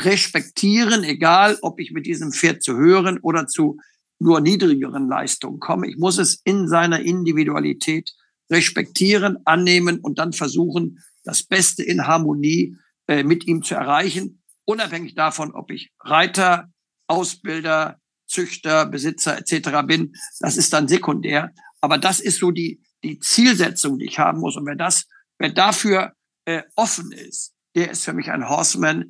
respektieren, 0.00 1.04
egal 1.04 1.58
ob 1.62 1.80
ich 1.80 1.92
mit 1.92 2.06
diesem 2.06 2.32
Pferd 2.32 2.62
zu 2.62 2.76
höheren 2.76 3.18
oder 3.18 3.46
zu 3.46 3.78
nur 4.18 4.40
niedrigeren 4.40 5.08
Leistungen 5.08 5.60
komme. 5.60 5.88
Ich 5.88 5.96
muss 5.96 6.18
es 6.18 6.40
in 6.44 6.68
seiner 6.68 7.00
Individualität 7.00 8.12
respektieren, 8.50 9.38
annehmen 9.44 10.00
und 10.00 10.18
dann 10.18 10.32
versuchen, 10.32 10.98
das 11.24 11.42
Beste 11.42 11.82
in 11.82 12.06
Harmonie 12.06 12.76
äh, 13.08 13.24
mit 13.24 13.46
ihm 13.46 13.62
zu 13.62 13.74
erreichen, 13.74 14.42
unabhängig 14.64 15.14
davon, 15.14 15.52
ob 15.52 15.70
ich 15.70 15.92
Reiter, 16.00 16.70
Ausbilder, 17.08 18.00
Züchter, 18.26 18.86
Besitzer 18.86 19.38
etc. 19.38 19.86
bin. 19.86 20.12
Das 20.40 20.56
ist 20.56 20.72
dann 20.72 20.88
sekundär. 20.88 21.52
Aber 21.80 21.98
das 21.98 22.20
ist 22.20 22.38
so 22.38 22.50
die, 22.50 22.80
die 23.04 23.18
Zielsetzung, 23.18 23.98
die 23.98 24.06
ich 24.06 24.18
haben 24.18 24.40
muss. 24.40 24.56
Und 24.56 24.66
wer 24.66 24.76
das, 24.76 25.06
wer 25.38 25.50
dafür 25.50 26.12
äh, 26.44 26.62
offen 26.74 27.12
ist, 27.12 27.52
der 27.74 27.90
ist 27.90 28.04
für 28.04 28.12
mich 28.12 28.30
ein 28.30 28.48
Horseman. 28.48 29.06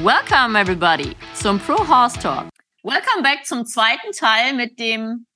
Welcome 0.00 0.56
everybody 0.56 1.14
zum 1.34 1.60
Pro 1.60 1.86
Horse 1.86 2.18
Talk. 2.18 2.48
Welcome 2.82 3.22
back 3.22 3.44
zum 3.44 3.66
zweiten 3.66 4.12
Teil 4.12 4.54
mit 4.54 4.80
dem 4.80 5.26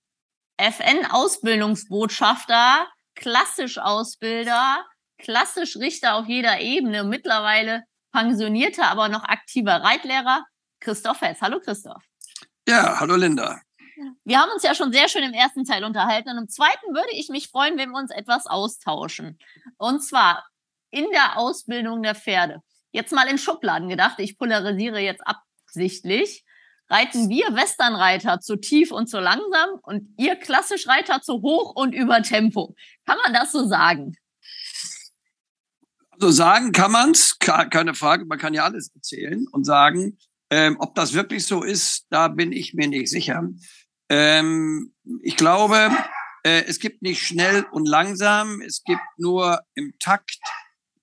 FN-Ausbildungsbotschafter, 0.57 2.89
klassisch 3.15 3.77
Ausbilder, 3.77 4.83
klassisch 5.19 5.77
Richter 5.77 6.15
auf 6.15 6.27
jeder 6.27 6.61
Ebene, 6.61 7.05
mittlerweile 7.05 7.83
pensionierter, 8.13 8.89
aber 8.89 9.11
noch 9.11 9.25
aktiver 9.25 9.83
Reitlehrer, 9.83 10.47
Christoph 10.81 11.21
Hess. 11.21 11.43
Hallo 11.43 11.61
Christoph. 11.61 12.03
Ja, 12.67 12.99
hallo 12.99 13.17
Linda. 13.17 13.61
Wir 14.25 14.41
haben 14.41 14.53
uns 14.53 14.63
ja 14.63 14.75
schon 14.75 14.91
sehr 14.91 15.09
schön 15.09 15.23
im 15.23 15.35
ersten 15.35 15.67
Teil 15.67 15.85
unterhalten 15.85 16.31
und 16.31 16.39
im 16.39 16.49
zweiten 16.49 16.95
würde 16.95 17.13
ich 17.13 17.29
mich 17.29 17.49
freuen, 17.49 17.77
wenn 17.77 17.91
wir 17.91 17.99
uns 17.99 18.11
etwas 18.11 18.47
austauschen. 18.47 19.39
Und 19.77 20.01
zwar 20.01 20.47
in 20.91 21.05
der 21.13 21.37
Ausbildung 21.37 22.03
der 22.03 22.15
Pferde. 22.15 22.63
Jetzt 22.97 23.13
mal 23.13 23.29
in 23.29 23.37
Schubladen 23.37 23.91
gedacht, 23.91 24.19
ich 24.21 24.39
polarisiere 24.39 25.01
jetzt 25.01 25.21
absichtlich 25.27 26.47
reiten 26.89 27.29
wir 27.29 27.55
Westernreiter 27.55 28.41
zu 28.41 28.57
tief 28.57 28.91
und 28.91 29.07
zu 29.09 29.21
langsam 29.21 29.69
und 29.83 30.09
ihr 30.17 30.37
klassisch 30.37 30.89
Reiter 30.89 31.21
zu 31.21 31.43
hoch 31.43 31.75
und 31.75 31.93
über 31.93 32.23
Tempo. 32.23 32.75
Kann 33.05 33.19
man 33.23 33.35
das 33.35 33.53
so 33.53 33.67
sagen? 33.67 34.17
Also 36.13 36.31
sagen 36.31 36.73
kann 36.73 36.91
man 36.91 37.11
es, 37.11 37.39
keine 37.39 37.93
Frage. 37.93 38.25
Man 38.25 38.39
kann 38.39 38.55
ja 38.55 38.65
alles 38.65 38.91
erzählen 38.95 39.47
und 39.53 39.65
sagen, 39.65 40.17
ähm, 40.49 40.77
ob 40.79 40.95
das 40.95 41.13
wirklich 41.13 41.47
so 41.47 41.63
ist, 41.63 42.07
da 42.09 42.29
bin 42.29 42.51
ich 42.51 42.73
mir 42.73 42.89
nicht 42.89 43.11
sicher. 43.11 43.47
Ähm, 44.09 44.95
ich 45.21 45.37
glaube, 45.37 45.91
äh, 46.45 46.63
es 46.65 46.79
gibt 46.79 47.03
nicht 47.03 47.21
schnell 47.21 47.67
und 47.73 47.87
langsam, 47.87 48.63
es 48.63 48.83
gibt 48.85 49.03
nur 49.19 49.61
im 49.75 49.93
Takt 49.99 50.39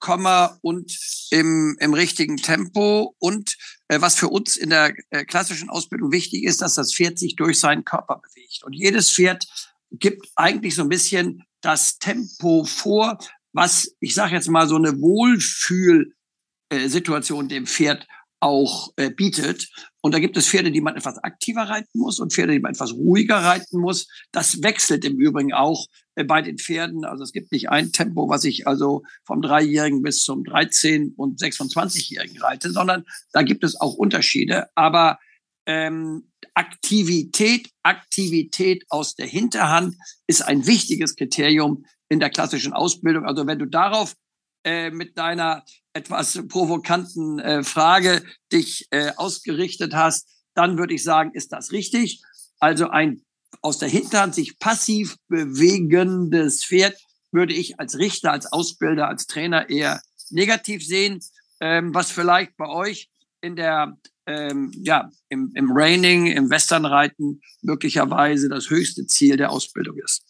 Komma 0.04 0.60
und 0.62 0.96
im, 1.32 1.76
im 1.80 1.94
richtigen 1.94 2.36
Tempo. 2.36 3.16
Und 3.20 3.56
äh, 3.88 4.02
was 4.02 4.16
für 4.16 4.28
uns 4.28 4.58
in 4.58 4.70
der 4.70 4.94
äh, 5.12 5.24
klassischen 5.24 5.70
Ausbildung 5.70 6.12
wichtig 6.12 6.44
ist, 6.44 6.62
dass 6.62 6.76
das 6.76 6.94
Pferd 6.94 7.18
sich 7.18 7.38
durch 7.38 7.58
seinen 7.58 7.86
Körper 7.86 8.22
bewegt. 8.22 8.64
Und 8.66 8.74
jedes 8.74 9.10
Pferd 9.10 9.48
gibt 9.92 10.28
eigentlich 10.36 10.76
so 10.76 10.82
ein 10.82 10.90
bisschen 10.90 11.46
das 11.62 12.00
Tempo 12.00 12.66
vor, 12.66 13.18
was, 13.54 13.96
ich 14.02 14.14
sage 14.14 14.36
jetzt 14.36 14.50
mal, 14.50 14.68
so 14.68 14.76
eine 14.76 15.00
Wohlfühlsituation 15.00 17.48
dem 17.48 17.66
Pferd 17.66 18.06
auch 18.42 18.92
äh, 18.98 19.10
bietet. 19.10 19.70
Und 20.02 20.14
da 20.14 20.20
gibt 20.20 20.36
es 20.36 20.50
Pferde, 20.50 20.70
die 20.70 20.82
man 20.82 20.98
etwas 20.98 21.18
aktiver 21.20 21.62
reiten 21.62 21.98
muss 21.98 22.20
und 22.20 22.34
Pferde, 22.34 22.52
die 22.52 22.60
man 22.60 22.74
etwas 22.74 22.92
ruhiger 22.92 23.38
reiten 23.38 23.80
muss. 23.80 24.10
Das 24.34 24.62
wechselt 24.62 25.06
im 25.06 25.18
Übrigen 25.18 25.54
auch 25.54 25.88
äh, 25.88 26.03
bei 26.16 26.42
den 26.42 26.58
Pferden. 26.58 27.06
Also 27.06 27.24
es 27.24 27.32
gibt 27.32 27.52
nicht 27.52 27.70
ein 27.70 27.92
Tempo, 27.92 28.30
was 28.30 28.44
ich 28.44 28.68
also 28.68 29.04
vom 29.26 29.42
Dreijährigen 29.42 30.02
bis 30.02 30.24
zum 30.24 30.44
13- 30.44 31.16
und 31.16 31.40
26-Jährigen 31.40 32.40
reite, 32.42 32.72
sondern 32.72 33.06
da 33.32 33.42
gibt 33.42 33.64
es 33.64 33.80
auch 33.80 33.96
Unterschiede. 33.96 34.68
Aber 34.76 35.20
ähm, 35.66 36.30
Aktivität, 36.54 37.70
Aktivität 37.82 38.86
aus 38.90 39.16
der 39.16 39.28
Hinterhand 39.28 39.96
ist 40.28 40.42
ein 40.42 40.68
wichtiges 40.68 41.16
Kriterium 41.16 41.86
in 42.10 42.20
der 42.20 42.30
klassischen 42.30 42.74
Ausbildung. 42.74 43.26
Also 43.26 43.48
wenn 43.48 43.60
du 43.60 43.66
darauf 43.66 44.16
äh, 44.64 44.92
mit 44.92 45.18
deiner 45.18 45.64
etwas 45.94 46.40
provokanten 46.48 47.40
äh, 47.40 47.64
Frage 47.64 48.24
dich 48.52 48.88
äh, 48.92 49.12
ausgerichtet 49.16 49.94
hast, 49.94 50.30
dann 50.54 50.78
würde 50.78 50.94
ich 50.94 51.04
sagen, 51.04 51.32
ist 51.34 51.52
das 51.52 51.72
richtig. 51.72 52.22
Also 52.60 52.90
ein 52.90 53.24
aus 53.64 53.80
der 53.80 53.90
Hinterhand 53.90 54.36
sich 54.36 54.60
passiv 54.60 55.16
bewegendes 55.30 56.64
Pferd 56.66 56.96
würde 57.32 57.54
ich 57.54 57.80
als 57.80 57.98
Richter, 57.98 58.32
als 58.32 58.52
Ausbilder, 58.52 59.08
als 59.08 59.26
Trainer 59.26 59.70
eher 59.70 60.02
negativ 60.30 60.86
sehen, 60.86 61.20
ähm, 61.60 61.94
was 61.94 62.12
vielleicht 62.12 62.56
bei 62.58 62.68
euch 62.68 63.10
in 63.42 63.56
der 63.56 63.98
ähm, 64.26 64.72
ja 64.84 65.10
im, 65.30 65.52
im 65.56 65.72
Raining, 65.72 66.28
im 66.28 66.50
Westernreiten 66.50 67.42
möglicherweise 67.62 68.50
das 68.50 68.70
höchste 68.70 69.08
Ziel 69.08 69.38
der 69.38 69.52
Ausbildung 69.52 69.98
ist. 69.98 70.24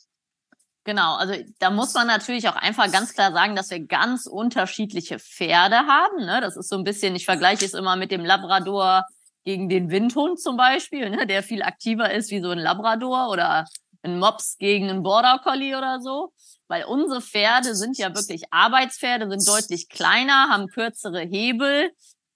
Genau, 0.85 1.15
also 1.15 1.33
da 1.59 1.69
muss 1.69 1.93
man 1.93 2.07
natürlich 2.07 2.47
auch 2.49 2.55
einfach 2.55 2.91
ganz 2.91 3.13
klar 3.13 3.31
sagen, 3.31 3.55
dass 3.55 3.69
wir 3.69 3.79
ganz 3.79 4.25
unterschiedliche 4.25 5.17
Pferde 5.17 5.77
haben. 5.77 6.25
Ne? 6.25 6.39
Das 6.41 6.57
ist 6.57 6.69
so 6.69 6.77
ein 6.77 6.83
bisschen, 6.83 7.15
ich 7.15 7.25
vergleiche 7.25 7.65
es 7.65 7.73
immer 7.73 7.95
mit 7.95 8.11
dem 8.11 8.25
Labrador 8.25 9.05
gegen 9.43 9.69
den 9.69 9.89
Windhund 9.89 10.39
zum 10.39 10.57
Beispiel, 10.57 11.09
ne? 11.09 11.27
der 11.27 11.43
viel 11.43 11.63
aktiver 11.63 12.11
ist 12.11 12.31
wie 12.31 12.41
so 12.41 12.49
ein 12.49 12.59
Labrador 12.59 13.29
oder 13.29 13.65
ein 14.01 14.19
Mops 14.19 14.57
gegen 14.57 14.89
einen 14.89 15.03
Border 15.03 15.39
Collie 15.43 15.77
oder 15.77 15.99
so. 16.01 16.33
Weil 16.67 16.85
unsere 16.85 17.21
Pferde 17.21 17.75
sind 17.75 17.97
ja 17.97 18.15
wirklich 18.15 18.43
Arbeitspferde, 18.51 19.29
sind 19.29 19.47
deutlich 19.47 19.89
kleiner, 19.89 20.49
haben 20.49 20.67
kürzere 20.67 21.21
Hebel, 21.21 21.91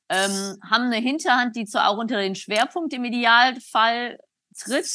ähm, 0.10 0.58
haben 0.70 0.86
eine 0.86 0.98
Hinterhand, 0.98 1.56
die 1.56 1.66
zwar 1.66 1.90
auch 1.90 1.98
unter 1.98 2.18
den 2.18 2.36
Schwerpunkt 2.36 2.94
im 2.94 3.06
Idealfall 3.06 4.20
tritt, 4.58 4.88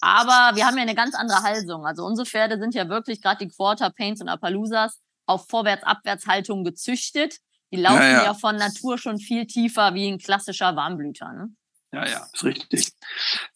aber 0.00 0.56
wir 0.56 0.66
haben 0.66 0.76
ja 0.76 0.82
eine 0.82 0.94
ganz 0.94 1.14
andere 1.14 1.42
Halsung. 1.42 1.86
Also 1.86 2.04
unsere 2.04 2.26
Pferde 2.26 2.58
sind 2.58 2.74
ja 2.74 2.88
wirklich, 2.88 3.22
gerade 3.22 3.44
die 3.46 3.52
Quarter 3.52 3.90
Paints 3.90 4.20
und 4.20 4.28
Appaloosas, 4.28 5.00
auf 5.26 5.48
Vorwärts-Abwärts-Haltung 5.48 6.64
gezüchtet. 6.64 7.38
Die 7.72 7.76
laufen 7.76 8.02
ja, 8.02 8.10
ja. 8.10 8.24
ja, 8.24 8.34
von 8.34 8.56
Natur 8.56 8.98
schon 8.98 9.18
viel 9.18 9.46
tiefer 9.46 9.94
wie 9.94 10.08
ein 10.08 10.18
klassischer 10.18 10.76
Warmblüter. 10.76 11.32
Ne? 11.32 11.48
Ja, 11.92 12.06
ja, 12.06 12.26
ist 12.32 12.44
richtig. 12.44 12.92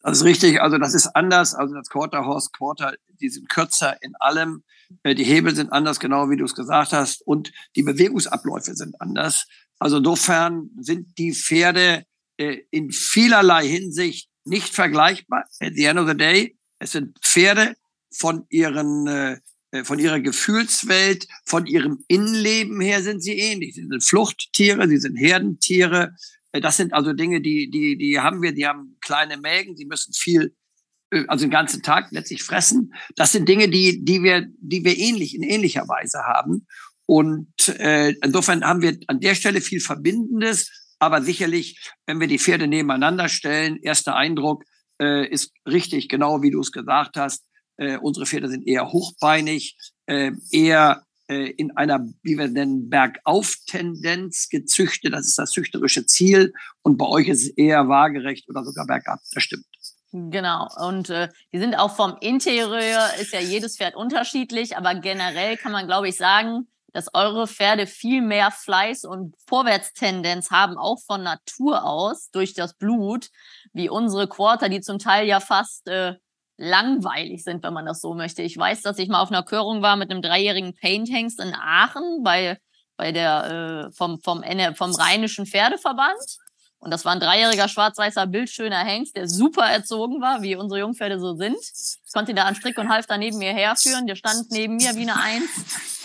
Das 0.02 0.18
ist 0.18 0.24
richtig. 0.24 0.60
Also 0.60 0.78
das 0.78 0.94
ist 0.94 1.08
anders. 1.08 1.54
Also 1.54 1.74
das 1.74 1.88
Quarter 1.88 2.24
Horse 2.24 2.50
Quarter, 2.52 2.94
die 3.20 3.28
sind 3.28 3.48
kürzer 3.48 4.02
in 4.02 4.14
allem. 4.16 4.64
Äh, 5.02 5.14
die 5.14 5.24
Hebel 5.24 5.54
sind 5.54 5.72
anders, 5.72 6.00
genau 6.00 6.30
wie 6.30 6.36
du 6.36 6.44
es 6.44 6.54
gesagt 6.54 6.92
hast. 6.92 7.22
Und 7.26 7.52
die 7.76 7.82
Bewegungsabläufe 7.82 8.74
sind 8.74 9.00
anders. 9.00 9.46
Also 9.78 9.98
insofern 9.98 10.70
sind 10.80 11.18
die 11.18 11.32
Pferde 11.32 12.04
äh, 12.36 12.58
in 12.70 12.90
vielerlei 12.90 13.66
Hinsicht 13.66 14.30
nicht 14.44 14.74
vergleichbar. 14.74 15.44
At 15.60 15.74
the 15.74 15.84
end 15.84 16.00
of 16.00 16.08
the 16.08 16.16
day, 16.16 16.56
es 16.78 16.92
sind 16.92 17.18
Pferde 17.20 17.76
von 18.12 18.46
ihren 18.48 19.06
äh, 19.06 19.32
äh, 19.32 19.40
von 19.84 19.98
ihrer 19.98 20.20
Gefühlswelt, 20.20 21.26
von 21.44 21.66
ihrem 21.66 22.04
Innenleben 22.08 22.80
her 22.80 23.02
sind 23.02 23.22
sie 23.22 23.38
ähnlich. 23.38 23.74
Sie 23.74 23.86
sind 23.86 24.02
Fluchttiere, 24.02 24.88
sie 24.88 24.98
sind 24.98 25.16
Herdentiere. 25.16 26.14
Äh, 26.52 26.60
das 26.60 26.76
sind 26.76 26.92
also 26.92 27.12
Dinge, 27.12 27.40
die, 27.40 27.70
die, 27.70 27.96
die 27.96 28.20
haben 28.20 28.42
wir, 28.42 28.52
die 28.52 28.66
haben 28.66 28.96
kleine 29.00 29.36
Mägen, 29.36 29.76
die 29.76 29.86
müssen 29.86 30.12
viel, 30.12 30.54
äh, 31.10 31.24
also 31.28 31.44
den 31.44 31.50
ganzen 31.50 31.82
Tag 31.82 32.08
letztlich 32.10 32.42
fressen. 32.42 32.92
Das 33.16 33.32
sind 33.32 33.48
Dinge, 33.48 33.68
die, 33.68 34.04
die 34.04 34.22
wir, 34.22 34.46
die 34.60 34.84
wir 34.84 34.98
ähnlich, 34.98 35.34
in 35.34 35.42
ähnlicher 35.42 35.86
Weise 35.88 36.20
haben. 36.20 36.66
Und 37.06 37.68
äh, 37.80 38.10
insofern 38.22 38.64
haben 38.64 38.82
wir 38.82 38.96
an 39.08 39.20
der 39.20 39.34
Stelle 39.34 39.60
viel 39.60 39.80
Verbindendes, 39.80 40.70
aber 41.00 41.22
sicherlich, 41.22 41.90
wenn 42.06 42.20
wir 42.20 42.28
die 42.28 42.38
Pferde 42.38 42.68
nebeneinander 42.68 43.28
stellen, 43.28 43.78
erster 43.82 44.14
Eindruck 44.14 44.64
äh, 45.00 45.26
ist 45.26 45.52
richtig, 45.66 46.08
genau 46.08 46.42
wie 46.42 46.50
du 46.50 46.60
es 46.60 46.70
gesagt 46.70 47.16
hast. 47.16 47.44
Äh, 47.80 47.96
unsere 47.96 48.26
Pferde 48.26 48.48
sind 48.48 48.66
eher 48.66 48.92
hochbeinig, 48.92 49.78
äh, 50.04 50.32
eher 50.52 51.02
äh, 51.28 51.50
in 51.52 51.74
einer, 51.78 52.06
wie 52.22 52.36
wir 52.36 52.48
nennen, 52.48 52.90
Bergauf-Tendenz 52.90 54.50
gezüchtet. 54.50 55.14
Das 55.14 55.26
ist 55.26 55.38
das 55.38 55.52
züchterische 55.52 56.04
Ziel. 56.04 56.52
Und 56.82 56.98
bei 56.98 57.06
euch 57.06 57.28
ist 57.28 57.42
es 57.42 57.48
eher 57.56 57.88
waagerecht 57.88 58.50
oder 58.50 58.64
sogar 58.64 58.86
bergab. 58.86 59.20
Das 59.32 59.42
stimmt. 59.42 59.64
Genau. 60.12 60.68
Und 60.78 61.08
äh, 61.08 61.30
die 61.54 61.58
sind 61.58 61.74
auch 61.74 61.96
vom 61.96 62.18
Interieur, 62.20 63.08
ist 63.18 63.32
ja 63.32 63.40
jedes 63.40 63.78
Pferd 63.78 63.96
unterschiedlich, 63.96 64.76
aber 64.76 64.94
generell 64.96 65.56
kann 65.56 65.72
man, 65.72 65.86
glaube 65.86 66.08
ich, 66.08 66.16
sagen, 66.16 66.68
dass 66.92 67.14
eure 67.14 67.46
Pferde 67.46 67.86
viel 67.86 68.20
mehr 68.20 68.50
Fleiß 68.50 69.04
und 69.04 69.36
Vorwärtstendenz 69.46 70.50
haben, 70.50 70.76
auch 70.76 71.00
von 71.00 71.22
Natur 71.22 71.84
aus, 71.84 72.30
durch 72.30 72.52
das 72.52 72.74
Blut, 72.74 73.30
wie 73.72 73.88
unsere 73.88 74.28
Quarter, 74.28 74.68
die 74.68 74.82
zum 74.82 74.98
Teil 74.98 75.26
ja 75.26 75.40
fast 75.40 75.88
äh, 75.88 76.16
langweilig 76.60 77.42
sind, 77.42 77.62
wenn 77.62 77.72
man 77.72 77.86
das 77.86 78.00
so 78.00 78.14
möchte. 78.14 78.42
Ich 78.42 78.56
weiß, 78.56 78.82
dass 78.82 78.98
ich 78.98 79.08
mal 79.08 79.22
auf 79.22 79.30
einer 79.30 79.42
Körung 79.42 79.82
war 79.82 79.96
mit 79.96 80.10
einem 80.10 80.22
dreijährigen 80.22 80.74
Painthengst 80.74 81.40
in 81.40 81.54
Aachen 81.54 82.22
bei, 82.22 82.58
bei 82.96 83.12
der, 83.12 83.88
äh, 83.88 83.92
vom, 83.92 84.20
vom, 84.20 84.44
vom 84.74 84.94
Rheinischen 84.94 85.46
Pferdeverband. 85.46 86.20
Und 86.78 86.90
das 86.90 87.04
war 87.04 87.12
ein 87.12 87.20
dreijähriger 87.20 87.68
schwarz-weißer, 87.68 88.26
bildschöner 88.26 88.84
Hengst, 88.84 89.16
der 89.16 89.28
super 89.28 89.64
erzogen 89.64 90.20
war, 90.20 90.42
wie 90.42 90.56
unsere 90.56 90.80
Jungpferde 90.80 91.18
so 91.18 91.34
sind. 91.34 91.58
Ich 91.58 92.12
konnte 92.12 92.32
ihn 92.32 92.36
da 92.36 92.44
an 92.44 92.54
Strick 92.54 92.78
und 92.78 92.88
Halfter 92.88 93.18
neben 93.18 93.38
mir 93.38 93.52
herführen. 93.52 94.06
Der 94.06 94.16
stand 94.16 94.50
neben 94.50 94.76
mir 94.76 94.94
wie 94.96 95.02
eine 95.02 95.16
Eins. 95.20 95.50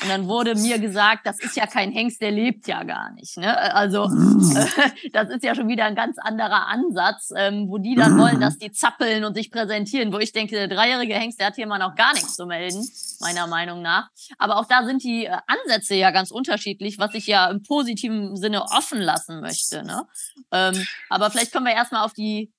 Und 0.05 0.11
dann 0.11 0.27
wurde 0.27 0.53
mir 0.53 0.77
gesagt, 0.77 1.25
das 1.25 1.39
ist 1.39 1.55
ja 1.55 1.65
kein 1.65 1.91
Hengst, 1.91 2.21
der 2.21 2.29
lebt 2.29 2.67
ja 2.67 2.83
gar 2.83 3.11
nicht. 3.13 3.37
Ne? 3.37 3.57
Also 3.73 4.07
Mhm. 4.07 4.55
äh, 4.55 5.09
das 5.13 5.29
ist 5.29 5.43
ja 5.43 5.55
schon 5.55 5.67
wieder 5.67 5.85
ein 5.85 5.95
ganz 5.95 6.17
anderer 6.19 6.67
Ansatz, 6.67 7.31
ähm, 7.35 7.67
wo 7.69 7.79
die 7.79 7.95
dann 7.95 8.15
wollen, 8.19 8.39
dass 8.39 8.59
die 8.59 8.71
zappeln 8.71 9.25
und 9.25 9.33
sich 9.33 9.49
präsentieren, 9.49 10.13
wo 10.13 10.19
ich 10.19 10.31
denke, 10.31 10.55
der 10.55 10.67
dreijährige 10.67 11.15
Hengst, 11.15 11.39
der 11.39 11.47
hat 11.47 11.55
hier 11.55 11.65
mal 11.65 11.79
noch 11.79 11.95
gar 11.95 12.13
nichts 12.13 12.35
zu 12.35 12.45
melden, 12.45 12.87
meiner 13.19 13.47
Meinung 13.47 13.81
nach. 13.81 14.09
Aber 14.37 14.57
auch 14.57 14.65
da 14.65 14.85
sind 14.85 15.03
die 15.03 15.25
äh, 15.25 15.37
Ansätze 15.47 15.95
ja 15.95 16.11
ganz 16.11 16.29
unterschiedlich, 16.29 16.99
was 16.99 17.15
ich 17.15 17.25
ja 17.25 17.49
im 17.49 17.63
positiven 17.63 18.35
Sinne 18.37 18.63
offen 18.63 19.01
lassen 19.01 19.41
möchte. 19.41 19.83
Ne? 19.83 20.05
Ähm, 20.51 20.85
aber 21.09 21.31
vielleicht 21.31 21.51
kommen 21.51 21.65
wir 21.65 21.73
erstmal 21.73 22.05
auf 22.05 22.13
die, 22.13 22.53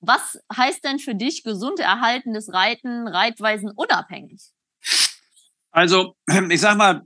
was 0.00 0.40
heißt 0.56 0.84
denn 0.84 0.98
für 0.98 1.14
dich 1.14 1.44
gesund 1.44 1.78
erhaltenes 1.78 2.52
Reiten, 2.52 3.06
Reitweisen 3.06 3.70
unabhängig? 3.70 4.40
Also, 5.78 6.16
ich 6.50 6.60
sag 6.60 6.76
mal, 6.76 7.02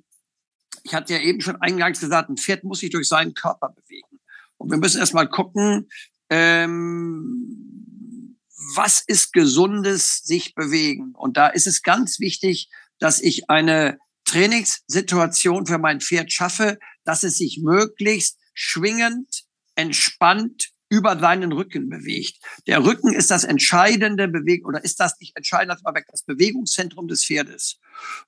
ich 0.83 0.95
hatte 0.95 1.13
ja 1.13 1.21
eben 1.21 1.43
schon 1.43 1.57
eingangs 1.57 2.01
gesagt, 2.01 2.31
ein 2.31 2.39
Pferd 2.39 2.65
muss 2.65 2.81
sich 2.81 2.89
durch 2.89 3.07
seinen 3.07 3.35
Körper 3.35 3.69
bewegen. 3.69 4.19
Und 4.57 4.71
wir 4.71 4.79
müssen 4.79 4.99
erstmal 4.99 5.29
gucken, 5.29 5.91
ähm, 6.31 8.39
was 8.75 9.05
ist 9.07 9.35
gesundes 9.35 10.23
sich 10.25 10.55
bewegen. 10.55 11.13
Und 11.15 11.37
da 11.37 11.49
ist 11.49 11.67
es 11.67 11.83
ganz 11.83 12.19
wichtig, 12.19 12.71
dass 12.99 13.21
ich 13.21 13.51
eine 13.51 13.99
Trainingssituation 14.25 15.67
für 15.67 15.79
mein 15.79 16.01
Pferd 16.01 16.33
schaffe, 16.33 16.79
dass 17.05 17.25
es 17.25 17.37
sich 17.37 17.61
möglichst 17.63 18.39
schwingend, 18.55 19.45
entspannt 19.75 20.71
über 20.89 21.19
seinen 21.19 21.53
Rücken 21.53 21.91
bewegt. 21.91 22.39
Der 22.67 22.83
Rücken 22.83 23.13
ist 23.13 23.31
das 23.31 23.45
entscheidende 23.45 24.29
Bewegung 24.29 24.71
oder 24.71 24.83
ist 24.83 24.99
das 24.99 25.21
nicht 25.21 25.37
entscheidend, 25.37 25.79
weg, 25.93 26.07
das 26.11 26.23
Bewegungszentrum 26.23 27.07
des 27.07 27.27
Pferdes. 27.27 27.79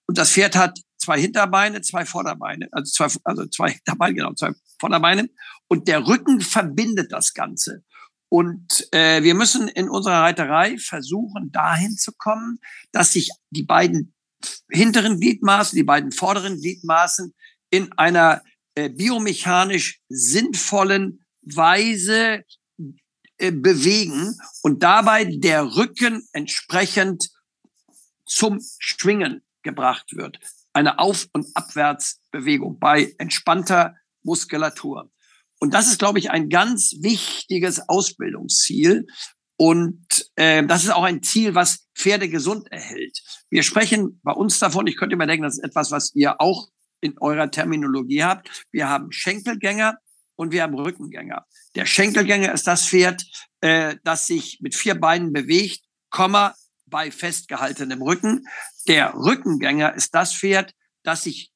Und 0.07 0.19
das 0.19 0.33
Pferd 0.33 0.57
hat 0.57 0.81
zwei 0.99 1.21
Hinterbeine, 1.21 1.83
zwei 1.83 2.05
Vorderbeine, 2.05 2.69
also 2.73 2.91
zwei, 2.91 3.21
also 3.25 3.47
zwei 3.47 3.71
Hinterbeine, 3.73 4.15
genau, 4.15 4.35
zwei 4.35 4.53
Vorderbeine. 4.79 5.29
Und 5.69 5.89
der 5.89 6.07
Rücken 6.07 6.41
verbindet 6.41 7.13
das 7.13 7.35
Ganze. 7.35 7.83
Und 8.29 8.89
äh, 8.93 9.23
wir 9.23 9.35
müssen 9.35 9.69
in 9.69 9.89
unserer 9.89 10.23
Reiterei 10.23 10.77
versuchen, 10.79 11.53
dahin 11.53 11.97
zu 11.97 12.13
kommen, 12.17 12.59
dass 12.91 13.13
sich 13.13 13.31
die 13.51 13.63
beiden 13.63 14.13
hinteren 14.71 15.21
Gliedmaßen, 15.21 15.77
die 15.77 15.85
beiden 15.85 16.11
vorderen 16.11 16.61
Gliedmaßen 16.61 17.33
in 17.71 17.93
einer 17.93 18.43
äh, 18.75 18.89
biomechanisch 18.89 20.01
sinnvollen 20.09 21.25
Weise 21.43 22.45
äh, 23.39 23.53
bewegen 23.53 24.37
und 24.63 24.83
dabei 24.83 25.25
der 25.25 25.77
Rücken 25.77 26.27
entsprechend 26.33 27.31
zum 28.27 28.61
Schwingen 28.79 29.43
gebracht 29.65 30.17
wird. 30.17 30.39
Eine 30.73 30.99
Auf- 30.99 31.29
und 31.33 31.47
Abwärtsbewegung 31.55 32.79
bei 32.79 33.15
entspannter 33.19 33.97
Muskulatur. 34.23 35.11
Und 35.61 35.75
das 35.75 35.89
ist, 35.89 35.99
glaube 35.99 36.19
ich, 36.19 36.31
ein 36.31 36.49
ganz 36.49 36.95
wichtiges 37.01 37.89
Ausbildungsziel. 37.89 39.07
Und 39.57 40.31
äh, 40.37 40.65
das 40.67 40.85
ist 40.85 40.91
auch 40.91 41.05
ein 41.05 41.23
Ziel, 41.23 41.55
was 41.55 41.87
Pferde 41.95 42.29
gesund 42.29 42.71
erhält. 42.71 43.21
Wir 43.51 43.63
sprechen 43.63 44.21
bei 44.23 44.33
uns 44.33 44.59
davon, 44.59 44.87
ich 44.87 44.97
könnte 44.97 45.17
mir 45.17 45.27
denken, 45.27 45.45
das 45.45 45.59
ist 45.59 45.65
etwas, 45.65 45.91
was 45.91 46.15
ihr 46.15 46.41
auch 46.41 46.69
in 47.01 47.17
eurer 47.19 47.51
Terminologie 47.51 48.25
habt. 48.25 48.65
Wir 48.73 48.89
haben 48.89 49.13
Schenkelgänger 49.13 49.99
und 50.37 50.53
wir 50.53 50.63
haben 50.63 50.75
Rückengänger. 50.75 51.47
Der 51.77 51.87
Schenkelgänger 51.87 52.53
ist 52.53 52.67
das 52.67 52.89
Pferd, 52.89 53.25
äh, 53.61 53.97
das 54.03 54.27
sich 54.27 54.59
mit 54.61 54.75
vier 54.75 54.97
Beinen 54.97 55.33
bewegt, 55.33 55.83
Komma, 56.11 56.55
bei 56.87 57.11
festgehaltenem 57.11 58.03
Rücken. 58.03 58.47
Der 58.89 59.15
Rückengänger 59.15 59.95
ist 59.95 60.15
das 60.15 60.35
Pferd, 60.35 60.75
das 61.03 61.25
sich 61.25 61.51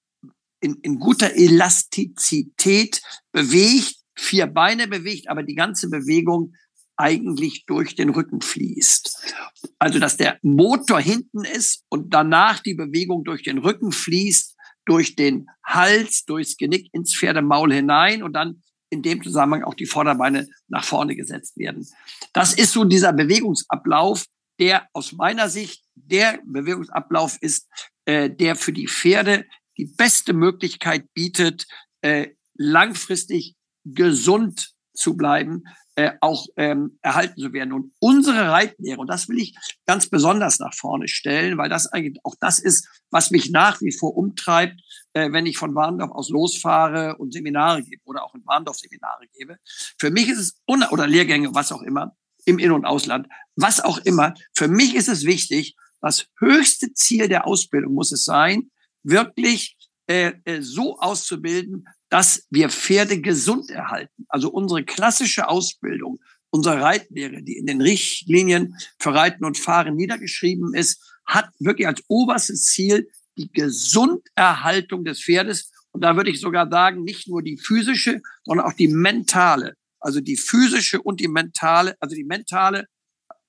in, 0.60 0.76
in 0.82 0.98
guter 0.98 1.34
Elastizität 1.34 3.00
bewegt, 3.32 3.96
vier 4.14 4.46
Beine 4.46 4.88
bewegt, 4.88 5.28
aber 5.28 5.42
die 5.42 5.54
ganze 5.54 5.88
Bewegung 5.88 6.54
eigentlich 6.96 7.64
durch 7.66 7.94
den 7.94 8.10
Rücken 8.10 8.40
fließt. 8.40 9.34
Also, 9.78 10.00
dass 10.00 10.16
der 10.16 10.38
Motor 10.42 11.00
hinten 11.00 11.44
ist 11.44 11.84
und 11.88 12.12
danach 12.12 12.58
die 12.58 12.74
Bewegung 12.74 13.22
durch 13.22 13.44
den 13.44 13.58
Rücken 13.58 13.92
fließt, 13.92 14.56
durch 14.84 15.14
den 15.14 15.46
Hals, 15.64 16.24
durchs 16.24 16.56
Genick 16.56 16.88
ins 16.92 17.14
Pferdemaul 17.14 17.72
hinein 17.72 18.22
und 18.22 18.32
dann 18.32 18.62
in 18.90 19.02
dem 19.02 19.22
Zusammenhang 19.22 19.62
auch 19.62 19.74
die 19.74 19.86
Vorderbeine 19.86 20.48
nach 20.66 20.84
vorne 20.84 21.14
gesetzt 21.14 21.56
werden. 21.56 21.86
Das 22.32 22.54
ist 22.54 22.72
so 22.72 22.84
dieser 22.84 23.12
Bewegungsablauf, 23.12 24.24
der 24.58 24.88
aus 24.92 25.12
meiner 25.12 25.48
Sicht 25.48 25.84
der 26.06 26.40
Bewegungsablauf 26.44 27.38
ist, 27.40 27.68
äh, 28.04 28.30
der 28.30 28.56
für 28.56 28.72
die 28.72 28.88
Pferde 28.88 29.44
die 29.76 29.86
beste 29.86 30.32
Möglichkeit 30.32 31.12
bietet, 31.14 31.66
äh, 32.00 32.28
langfristig 32.54 33.54
gesund 33.84 34.72
zu 34.92 35.16
bleiben, 35.16 35.62
äh, 35.98 36.12
auch 36.20 36.46
ähm, 36.56 36.98
erhalten 37.02 37.40
zu 37.40 37.52
werden. 37.52 37.72
Und 37.72 37.92
unsere 37.98 38.50
Reitlehre, 38.50 39.00
und 39.00 39.08
das 39.08 39.28
will 39.28 39.38
ich 39.38 39.56
ganz 39.84 40.08
besonders 40.08 40.58
nach 40.58 40.74
vorne 40.74 41.08
stellen, 41.08 41.58
weil 41.58 41.68
das 41.68 41.86
eigentlich 41.86 42.24
auch 42.24 42.34
das 42.40 42.58
ist, 42.58 42.88
was 43.10 43.30
mich 43.30 43.50
nach 43.50 43.80
wie 43.80 43.90
vor 43.90 44.16
umtreibt, 44.16 44.80
äh, 45.14 45.32
wenn 45.32 45.46
ich 45.46 45.58
von 45.58 45.74
Warndorf 45.74 46.12
aus 46.12 46.28
losfahre 46.28 47.16
und 47.16 47.32
Seminare 47.32 47.82
gebe 47.82 48.02
oder 48.04 48.24
auch 48.24 48.34
in 48.34 48.46
Warndorf 48.46 48.76
Seminare 48.76 49.26
gebe. 49.32 49.56
Für 49.98 50.10
mich 50.10 50.28
ist 50.28 50.38
es, 50.38 50.60
oder 50.66 51.06
Lehrgänge, 51.06 51.54
was 51.54 51.72
auch 51.72 51.82
immer, 51.82 52.16
im 52.44 52.58
In- 52.58 52.72
und 52.72 52.84
Ausland, 52.84 53.26
was 53.56 53.80
auch 53.80 53.98
immer. 53.98 54.34
Für 54.54 54.68
mich 54.68 54.94
ist 54.94 55.08
es 55.08 55.24
wichtig, 55.24 55.76
das 56.00 56.26
höchste 56.38 56.92
Ziel 56.92 57.28
der 57.28 57.46
Ausbildung 57.46 57.94
muss 57.94 58.12
es 58.12 58.24
sein, 58.24 58.70
wirklich 59.02 59.76
äh, 60.06 60.32
äh, 60.44 60.62
so 60.62 60.98
auszubilden, 60.98 61.86
dass 62.08 62.46
wir 62.50 62.70
Pferde 62.70 63.20
gesund 63.20 63.70
erhalten. 63.70 64.24
Also 64.28 64.50
unsere 64.50 64.84
klassische 64.84 65.48
Ausbildung, 65.48 66.18
unsere 66.50 66.80
Reitlehre, 66.80 67.42
die 67.42 67.58
in 67.58 67.66
den 67.66 67.80
Richtlinien 67.80 68.74
für 68.98 69.14
Reiten 69.14 69.44
und 69.44 69.58
Fahren 69.58 69.96
niedergeschrieben 69.96 70.74
ist, 70.74 71.16
hat 71.26 71.50
wirklich 71.58 71.86
als 71.86 72.02
oberstes 72.08 72.64
Ziel 72.64 73.10
die 73.36 73.52
Gesunderhaltung 73.52 75.04
des 75.04 75.22
Pferdes. 75.22 75.70
Und 75.92 76.02
da 76.02 76.16
würde 76.16 76.30
ich 76.30 76.40
sogar 76.40 76.70
sagen, 76.70 77.02
nicht 77.02 77.28
nur 77.28 77.42
die 77.42 77.58
physische, 77.58 78.22
sondern 78.44 78.66
auch 78.66 78.72
die 78.72 78.88
mentale. 78.88 79.74
Also 80.00 80.20
die 80.20 80.36
physische 80.36 81.02
und 81.02 81.20
die 81.20 81.28
mentale, 81.28 81.96
also 82.00 82.14
die 82.14 82.24
mentale 82.24 82.86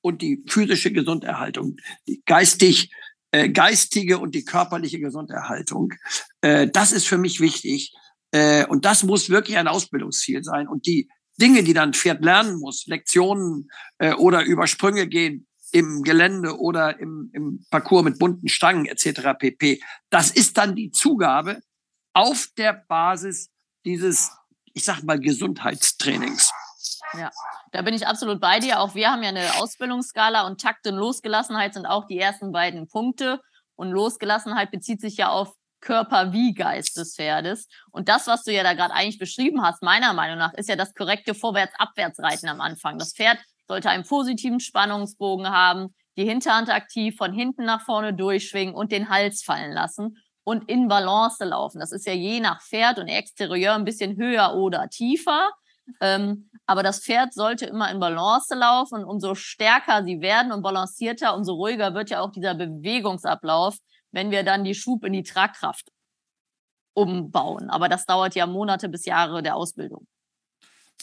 und 0.02 0.22
die 0.22 0.44
physische 0.48 0.92
Gesunderhaltung, 0.92 1.78
die 2.08 2.22
geistig, 2.26 2.92
äh, 3.32 3.50
geistige 3.50 4.20
und 4.20 4.36
die 4.36 4.46
körperliche 4.46 5.00
Gesunderhaltung. 5.00 5.94
Äh, 6.42 6.68
das 6.68 6.92
ist 6.92 7.08
für 7.08 7.18
mich 7.18 7.40
wichtig. 7.40 7.94
Äh, 8.32 8.66
und 8.66 8.86
das 8.86 9.04
muss 9.04 9.30
wirklich 9.30 9.58
ein 9.58 9.68
Ausbildungsziel 9.68 10.44
sein. 10.44 10.68
Und 10.68 10.86
die 10.86 11.10
Dinge, 11.40 11.64
die 11.64 11.74
dann 11.74 11.94
Pferd 11.94 12.24
lernen 12.24 12.60
muss, 12.60 12.86
Lektionen 12.88 13.70
äh, 13.98 14.14
oder 14.14 14.44
über 14.44 14.68
Sprünge 14.68 15.08
gehen 15.08 15.48
im 15.72 16.02
Gelände 16.04 16.60
oder 16.60 17.00
im, 17.00 17.30
im 17.34 17.66
Parcours 17.70 18.04
mit 18.04 18.20
bunten 18.20 18.50
Stangen 18.50 18.86
etc. 18.86 19.38
pp. 19.38 19.82
Das 20.10 20.32
ist 20.32 20.58
dann 20.58 20.76
die 20.76 20.92
Zugabe 20.92 21.62
auf 22.14 22.48
der 22.58 22.74
Basis 22.88 23.50
dieses, 23.86 24.32
ich 24.74 24.84
sag 24.84 25.04
mal, 25.04 25.20
Gesundheitstrainings. 25.20 26.52
Ja, 27.14 27.32
da 27.72 27.82
bin 27.82 27.94
ich 27.94 28.08
absolut 28.08 28.40
bei 28.40 28.60
dir. 28.60 28.80
Auch 28.80 28.96
wir 28.96 29.12
haben 29.12 29.24
ja 29.24 29.30
eine 29.30 29.62
Ausbildungsskala 29.62 30.48
und 30.48 30.62
Takt 30.62 30.88
und 30.88 30.96
Losgelassenheit 30.96 31.74
sind 31.74 31.86
auch 31.86 32.06
die 32.06 32.20
ersten 32.20 32.52
beiden 32.52 32.88
Punkte. 32.88 33.42
Und 33.76 33.92
Losgelassenheit 33.92 34.72
bezieht 34.72 35.02
sich 35.02 35.18
ja 35.18 35.30
auf 35.30 35.54
Körper 35.82 36.34
wie 36.34 36.54
Geist 36.54 36.98
des 36.98 37.16
Pferdes. 37.16 37.68
Und 37.92 38.10
das, 38.10 38.28
was 38.28 38.44
du 38.44 38.52
ja 38.52 38.64
da 38.64 38.74
gerade 38.74 38.94
eigentlich 38.94 39.20
beschrieben 39.20 39.64
hast, 39.64 39.82
meiner 39.82 40.14
Meinung 40.14 40.38
nach, 40.38 40.54
ist 40.54 40.70
ja 40.70 40.76
das 40.76 40.94
korrekte 40.94 41.34
Vorwärts-Abwärts-Reiten 41.34 42.50
am 42.50 42.62
Anfang. 42.62 42.98
Das 42.98 43.14
Pferd 43.14 43.40
sollte 43.68 43.90
einen 43.90 44.04
positiven 44.04 44.60
Spannungsbogen 44.60 45.50
haben, 45.50 45.96
die 46.18 46.26
Hinterhand 46.26 46.70
aktiv 46.70 47.16
von 47.16 47.32
hinten 47.32 47.64
nach 47.66 47.82
vorne 47.82 48.14
durchschwingen 48.14 48.76
und 48.76 48.92
den 48.92 49.10
Hals 49.10 49.44
fallen 49.44 49.72
lassen 49.72 50.18
und 50.44 50.70
in 50.70 50.88
Balance 50.88 51.46
laufen. 51.46 51.80
Das 51.80 51.92
ist 51.92 52.06
ja 52.06 52.14
je 52.14 52.40
nach 52.40 52.62
Pferd 52.62 53.00
und 53.00 53.08
Exterieur 53.08 53.76
ein 53.76 53.86
bisschen 53.86 54.18
höher 54.18 54.56
oder 54.56 54.90
tiefer. 54.90 55.52
Ähm, 56.02 56.50
aber 56.66 56.84
das 56.84 57.04
Pferd 57.04 57.34
sollte 57.34 57.66
immer 57.66 57.90
in 57.92 58.00
Balance 58.00 58.54
laufen 58.54 59.04
umso 59.04 59.34
stärker 59.36 60.04
sie 60.04 60.22
werden 60.22 60.52
und 60.52 60.62
balancierter, 60.62 61.36
umso 61.36 61.54
ruhiger 61.54 61.94
wird 61.96 62.12
ja 62.12 62.22
auch 62.22 62.32
dieser 62.32 62.54
Bewegungsablauf, 62.54 63.78
wenn 64.12 64.32
wir 64.32 64.44
dann 64.44 64.64
die 64.64 64.76
Schub 64.76 65.04
in 65.04 65.14
die 65.14 65.24
Tragkraft 65.24 65.92
umbauen. 66.94 67.70
Aber 67.70 67.90
das 67.90 68.06
dauert 68.06 68.36
ja 68.36 68.46
Monate 68.46 68.90
bis 68.90 69.06
Jahre 69.06 69.42
der 69.42 69.56
Ausbildung. 69.56 70.08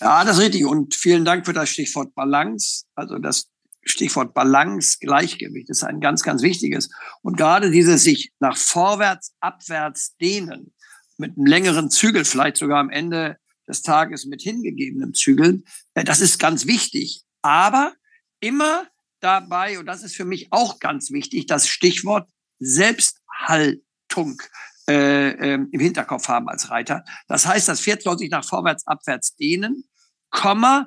Ja, 0.01 0.25
das 0.25 0.37
ist 0.37 0.43
richtig. 0.43 0.65
Und 0.67 0.95
vielen 0.95 1.25
Dank 1.25 1.47
für 1.47 1.53
das 1.53 1.71
Stichwort 1.71 2.15
Balance. 2.15 2.85
Also 2.95 3.19
das 3.19 3.51
Stichwort 3.83 4.35
Balance, 4.35 4.99
Gleichgewicht 5.01 5.71
ist 5.71 5.85
ein 5.85 6.01
ganz, 6.01 6.23
ganz 6.23 6.43
wichtiges. 6.43 6.91
Und 7.23 7.37
gerade 7.37 7.71
dieses 7.71 8.03
sich 8.03 8.33
nach 8.41 8.57
vorwärts, 8.57 9.35
abwärts 9.41 10.17
dehnen, 10.17 10.75
mit 11.19 11.37
einem 11.37 11.47
längeren 11.47 11.91
Zügel, 11.91 12.25
vielleicht 12.25 12.59
sogar 12.59 12.79
am 12.79 12.91
Ende 12.91 13.39
des 13.69 13.83
Tages 13.83 14.27
mit 14.27 14.43
hingegebenem 14.43 15.15
Zügeln, 15.15 15.65
das 15.95 16.21
ist 16.21 16.39
ganz 16.39 16.67
wichtig. 16.67 17.23
Aber 17.43 17.95
immer 18.41 18.87
dabei, 19.21 19.79
und 19.79 19.87
das 19.87 20.03
ist 20.03 20.17
für 20.17 20.25
mich 20.25 20.49
auch 20.53 20.79
ganz 20.79 21.11
wichtig, 21.11 21.47
das 21.47 21.69
Stichwort 21.69 22.29
Selbsthaltung. 22.59 24.41
äh, 24.89 25.31
äh, 25.31 25.55
im 25.55 25.81
Hinterkopf 25.81 26.29
haben 26.29 26.49
als 26.49 26.71
Reiter. 26.71 27.05
Das 27.27 27.45
heißt, 27.45 27.67
das 27.69 27.81
Pferd 27.81 28.03
soll 28.03 28.19
sich 28.19 28.31
nach 28.31 28.45
vorwärts, 28.45 28.87
abwärts 28.87 29.35
dehnen, 29.35 29.85
Komma, 30.31 30.87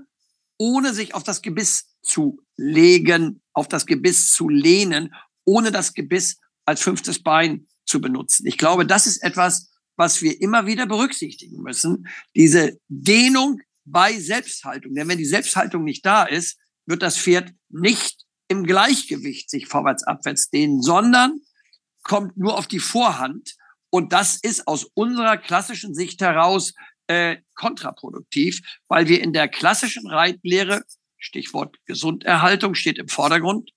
ohne 0.58 0.94
sich 0.94 1.16
auf 1.16 1.24
das 1.24 1.42
Gebiss 1.42 1.98
zu 2.02 2.42
legen, 2.56 3.42
auf 3.54 3.68
das 3.68 3.86
Gebiss 3.86 4.32
zu 4.32 4.48
lehnen, 4.48 5.14
ohne 5.44 5.72
das 5.72 5.94
Gebiss 5.94 6.38
als 6.66 6.82
fünftes 6.82 7.22
Bein 7.22 7.68
zu 7.86 8.00
benutzen. 8.00 8.46
Ich 8.48 8.58
glaube, 8.58 8.86
das 8.86 9.06
ist 9.06 9.22
etwas, 9.24 9.69
was 10.00 10.22
wir 10.22 10.42
immer 10.42 10.66
wieder 10.66 10.86
berücksichtigen 10.86 11.62
müssen. 11.62 12.08
Diese 12.34 12.80
Dehnung 12.88 13.60
bei 13.84 14.18
Selbsthaltung. 14.18 14.96
Denn 14.96 15.10
wenn 15.10 15.18
die 15.18 15.26
Selbsthaltung 15.26 15.84
nicht 15.84 16.06
da 16.06 16.24
ist, 16.24 16.58
wird 16.86 17.02
das 17.02 17.18
Pferd 17.18 17.52
nicht 17.68 18.24
im 18.48 18.64
Gleichgewicht 18.64 19.50
sich 19.50 19.68
vorwärts, 19.68 20.06
abwärts 20.06 20.50
dehnen, 20.50 20.82
sondern 20.82 21.42
kommt 22.04 22.38
nur 22.38 22.58
auf 22.58 22.66
die 22.66 22.80
Vorhand. 22.80 23.58
Und 23.90 24.14
das 24.14 24.38
ist 24.42 24.70
aus 24.70 24.86
unserer 24.94 25.36
klassischen 25.36 25.94
Sicht 25.94 26.22
heraus 26.22 26.74
äh, 27.08 27.36
kontraproduktiv, 27.56 28.62
weil 28.88 29.10
wir 29.10 29.22
in 29.22 29.34
der 29.34 29.50
klassischen 29.50 30.08
Reitlehre, 30.08 30.82
Stichwort 31.18 31.76
Gesunderhaltung 31.88 32.74
steht 32.74 33.00
im 33.00 33.10
Vordergrund, 33.10 33.72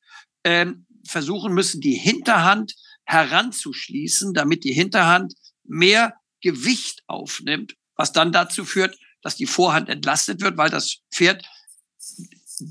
äh, 0.45 0.67
versuchen 1.05 1.53
müssen, 1.53 1.81
die 1.81 1.97
Hinterhand 1.97 2.77
heranzuschließen, 3.07 4.35
damit 4.35 4.63
die 4.63 4.73
Hinterhand 4.73 5.35
mehr 5.73 6.15
Gewicht 6.43 7.03
aufnimmt, 7.07 7.77
was 7.97 8.13
dann 8.13 8.33
dazu 8.33 8.65
führt, 8.65 8.99
dass 9.23 9.37
die 9.37 9.47
Vorhand 9.47 9.89
entlastet 9.89 10.41
wird, 10.41 10.57
weil 10.57 10.71
das 10.71 10.99
Pferd 11.13 11.45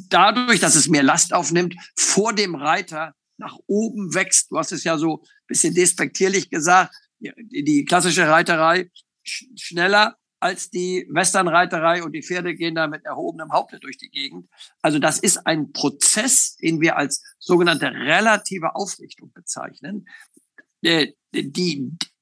dadurch, 0.10 0.60
dass 0.60 0.75
es 0.75 0.88
mehr 0.88 1.03
Last 1.03 1.34
aufnimmt, 1.34 1.75
vor 1.96 2.34
dem 2.34 2.55
Reiter 2.55 3.15
nach 3.38 3.58
oben 3.65 4.13
wächst. 4.13 4.51
Du 4.51 4.58
hast 4.58 4.72
es 4.72 4.84
ja 4.84 4.98
so 4.98 5.22
ein 5.24 5.48
bisschen 5.48 5.74
despektierlich 5.74 6.50
gesagt. 6.50 6.96
Die, 7.20 7.86
klassische 7.86 8.27
Reiterei 8.27 8.89
sch 9.24 9.46
schneller 9.55 10.17
als 10.39 10.72
die 10.72 11.08
Westernreiterei 11.12 12.03
und 12.03 12.13
die 12.13 12.24
Pferde 12.24 12.55
gehen 12.55 12.74
da 12.74 12.88
mit 12.88 13.05
erhobenem 13.05 13.51
Haupte 13.51 13.79
durch 13.79 13.98
die 13.98 14.10
Gegend. 14.10 14.48
Also 14.81 14.98
das 14.98 15.20
ist 15.20 15.46
ein 15.46 15.72
Prozess, 15.72 16.55
den 16.55 16.81
wir 16.81 16.98
als 16.98 17.24
sogenannte 17.38 17.91
relative 17.91 18.75
Aufrichtung 18.75 19.31
bezeichnen. 19.34 20.08
Die, 20.84 21.15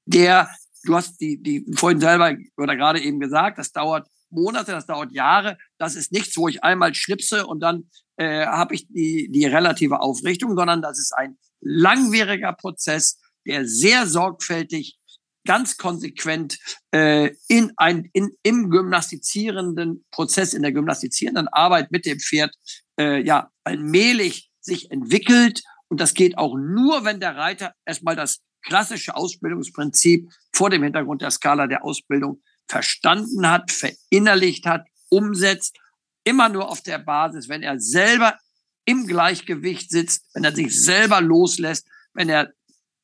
der, 0.05 0.49
du 0.83 0.95
hast 0.95 1.19
die, 1.19 1.41
die 1.41 1.65
vorhin 1.75 1.99
selber 1.99 2.35
oder 2.57 2.75
gerade 2.75 3.01
eben 3.01 3.19
gesagt, 3.19 3.57
das 3.57 3.71
dauert 3.71 4.07
Monate, 4.29 4.71
das 4.71 4.85
dauert 4.85 5.11
Jahre. 5.11 5.57
Das 5.77 5.95
ist 5.95 6.11
nichts, 6.11 6.37
wo 6.37 6.47
ich 6.47 6.63
einmal 6.63 6.93
schnipse 6.93 7.47
und 7.47 7.61
dann 7.61 7.89
äh, 8.17 8.45
habe 8.45 8.75
ich 8.75 8.87
die, 8.87 9.29
die 9.31 9.45
relative 9.45 10.01
Aufrichtung, 10.01 10.55
sondern 10.55 10.81
das 10.81 10.99
ist 10.99 11.13
ein 11.15 11.37
langwieriger 11.61 12.53
Prozess, 12.53 13.19
der 13.45 13.65
sehr 13.65 14.07
sorgfältig, 14.07 14.97
ganz 15.45 15.77
konsequent 15.77 16.59
äh, 16.91 17.31
in 17.47 17.71
ein, 17.77 18.09
in, 18.13 18.31
im 18.43 18.69
gymnastizierenden 18.69 20.05
Prozess, 20.11 20.53
in 20.53 20.61
der 20.61 20.73
gymnastizierenden 20.73 21.47
Arbeit 21.47 21.91
mit 21.91 22.05
dem 22.05 22.19
Pferd, 22.19 22.53
äh, 22.99 23.23
ja, 23.23 23.49
allmählich 23.63 24.51
sich 24.59 24.91
entwickelt. 24.91 25.63
Und 25.87 26.01
das 26.01 26.13
geht 26.13 26.37
auch 26.37 26.55
nur, 26.55 27.03
wenn 27.05 27.19
der 27.19 27.35
Reiter 27.35 27.73
erstmal 27.85 28.15
das 28.15 28.41
klassische 28.61 29.15
Ausbildungsprinzip 29.15 30.29
vor 30.53 30.69
dem 30.69 30.83
Hintergrund 30.83 31.21
der 31.21 31.31
Skala 31.31 31.67
der 31.67 31.83
Ausbildung 31.83 32.41
verstanden 32.67 33.49
hat, 33.49 33.71
verinnerlicht 33.71 34.65
hat, 34.65 34.85
umsetzt, 35.09 35.77
immer 36.23 36.49
nur 36.49 36.69
auf 36.69 36.81
der 36.81 36.99
Basis, 36.99 37.49
wenn 37.49 37.63
er 37.63 37.79
selber 37.79 38.37
im 38.85 39.07
Gleichgewicht 39.07 39.89
sitzt, 39.89 40.25
wenn 40.33 40.43
er 40.43 40.55
sich 40.55 40.83
selber 40.83 41.21
loslässt, 41.21 41.87
wenn 42.13 42.29
er 42.29 42.53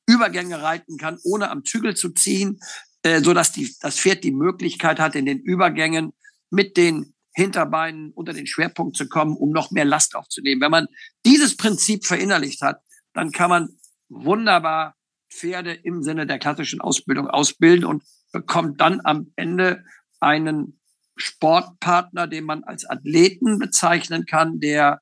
Übergänge 0.07 0.61
reiten 0.61 0.97
kann, 0.97 1.17
ohne 1.23 1.49
am 1.49 1.63
Zügel 1.63 1.95
zu 1.95 2.09
ziehen, 2.09 2.59
äh, 3.03 3.21
so 3.21 3.33
dass 3.33 3.53
das 3.81 3.99
Pferd 3.99 4.23
die 4.23 4.31
Möglichkeit 4.31 4.99
hat, 4.99 5.15
in 5.15 5.25
den 5.25 5.39
Übergängen 5.39 6.13
mit 6.49 6.77
den 6.77 7.15
Hinterbeinen 7.33 8.11
unter 8.13 8.33
den 8.33 8.47
Schwerpunkt 8.47 8.95
zu 8.95 9.07
kommen, 9.09 9.35
um 9.35 9.51
noch 9.51 9.71
mehr 9.71 9.85
Last 9.85 10.15
aufzunehmen. 10.15 10.61
Wenn 10.61 10.71
man 10.71 10.87
dieses 11.25 11.57
Prinzip 11.57 12.05
verinnerlicht 12.05 12.61
hat, 12.61 12.81
dann 13.13 13.31
kann 13.31 13.49
man 13.49 13.69
wunderbar 14.09 14.95
Pferde 15.29 15.73
im 15.73 16.03
Sinne 16.03 16.25
der 16.25 16.39
klassischen 16.39 16.81
Ausbildung 16.81 17.27
ausbilden 17.27 17.85
und 17.85 18.03
bekommt 18.31 18.81
dann 18.81 19.01
am 19.03 19.31
Ende 19.35 19.83
einen 20.19 20.79
Sportpartner, 21.17 22.27
den 22.27 22.43
man 22.43 22.63
als 22.63 22.85
Athleten 22.89 23.59
bezeichnen 23.59 24.25
kann, 24.25 24.59
der 24.59 25.01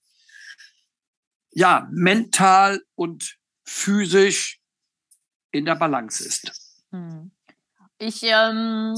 ja 1.51 1.88
mental 1.92 2.82
und 2.96 3.38
physisch 3.63 4.60
in 5.51 5.65
der 5.65 5.75
Balance 5.75 6.24
ist. 6.25 6.51
Hm. 6.92 7.32
Ich 8.00 8.22
ähm, 8.24 8.96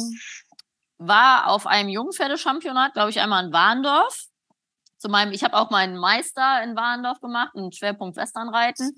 war 0.98 1.48
auf 1.48 1.68
einem 1.68 1.90
Jungpferdechampionat, 1.90 2.94
glaube 2.94 3.10
ich, 3.10 3.20
einmal 3.20 3.46
in 3.46 3.54
Warndorf 3.54 4.28
zu 5.06 5.12
meinem, 5.12 5.34
ich 5.34 5.44
habe 5.44 5.54
auch 5.54 5.70
meinen 5.70 5.98
Meister 5.98 6.64
in 6.64 6.76
Warendorf 6.76 7.22
gemacht, 7.22 7.52
einen 7.56 7.72
Schwerpunkt 7.72 8.18
Westernreiten 8.18 8.92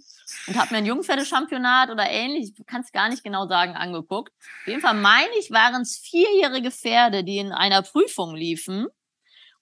und 0.48 0.58
habe 0.58 0.72
mir 0.72 0.78
ein 0.78 0.86
Jungpferdechampionat 0.86 1.90
oder 1.90 2.10
ähnlich, 2.10 2.54
ich 2.58 2.66
kann 2.66 2.82
es 2.82 2.94
gar 2.94 3.10
nicht 3.10 3.26
genau 3.26 3.46
sagen, 3.46 3.76
angeguckt. 3.76 4.32
Auf 4.62 4.68
jeden 4.68 4.80
Fall 4.80 4.94
meine 4.94 5.38
ich, 5.38 5.52
waren 5.52 5.82
es 5.82 5.98
vierjährige 5.98 6.72
Pferde, 6.72 7.26
die 7.26 7.40
in 7.40 7.52
einer 7.52 7.82
Prüfung 7.82 8.36
liefen. 8.36 8.88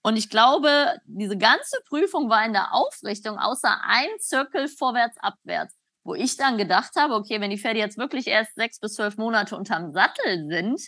Und 0.04 0.18
ich 0.18 0.30
glaube, 0.30 1.00
diese 1.06 1.36
ganze 1.36 1.80
Prüfung 1.90 2.30
war 2.30 2.46
in 2.46 2.54
der 2.54 2.76
Aufrichtung 2.76 3.40
außer 3.40 3.82
ein 3.84 4.10
Zirkel 4.20 4.68
vorwärts, 4.68 5.18
abwärts. 5.18 5.74
Wo 6.04 6.14
ich 6.14 6.38
dann 6.38 6.60
gedacht 6.60 6.92
habe, 6.96 7.16
okay, 7.16 7.42
wenn 7.42 7.50
die 7.50 7.58
Pferde 7.58 7.80
jetzt 7.80 7.98
wirklich 7.98 8.28
erst 8.28 8.54
sechs 8.54 8.80
bis 8.80 8.94
zwölf 8.94 9.18
Monate 9.18 9.58
unterm 9.58 9.94
Sattel 9.94 10.46
sind, 10.48 10.80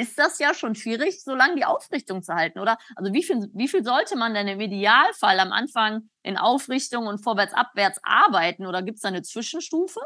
ist 0.00 0.18
das 0.18 0.38
ja 0.38 0.54
schon 0.54 0.74
schwierig, 0.74 1.22
so 1.22 1.34
lange 1.34 1.56
die 1.56 1.64
Aufrichtung 1.64 2.22
zu 2.22 2.34
halten, 2.34 2.58
oder? 2.58 2.78
Also 2.96 3.12
wie 3.12 3.22
viel, 3.22 3.50
wie 3.52 3.68
viel 3.68 3.84
sollte 3.84 4.16
man 4.16 4.32
denn 4.32 4.48
im 4.48 4.60
Idealfall 4.60 5.38
am 5.38 5.52
Anfang 5.52 6.08
in 6.22 6.38
Aufrichtung 6.38 7.06
und 7.06 7.22
vorwärts, 7.22 7.52
abwärts 7.52 8.00
arbeiten? 8.02 8.66
Oder 8.66 8.82
gibt 8.82 8.96
es 8.96 9.02
da 9.02 9.08
eine 9.08 9.22
Zwischenstufe? 9.22 10.00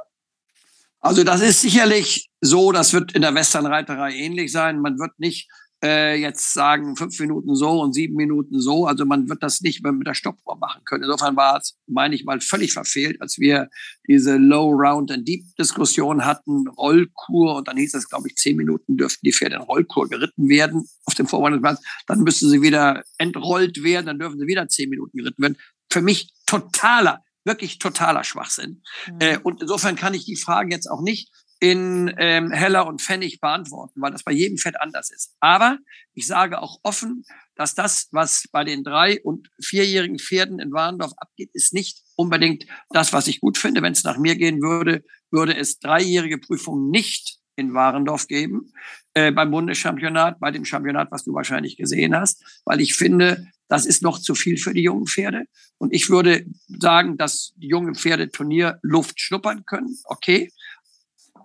Also 1.00 1.22
das 1.22 1.42
ist 1.42 1.60
sicherlich 1.60 2.28
so, 2.40 2.72
das 2.72 2.92
wird 2.92 3.12
in 3.12 3.22
der 3.22 3.34
Westernreiterei 3.34 4.12
ähnlich 4.12 4.50
sein. 4.50 4.80
Man 4.80 4.98
wird 4.98 5.18
nicht 5.18 5.48
äh, 5.84 6.16
jetzt 6.16 6.54
sagen, 6.54 6.96
fünf 6.96 7.20
Minuten 7.20 7.54
so 7.54 7.82
und 7.82 7.92
sieben 7.92 8.14
Minuten 8.14 8.58
so. 8.58 8.86
Also 8.86 9.04
man 9.04 9.28
wird 9.28 9.42
das 9.42 9.60
nicht 9.60 9.82
mehr 9.82 9.92
mit 9.92 10.06
der 10.06 10.14
Stoppuhr 10.14 10.56
machen 10.56 10.82
können. 10.86 11.04
Insofern 11.04 11.36
war 11.36 11.58
es, 11.58 11.76
meine 11.86 12.14
ich 12.14 12.24
mal, 12.24 12.40
völlig 12.40 12.72
verfehlt, 12.72 13.20
als 13.20 13.38
wir 13.38 13.68
diese 14.08 14.36
Low, 14.38 14.70
Round 14.70 15.12
and 15.12 15.28
Deep 15.28 15.44
Diskussion 15.58 16.24
hatten, 16.24 16.66
Rollkur 16.68 17.56
und 17.56 17.68
dann 17.68 17.76
hieß 17.76 17.94
es, 17.94 18.08
glaube 18.08 18.28
ich, 18.28 18.36
zehn 18.36 18.56
Minuten 18.56 18.96
dürften 18.96 19.20
die 19.26 19.32
Pferde 19.32 19.56
in 19.56 19.62
Rollkur 19.62 20.08
geritten 20.08 20.48
werden 20.48 20.88
auf 21.04 21.14
dem 21.14 21.26
Vorwandesplatz. 21.26 21.82
Dann 22.06 22.20
müssten 22.20 22.48
sie 22.48 22.62
wieder 22.62 23.02
entrollt 23.18 23.82
werden, 23.82 24.06
dann 24.06 24.18
dürfen 24.18 24.38
sie 24.38 24.46
wieder 24.46 24.66
zehn 24.68 24.88
Minuten 24.88 25.18
geritten 25.18 25.42
werden. 25.42 25.58
Für 25.90 26.00
mich 26.00 26.32
totaler, 26.46 27.22
wirklich 27.44 27.78
totaler 27.78 28.24
Schwachsinn. 28.24 28.82
Mhm. 29.06 29.18
Äh, 29.20 29.38
und 29.42 29.60
insofern 29.60 29.96
kann 29.96 30.14
ich 30.14 30.24
die 30.24 30.36
Frage 30.36 30.70
jetzt 30.70 30.90
auch 30.90 31.02
nicht 31.02 31.30
in 31.61 32.14
ähm, 32.18 32.50
Heller 32.50 32.87
und 32.87 33.00
Pfennig 33.00 33.40
beantworten, 33.40 34.00
weil 34.00 34.12
das 34.12 34.23
bei 34.23 34.32
jedem 34.32 34.58
Pferd 34.58 34.80
anders 34.80 35.11
ist. 35.11 35.34
Aber 35.40 35.78
ich 36.12 36.26
sage 36.26 36.61
auch 36.61 36.78
offen, 36.82 37.25
dass 37.56 37.75
das, 37.75 38.08
was 38.11 38.44
bei 38.50 38.64
den 38.64 38.82
drei- 38.82 39.20
und 39.23 39.49
vierjährigen 39.61 40.18
Pferden 40.18 40.58
in 40.58 40.73
Warendorf 40.73 41.12
abgeht, 41.16 41.50
ist 41.52 41.73
nicht 41.73 42.02
unbedingt 42.16 42.66
das, 42.90 43.12
was 43.12 43.28
ich 43.28 43.40
gut 43.40 43.58
finde. 43.58 43.82
Wenn 43.82 43.92
es 43.92 44.04
nach 44.04 44.18
mir 44.18 44.37
gehen 44.37 44.61
würde, 44.61 45.04
würde 45.30 45.56
es 45.56 45.78
dreijährige 45.78 46.38
Prüfungen 46.38 46.90
nicht 46.90 47.38
in 47.56 47.73
Warendorf 47.73 48.26
geben, 48.26 48.73
äh, 49.14 49.30
beim 49.30 49.52
Bundeschampionat, 49.52 50.40
bei 50.40 50.50
dem 50.50 50.64
Championat, 50.64 51.12
was 51.12 51.25
du 51.25 51.32
wahrscheinlich 51.34 51.76
gesehen 51.76 52.16
hast, 52.16 52.42
weil 52.64 52.80
ich 52.80 52.94
finde, 52.94 53.46
das 53.68 53.87
ist 53.87 54.02
noch 54.02 54.18
zu 54.18 54.34
viel 54.34 54.58
für 54.58 54.75
die 54.75 54.82
jungen 54.82 55.06
Pferde. 55.06 55.44
Und 55.78 55.94
ich 55.94 56.11
würde 56.11 56.44
sagen, 56.68 57.16
dass 57.16 57.52
die 57.56 57.68
jungen 57.68 57.94
Pferde 57.94 58.30
Turnier 58.30 58.78
Luft 58.82 59.20
schnuppern 59.20 59.64
können. 59.64 59.96
Okay 60.04 60.50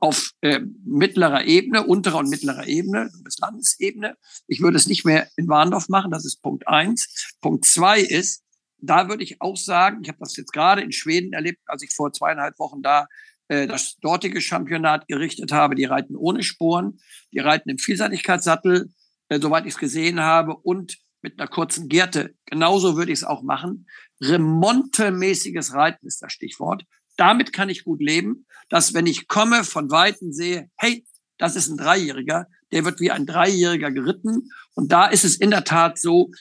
auf 0.01 0.31
äh, 0.41 0.59
mittlerer 0.85 1.45
Ebene, 1.45 1.85
unterer 1.85 2.19
und 2.19 2.29
mittlerer 2.29 2.67
Ebene, 2.67 3.09
bis 3.23 3.37
Landesebene. 3.39 4.15
Ich 4.47 4.61
würde 4.61 4.77
es 4.77 4.87
nicht 4.87 5.05
mehr 5.05 5.27
in 5.35 5.47
Warndorf 5.47 5.89
machen, 5.89 6.11
das 6.11 6.25
ist 6.25 6.41
Punkt 6.41 6.67
eins. 6.67 7.35
Punkt 7.41 7.65
zwei 7.65 7.99
ist, 8.01 8.43
da 8.77 9.09
würde 9.09 9.23
ich 9.23 9.41
auch 9.41 9.57
sagen, 9.57 9.99
ich 10.01 10.09
habe 10.09 10.19
das 10.19 10.35
jetzt 10.37 10.53
gerade 10.53 10.81
in 10.81 10.91
Schweden 10.91 11.33
erlebt, 11.33 11.59
als 11.65 11.83
ich 11.83 11.93
vor 11.93 12.13
zweieinhalb 12.13 12.57
Wochen 12.59 12.81
da 12.81 13.07
äh, 13.49 13.67
das 13.67 13.97
dortige 13.97 14.41
Championat 14.41 15.07
gerichtet 15.07 15.51
habe. 15.51 15.75
Die 15.75 15.85
reiten 15.85 16.15
ohne 16.15 16.43
Sporen, 16.43 16.99
die 17.33 17.39
reiten 17.39 17.69
im 17.69 17.77
Vielseitigkeitssattel, 17.77 18.93
äh, 19.29 19.39
soweit 19.39 19.65
ich 19.65 19.73
es 19.73 19.79
gesehen 19.79 20.21
habe, 20.21 20.55
und 20.55 20.97
mit 21.21 21.39
einer 21.39 21.49
kurzen 21.49 21.89
Gerte. 21.89 22.35
Genauso 22.45 22.95
würde 22.95 23.11
ich 23.11 23.19
es 23.19 23.23
auch 23.25 23.43
machen. 23.43 23.87
Remontemäßiges 24.21 25.73
Reiten 25.73 26.07
ist 26.07 26.21
das 26.21 26.31
Stichwort. 26.31 26.85
Damit 27.19 27.51
kann 27.51 27.67
ich 27.67 27.83
gut 27.83 28.01
leben, 28.01 28.45
dass 28.69 28.93
wenn 28.93 29.05
ich 29.05 29.27
komme, 29.27 29.65
von 29.65 29.91
Weitem 29.91 30.31
sehe, 30.31 30.69
hey, 30.77 31.05
das 31.37 31.57
ist 31.57 31.67
ein 31.67 31.77
Dreijähriger, 31.77 32.47
der 32.71 32.85
wird 32.85 33.01
wie 33.01 33.11
ein 33.11 33.25
Dreijähriger 33.25 33.91
geritten. 33.91 34.49
Und 34.73 34.91
da 34.91 35.07
ist 35.07 35.25
es 35.25 35.35
in 35.35 35.51
der 35.51 35.65
Tat 35.65 35.99
so, 35.99 36.31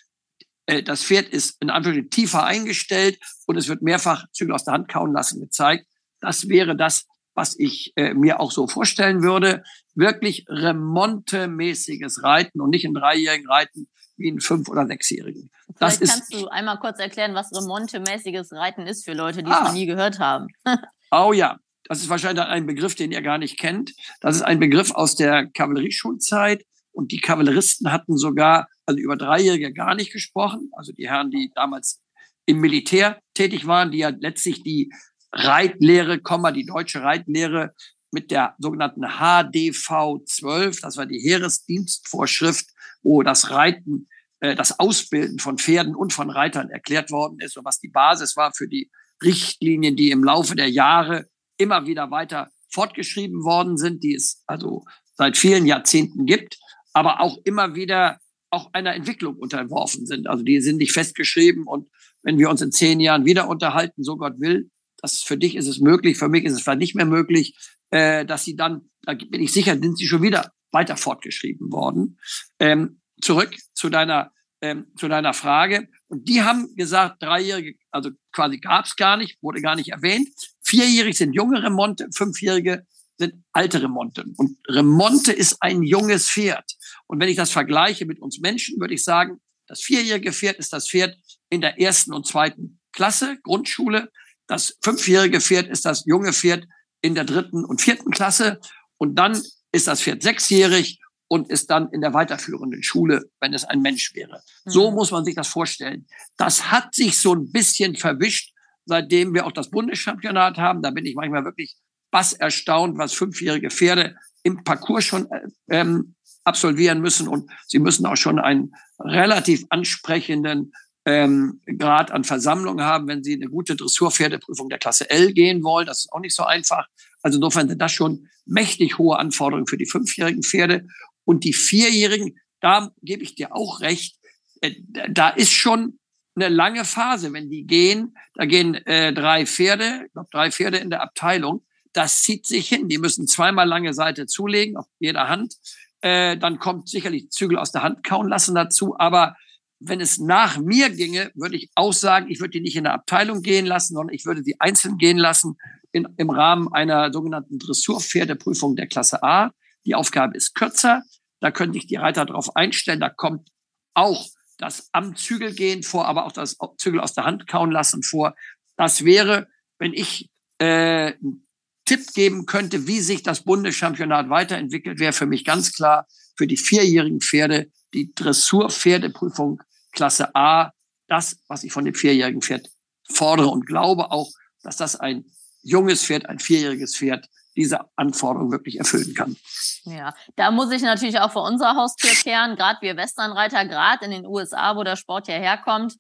äh, 0.67 0.85
das 0.85 1.03
Pferd 1.03 1.31
ist 1.31 1.61
in 1.61 1.71
Anführungszeichen 1.71 2.11
tiefer 2.11 2.45
eingestellt 2.45 3.19
und 3.47 3.57
es 3.57 3.67
wird 3.67 3.83
mehrfach 3.83 4.27
Zügel 4.31 4.55
aus 4.55 4.65
der 4.65 4.75
Hand 4.75 4.89
kauen 4.89 5.13
lassen 5.13 5.41
gezeigt. 5.41 5.87
Das 6.21 6.49
wäre 6.49 6.77
das, 6.77 7.07
was 7.35 7.59
ich 7.59 7.93
äh, 7.97 8.15
mir 8.15 8.39
auch 8.39 8.53
so 8.53 8.69
vorstellen 8.69 9.23
würde. 9.23 9.65
wirklich 9.95 10.45
remontemäßiges 10.49 12.23
Reiten 12.23 12.61
und 12.61 12.71
nicht 12.71 12.87
ein 12.87 12.95
dreijährigen 12.95 13.49
Reiten 13.49 13.89
wie 14.19 14.31
ein 14.31 14.41
fünf- 14.41 14.69
oder 14.69 14.87
sechsjährigen. 14.87 15.51
Das 15.79 15.97
Vielleicht 15.97 16.13
kannst 16.13 16.35
du 16.35 16.49
einmal 16.49 16.79
kurz 16.79 16.99
erklären, 16.99 17.35
was 17.35 17.53
remontemäßiges 17.53 18.53
Reiten 18.53 18.87
ist 18.87 19.05
für 19.05 19.15
Leute, 19.15 19.43
die 19.43 19.51
ah. 19.51 19.59
es 19.59 19.69
noch 19.69 19.73
nie 19.75 19.87
gehört 19.87 20.19
haben. 20.19 20.49
oh 21.11 21.33
ja, 21.33 21.59
das 21.85 22.01
ist 22.01 22.09
wahrscheinlich 22.09 22.45
ein 22.45 22.67
Begriff, 22.67 22.95
den 22.95 23.13
ihr 23.13 23.23
gar 23.23 23.39
nicht 23.39 23.59
kennt. 23.59 23.95
Das 24.21 24.37
ist 24.37 24.43
ein 24.43 24.61
Begriff 24.61 24.91
aus 24.91 25.17
der 25.17 25.47
Kavallerieschulzeit. 25.47 26.65
Und 26.93 27.13
die 27.13 27.21
Kavalleristen 27.21 27.93
hatten 27.93 28.17
sogar, 28.17 28.67
also 28.85 28.99
über 28.99 29.17
Dreijährige 29.17 29.73
gar 29.73 29.95
nicht 29.95 30.13
gesprochen. 30.13 30.71
Also 30.73 30.93
die 30.93 31.09
Herren, 31.09 31.31
die 31.31 31.53
damals 31.55 32.01
im 32.45 32.61
Militär 32.61 33.21
tätig 33.35 33.67
waren, 33.67 33.91
die 33.91 33.99
ja 33.99 34.09
letztlich 34.09 34.63
die 34.63 34.93
Reitlehre, 35.33 36.21
die 36.53 36.67
deutsche 36.67 37.03
Reitlehre 37.03 37.75
mit 38.11 38.31
der 38.31 38.55
sogenannten 38.59 39.03
HDV 39.03 40.25
12, 40.25 40.81
das 40.81 40.97
war 40.97 41.07
die 41.07 41.21
Heeresdienstvorschrift, 41.21 42.71
wo 43.03 43.23
das 43.23 43.51
Reiten, 43.51 44.09
äh, 44.41 44.55
das 44.55 44.79
Ausbilden 44.79 45.39
von 45.39 45.59
Pferden 45.59 45.95
und 45.95 46.13
von 46.13 46.31
Reitern 46.31 46.71
erklärt 46.71 47.11
worden 47.11 47.39
ist 47.41 47.57
und 47.57 47.65
was 47.65 47.81
die 47.81 47.89
Basis 47.89 48.37
war 48.37 48.53
für 48.53 48.69
die 48.69 48.91
Richtlinien, 49.23 49.97
die 49.97 50.11
im 50.11 50.23
Laufe 50.23 50.55
der 50.55 50.71
Jahre 50.71 51.27
immer 51.57 51.87
wieder 51.87 52.11
weiter 52.11 52.51
fortgeschrieben 52.71 53.45
worden 53.45 53.77
sind, 53.77 54.03
die 54.05 54.15
es 54.15 54.43
also 54.47 54.85
seit 55.15 55.37
vielen 55.37 55.67
Jahrzehnten 55.67 56.27
gibt, 56.27 56.59
aber 56.93 57.21
auch 57.21 57.39
immer 57.45 57.75
wieder 57.75 58.19
auch 58.51 58.73
einer 58.73 58.95
Entwicklung 58.95 59.37
unterworfen 59.37 60.07
sind. 60.07 60.27
Also 60.27 60.45
die 60.45 60.61
sind 60.61 60.79
nicht 60.79 60.93
festgeschrieben 60.93 61.67
und 61.67 61.89
wenn 62.23 62.39
wir 62.39 62.51
uns 62.51 62.63
in 62.63 62.73
zehn 62.73 63.01
Jahren 63.01 63.25
wieder 63.25 63.49
unterhalten, 63.49 64.03
so 64.03 64.17
Gott 64.17 64.39
will, 64.39 64.71
das 65.01 65.23
für 65.23 65.37
dich 65.37 65.57
ist 65.57 65.67
es 65.67 65.81
möglich, 65.81 66.17
für 66.17 66.29
mich 66.29 66.45
ist 66.45 66.55
es 66.55 66.63
vielleicht 66.63 66.81
nicht 66.81 66.95
mehr 66.95 67.07
möglich, 67.07 67.57
äh, 67.91 68.25
dass 68.25 68.45
sie 68.45 68.57
dann, 68.57 68.91
da 69.03 69.15
bin 69.15 69.43
ich 69.43 69.53
sicher, 69.53 69.79
sind 69.79 69.97
sie 69.97 70.07
schon 70.07 70.23
wieder 70.23 70.53
weiter 70.71 70.97
fortgeschrieben 70.97 71.73
worden. 71.73 72.19
Ähm, 72.59 73.01
zurück 73.21 73.57
zu 73.75 73.89
deiner, 73.89 74.33
ähm, 74.61 74.87
zu 74.97 75.09
deiner 75.09 75.35
Frage. 75.35 75.89
Und 76.09 76.29
die 76.29 76.43
haben 76.43 76.75
gesagt, 76.77 77.23
Dreijährige, 77.23 77.79
also 77.91 78.11
quasi 78.33 78.59
gab 78.59 78.87
es 78.87 78.97
gar 78.97 79.17
nicht, 79.17 79.39
wurde 79.43 79.61
gar 79.61 79.77
nicht 79.77 79.91
erwähnt. 79.91 80.29
Vierjährig 80.63 81.17
sind 81.17 81.33
junge 81.33 81.63
Remonte, 81.63 82.09
Fünfjährige 82.15 82.87
sind 83.19 83.45
alte 83.53 83.83
Remonte. 83.83 84.25
Und 84.37 84.59
Remonte 84.69 85.33
ist 85.33 85.57
ein 85.61 85.83
junges 85.83 86.31
Pferd. 86.31 86.65
Und 87.07 87.21
wenn 87.21 87.29
ich 87.29 87.37
das 87.37 87.51
vergleiche 87.51 88.07
mit 88.07 88.21
uns 88.21 88.39
Menschen, 88.39 88.81
würde 88.81 88.95
ich 88.95 89.05
sagen, 89.05 89.41
das 89.67 89.81
vierjährige 89.83 90.33
Pferd 90.33 90.57
ist 90.57 90.73
das 90.73 90.89
Pferd 90.89 91.17
in 91.51 91.61
der 91.61 91.81
ersten 91.81 92.13
und 92.13 92.27
zweiten 92.27 92.81
Klasse, 92.93 93.39
Grundschule. 93.43 94.11
Das 94.47 94.79
fünfjährige 94.83 95.41
Pferd 95.41 95.69
ist 95.69 95.85
das 95.85 96.05
junge 96.07 96.33
Pferd 96.33 96.67
in 97.01 97.15
der 97.15 97.25
dritten 97.25 97.65
und 97.65 97.81
vierten 97.81 98.11
Klasse. 98.11 98.61
Und 98.97 99.17
dann 99.17 99.41
ist 99.73 99.87
das 99.87 100.03
Pferd 100.03 100.23
sechsjährig 100.23 101.01
und 101.29 101.51
ist 101.51 101.71
dann 101.71 101.91
in 101.91 102.01
der 102.01 102.15
weiterführenden 102.15 102.83
Schule, 102.83 103.31
wenn 103.41 103.53
es 103.53 103.65
ein 103.65 103.83
Mensch 103.83 104.15
wäre. 104.15 104.43
Mhm. 104.65 104.71
So 104.71 104.91
muss 104.91 105.11
man 105.11 105.25
sich 105.25 105.35
das 105.35 105.49
vorstellen. 105.49 106.07
Das 106.37 106.71
hat 106.71 106.95
sich 106.95 107.19
so 107.19 107.35
ein 107.35 107.53
bisschen 107.53 107.97
verwischt, 107.97 108.53
seitdem 108.87 109.35
wir 109.35 109.47
auch 109.47 109.53
das 109.53 109.71
Bundeschampionat 109.71 110.57
haben. 110.57 110.83
Da 110.83 110.91
bin 110.91 111.05
ich 111.05 111.15
manchmal 111.15 111.45
wirklich 111.45 111.77
bass 112.11 112.33
erstaunt, 112.33 112.97
was 112.97 113.13
fünfjährige 113.13 113.71
Pferde 113.71 114.17
im 114.43 114.65
Parcours 114.65 115.05
schon 115.05 115.31
äh, 115.31 115.81
ähm, 115.81 116.15
absolvieren 116.45 117.01
müssen. 117.01 117.29
Und 117.29 117.51
sie 117.67 117.79
müssen 117.79 118.07
auch 118.07 118.17
schon 118.17 118.39
einen 118.39 118.73
relativ 118.99 119.67
ansprechenden 119.69 120.73
ähm, 121.09 121.63
Grad 121.79 122.11
an 122.11 122.23
Versammlung 122.23 122.83
haben, 122.83 123.09
wenn 123.09 123.25
sie 123.25 123.33
eine 123.35 123.49
gute 123.49 123.77
Dressurpferdeprüfung 123.77 124.69
der 124.69 124.79
Klasse 124.79 125.09
L 125.09 125.33
gehen 125.33 125.65
wollen. 125.65 125.87
Das 125.87 126.01
ist 126.01 126.13
auch 126.13 126.21
nicht 126.21 126.35
so 126.35 126.45
einfach. 126.45 126.87
Also 127.23 127.39
insofern 127.39 127.67
sind 127.67 127.81
das 127.81 127.93
schon 127.93 128.29
mächtig 128.45 128.99
hohe 128.99 129.19
Anforderungen 129.19 129.67
für 129.67 129.79
die 129.79 129.87
fünfjährigen 129.87 130.43
Pferde. 130.43 130.87
Und 131.25 131.45
die 131.45 131.55
vierjährigen, 131.55 132.39
da 132.61 132.93
gebe 133.01 133.23
ich 133.23 133.35
dir 133.35 133.55
auch 133.55 133.81
recht, 133.81 134.17
äh, 134.61 134.75
da 135.09 135.31
ist 135.31 135.53
schon 135.53 135.99
eine 136.37 136.51
lange 136.51 136.85
Phase, 136.85 137.33
wenn 137.33 137.49
die 137.49 137.67
gehen. 137.67 138.15
Da 138.35 138.45
gehen 138.45 138.75
äh, 138.75 139.15
drei 139.15 139.47
Pferde, 139.47 140.03
ich 140.07 140.13
glaube 140.13 140.29
drei 140.31 140.51
Pferde 140.51 140.77
in 140.77 140.91
der 140.91 141.03
Abteilung. 141.03 141.65
Das 141.95 142.23
zieht 142.23 142.47
sich 142.47 142.69
hin. 142.69 142.89
Die 142.89 142.99
müssen 142.99 143.27
zweimal 143.27 143.67
lange 143.67 143.95
Seite 143.95 144.27
zulegen 144.27 144.77
auf 144.77 144.87
jeder 144.99 145.31
Hand. 145.31 145.55
Äh, 146.03 146.37
dann 146.37 146.59
kommt 146.59 146.91
sicherlich 146.91 147.31
Zügel 147.31 147.57
aus 147.57 147.73
der 147.73 147.83
Hand 147.83 148.05
kauen 148.05 148.29
lassen 148.29 148.55
dazu. 148.55 148.95
Aber 148.99 149.37
wenn 149.81 150.01
es 150.01 150.19
nach 150.19 150.59
mir 150.59 150.91
ginge, 150.91 151.31
würde 151.35 151.57
ich 151.57 151.71
auch 151.75 151.93
sagen, 151.93 152.31
ich 152.31 152.41
würde 152.41 152.51
die 152.53 152.61
nicht 152.61 152.77
in 152.77 152.85
der 152.85 152.95
Abteilung 152.95 153.43
gehen 153.43 153.67
lassen, 153.67 153.95
sondern 153.95 154.15
ich 154.15 154.27
würde 154.27 154.43
die 154.43 154.61
einzeln 154.61 154.99
gehen 154.99 155.19
lassen 155.19 155.57
in, 155.93 156.09
im 156.17 156.31
Rahmen 156.31 156.73
einer 156.73 157.13
sogenannten 157.13 157.59
Dressurpferdeprüfung 157.59 158.77
der 158.77 158.89
Klasse 158.89 159.23
A. 159.23 159.53
Die 159.87 159.95
Aufgabe 159.95 160.37
ist 160.37 160.55
kürzer. 160.55 161.03
Da 161.41 161.51
könnte 161.51 161.79
ich 161.79 161.87
die 161.87 161.97
Reiter 161.97 162.27
darauf 162.27 162.57
einstellen. 162.57 163.01
Da 163.01 163.09
kommt 163.09 163.49
auch 163.95 164.27
das 164.59 164.89
am 164.93 165.15
Zügel 165.15 165.55
gehen 165.55 165.85
vor, 165.85 166.07
aber 166.07 166.27
auch 166.27 166.33
das 166.33 166.57
Zügel 166.79 167.01
aus 167.01 167.15
der 167.15 167.25
Hand 167.25 167.47
kauen 167.47 167.71
lassen 167.71 168.03
vor. 168.03 168.35
Das 168.77 169.05
wäre, 169.05 169.47
wenn 169.79 169.93
ich 169.93 170.29
äh, 170.59 171.15
einen 171.15 171.47
Tipp 171.85 172.13
geben 172.15 172.47
könnte, 172.47 172.89
wie 172.89 173.01
sich 173.01 173.23
das 173.23 173.45
Bundeschampionat 173.45 174.29
weiterentwickelt, 174.29 174.99
wäre 174.99 175.13
für 175.13 175.27
mich 175.27 175.45
ganz 175.45 175.73
klar 175.73 176.07
für 176.37 176.49
die 176.49 176.57
vierjährigen 176.57 177.21
Pferde 177.21 177.71
die 177.95 178.13
Dressurpferdeprüfung 178.15 179.63
Klasse 179.99 180.33
A 180.37 180.71
das, 181.09 181.39
was 181.49 181.65
ich 181.65 181.73
von 181.73 181.85
dem 181.85 181.95
vierjährigen 181.95 182.41
Pferd 182.41 182.71
fordere 183.11 183.49
und 183.49 183.67
glaube 183.67 184.13
auch, 184.13 184.31
dass 184.63 184.77
das 184.77 184.95
ein 184.95 185.25
junges 185.63 186.05
Pferd, 186.05 186.29
ein 186.29 186.39
vierjähriges 186.39 186.97
Pferd 186.97 187.29
diese 187.57 187.81
Anforderungen 187.97 188.53
wirklich 188.53 188.79
erfüllen 188.79 189.13
kann. 189.15 189.37
Ja, 189.83 190.15
da 190.37 190.53
muss 190.53 190.71
ich 190.71 190.83
natürlich 190.83 191.19
auch 191.19 191.33
vor 191.33 191.43
unserer 191.43 191.75
Haustür 191.75 192.13
kehren. 192.13 192.55
Gerade 192.55 192.79
wir 192.81 192.97
Westernreiter, 192.97 193.65
gerade 193.65 194.05
in 194.05 194.13
den 194.13 194.25
USA, 194.25 194.77
wo 194.77 194.85
der 194.85 194.95
Sport 194.95 195.27
ja 195.27 195.35
herkommt, 195.35 195.97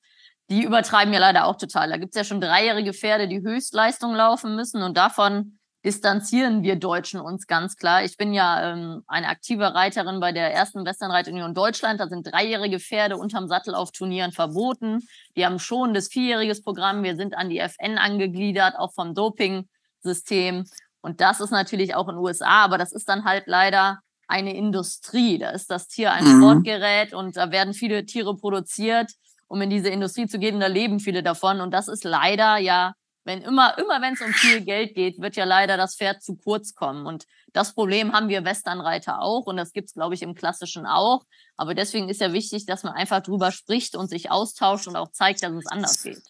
die 0.48 0.62
übertreiben 0.62 1.12
ja 1.12 1.18
leider 1.18 1.46
auch 1.46 1.56
total. 1.56 1.88
Da 1.88 1.96
gibt 1.96 2.14
es 2.14 2.18
ja 2.18 2.22
schon 2.22 2.40
dreijährige 2.40 2.92
Pferde, 2.92 3.26
die 3.26 3.40
Höchstleistung 3.40 4.14
laufen 4.14 4.54
müssen 4.54 4.82
und 4.82 4.96
davon 4.96 5.57
distanzieren 5.84 6.62
wir 6.62 6.76
Deutschen 6.76 7.20
uns 7.20 7.46
ganz 7.46 7.76
klar. 7.76 8.04
Ich 8.04 8.16
bin 8.16 8.32
ja 8.32 8.72
ähm, 8.72 9.02
eine 9.06 9.28
aktive 9.28 9.74
Reiterin 9.74 10.20
bei 10.20 10.32
der 10.32 10.52
ersten 10.52 10.84
Westernreitunion 10.84 11.54
Deutschland. 11.54 12.00
Da 12.00 12.08
sind 12.08 12.30
dreijährige 12.30 12.80
Pferde 12.80 13.16
unterm 13.16 13.46
Sattel 13.46 13.74
auf 13.74 13.92
Turnieren 13.92 14.32
verboten. 14.32 15.06
Die 15.36 15.46
haben 15.46 15.58
schon 15.58 15.94
das 15.94 16.08
vierjähriges 16.08 16.62
Programm. 16.62 17.04
Wir 17.04 17.16
sind 17.16 17.36
an 17.36 17.48
die 17.48 17.58
FN 17.58 17.96
angegliedert, 17.96 18.74
auch 18.76 18.92
vom 18.92 19.14
Doping-System. 19.14 20.64
Und 21.00 21.20
das 21.20 21.40
ist 21.40 21.50
natürlich 21.50 21.94
auch 21.94 22.08
in 22.08 22.16
den 22.16 22.24
USA, 22.24 22.64
aber 22.64 22.76
das 22.76 22.92
ist 22.92 23.08
dann 23.08 23.24
halt 23.24 23.44
leider 23.46 24.00
eine 24.26 24.54
Industrie. 24.54 25.38
Da 25.38 25.50
ist 25.50 25.70
das 25.70 25.88
Tier 25.88 26.12
ein 26.12 26.24
mhm. 26.24 26.40
Sportgerät 26.40 27.14
und 27.14 27.36
da 27.36 27.52
werden 27.52 27.72
viele 27.72 28.04
Tiere 28.04 28.36
produziert, 28.36 29.12
um 29.46 29.62
in 29.62 29.70
diese 29.70 29.88
Industrie 29.88 30.26
zu 30.26 30.38
gehen. 30.40 30.60
Da 30.60 30.66
leben 30.66 30.98
viele 30.98 31.22
davon. 31.22 31.60
Und 31.60 31.70
das 31.72 31.88
ist 31.88 32.04
leider 32.04 32.58
ja 32.58 32.94
wenn 33.28 33.42
immer, 33.42 33.76
immer 33.76 34.00
wenn 34.00 34.14
es 34.14 34.22
um 34.22 34.32
viel 34.32 34.62
Geld 34.62 34.94
geht, 34.94 35.20
wird 35.20 35.36
ja 35.36 35.44
leider 35.44 35.76
das 35.76 35.96
Pferd 35.96 36.22
zu 36.22 36.34
kurz 36.36 36.74
kommen. 36.74 37.04
Und 37.04 37.26
das 37.52 37.74
Problem 37.74 38.14
haben 38.14 38.28
wir 38.28 38.42
Westernreiter 38.42 39.20
auch 39.20 39.44
und 39.44 39.58
das 39.58 39.72
gibt 39.74 39.88
es, 39.88 39.94
glaube 39.94 40.14
ich, 40.14 40.22
im 40.22 40.34
Klassischen 40.34 40.86
auch. 40.86 41.24
Aber 41.58 41.74
deswegen 41.74 42.08
ist 42.08 42.22
ja 42.22 42.32
wichtig, 42.32 42.64
dass 42.64 42.84
man 42.84 42.94
einfach 42.94 43.20
drüber 43.20 43.52
spricht 43.52 43.96
und 43.96 44.08
sich 44.08 44.30
austauscht 44.30 44.88
und 44.88 44.96
auch 44.96 45.12
zeigt, 45.12 45.42
dass 45.42 45.52
es 45.52 45.66
anders 45.66 46.02
geht. 46.02 46.22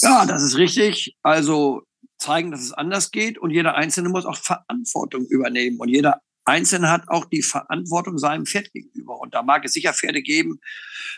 Ja, 0.00 0.26
das 0.26 0.42
ist 0.42 0.56
richtig. 0.56 1.16
Also 1.22 1.82
zeigen, 2.18 2.50
dass 2.50 2.60
es 2.60 2.72
anders 2.72 3.12
geht 3.12 3.38
und 3.38 3.52
jeder 3.52 3.76
Einzelne 3.76 4.08
muss 4.08 4.26
auch 4.26 4.36
Verantwortung 4.36 5.24
übernehmen 5.26 5.78
und 5.78 5.90
jeder 5.90 6.20
Einzelne 6.44 6.90
hat 6.90 7.08
auch 7.08 7.24
die 7.24 7.42
Verantwortung 7.42 8.18
seinem 8.18 8.46
Pferd 8.46 8.72
gegenüber. 8.72 9.18
Und 9.20 9.34
da 9.34 9.42
mag 9.42 9.64
es 9.64 9.72
sicher 9.72 9.92
Pferde 9.92 10.22
geben, 10.22 10.60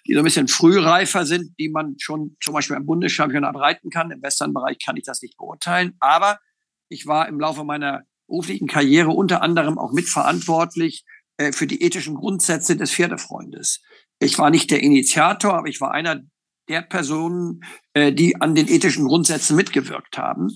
die 0.07 0.15
so 0.15 0.21
ein 0.21 0.25
bisschen 0.25 0.49
frühreifer 0.49 1.27
sind, 1.27 1.59
die 1.59 1.69
man 1.69 1.97
schon 1.99 2.37
zum 2.41 2.55
Beispiel 2.55 2.77
im 2.77 2.87
Bundeschampionat 2.87 3.57
reiten 3.57 3.91
kann. 3.91 4.11
Im 4.11 4.23
Westernbereich 4.23 4.79
kann 4.85 4.97
ich 4.97 5.05
das 5.05 5.23
nicht 5.23 5.37
beurteilen. 5.37 5.95
Aber 6.01 6.39
ich 6.89 7.07
war 7.07 7.29
im 7.29 7.41
Laufe 7.41 7.65
meiner 7.65 8.03
beruflichen 8.27 8.67
Karriere 8.67 9.11
unter 9.11 9.43
anderem 9.43 9.79
auch 9.79 9.93
mitverantwortlich 9.93 11.05
äh, 11.37 11.53
für 11.53 11.67
die 11.67 11.83
ethischen 11.83 12.15
Grundsätze 12.15 12.77
des 12.77 12.93
Pferdefreundes. 12.93 13.83
Ich 14.19 14.39
war 14.39 14.51
nicht 14.51 14.71
der 14.71 14.83
Initiator, 14.83 15.55
aber 15.55 15.69
ich 15.69 15.81
war 15.81 15.93
einer 15.93 16.23
der 16.69 16.83
Personen, 16.83 17.63
äh, 17.93 18.13
die 18.13 18.41
an 18.41 18.55
den 18.55 18.69
ethischen 18.69 19.07
Grundsätzen 19.07 19.57
mitgewirkt 19.57 20.19
haben 20.19 20.49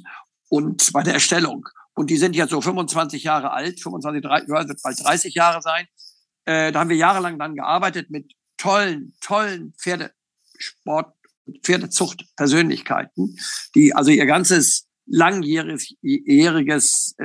und 0.49 0.93
bei 0.93 1.03
der 1.03 1.15
Erstellung. 1.15 1.69
Und 1.95 2.11
die 2.11 2.17
sind 2.17 2.37
jetzt 2.37 2.51
so 2.51 2.61
25 2.61 3.25
Jahre 3.25 3.53
alt, 3.53 3.81
25, 3.81 4.23
30, 4.23 4.49
wird 4.49 4.83
bald 4.83 5.05
30 5.05 5.35
Jahre 5.35 5.61
sein. 5.63 5.87
Äh, 6.45 6.73
da 6.73 6.81
haben 6.81 6.91
wir 6.91 6.97
jahrelang 6.97 7.39
dann 7.39 7.55
gearbeitet 7.55 8.11
mit 8.11 8.33
tollen, 8.57 9.15
tollen 9.21 9.75
Pferdesport, 9.79 11.15
Pferdezucht-Persönlichkeiten, 11.63 13.37
die 13.75 13.95
also 13.95 14.11
ihr 14.11 14.27
ganzes 14.27 14.89
langjähriges, 15.07 15.97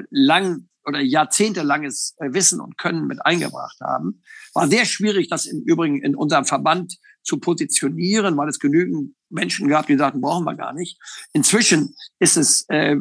lang 0.10 0.68
oder 0.86 1.00
jahrzehntelanges 1.00 2.16
äh, 2.18 2.34
Wissen 2.34 2.60
und 2.60 2.78
Können 2.78 3.08
mit 3.08 3.26
eingebracht 3.26 3.78
haben. 3.82 4.22
War 4.54 4.68
sehr 4.68 4.86
schwierig, 4.86 5.30
das 5.30 5.46
im 5.46 5.62
Übrigen 5.64 6.02
in 6.02 6.16
unserem 6.16 6.46
Verband 6.46 6.98
zu 7.24 7.40
positionieren, 7.40 8.38
weil 8.38 8.50
es 8.50 8.60
genügend 8.60 9.16
Menschen 9.36 9.68
gehabt, 9.68 9.90
die 9.90 9.98
sagten, 9.98 10.22
brauchen 10.22 10.46
wir 10.46 10.56
gar 10.56 10.74
nicht. 10.74 11.00
Inzwischen 11.34 11.96
ist 12.20 12.38
es 12.38 12.66
äh, 12.70 12.96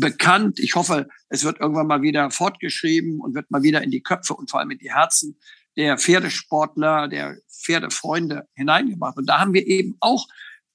bekannt. 0.00 0.58
Ich 0.58 0.74
hoffe, 0.74 1.08
es 1.28 1.44
wird 1.44 1.60
irgendwann 1.60 1.86
mal 1.86 2.00
wieder 2.02 2.30
fortgeschrieben 2.30 3.20
und 3.20 3.34
wird 3.34 3.50
mal 3.50 3.62
wieder 3.62 3.82
in 3.82 3.90
die 3.90 4.02
Köpfe 4.02 4.34
und 4.34 4.50
vor 4.50 4.60
allem 4.60 4.70
in 4.70 4.78
die 4.78 4.92
Herzen 4.92 5.38
der 5.76 5.98
Pferdesportler, 5.98 7.08
der 7.08 7.36
Pferdefreunde 7.48 8.48
hineingebracht. 8.54 9.16
Und 9.18 9.26
da 9.26 9.38
haben 9.40 9.52
wir 9.52 9.66
eben 9.66 9.96
auch 10.00 10.26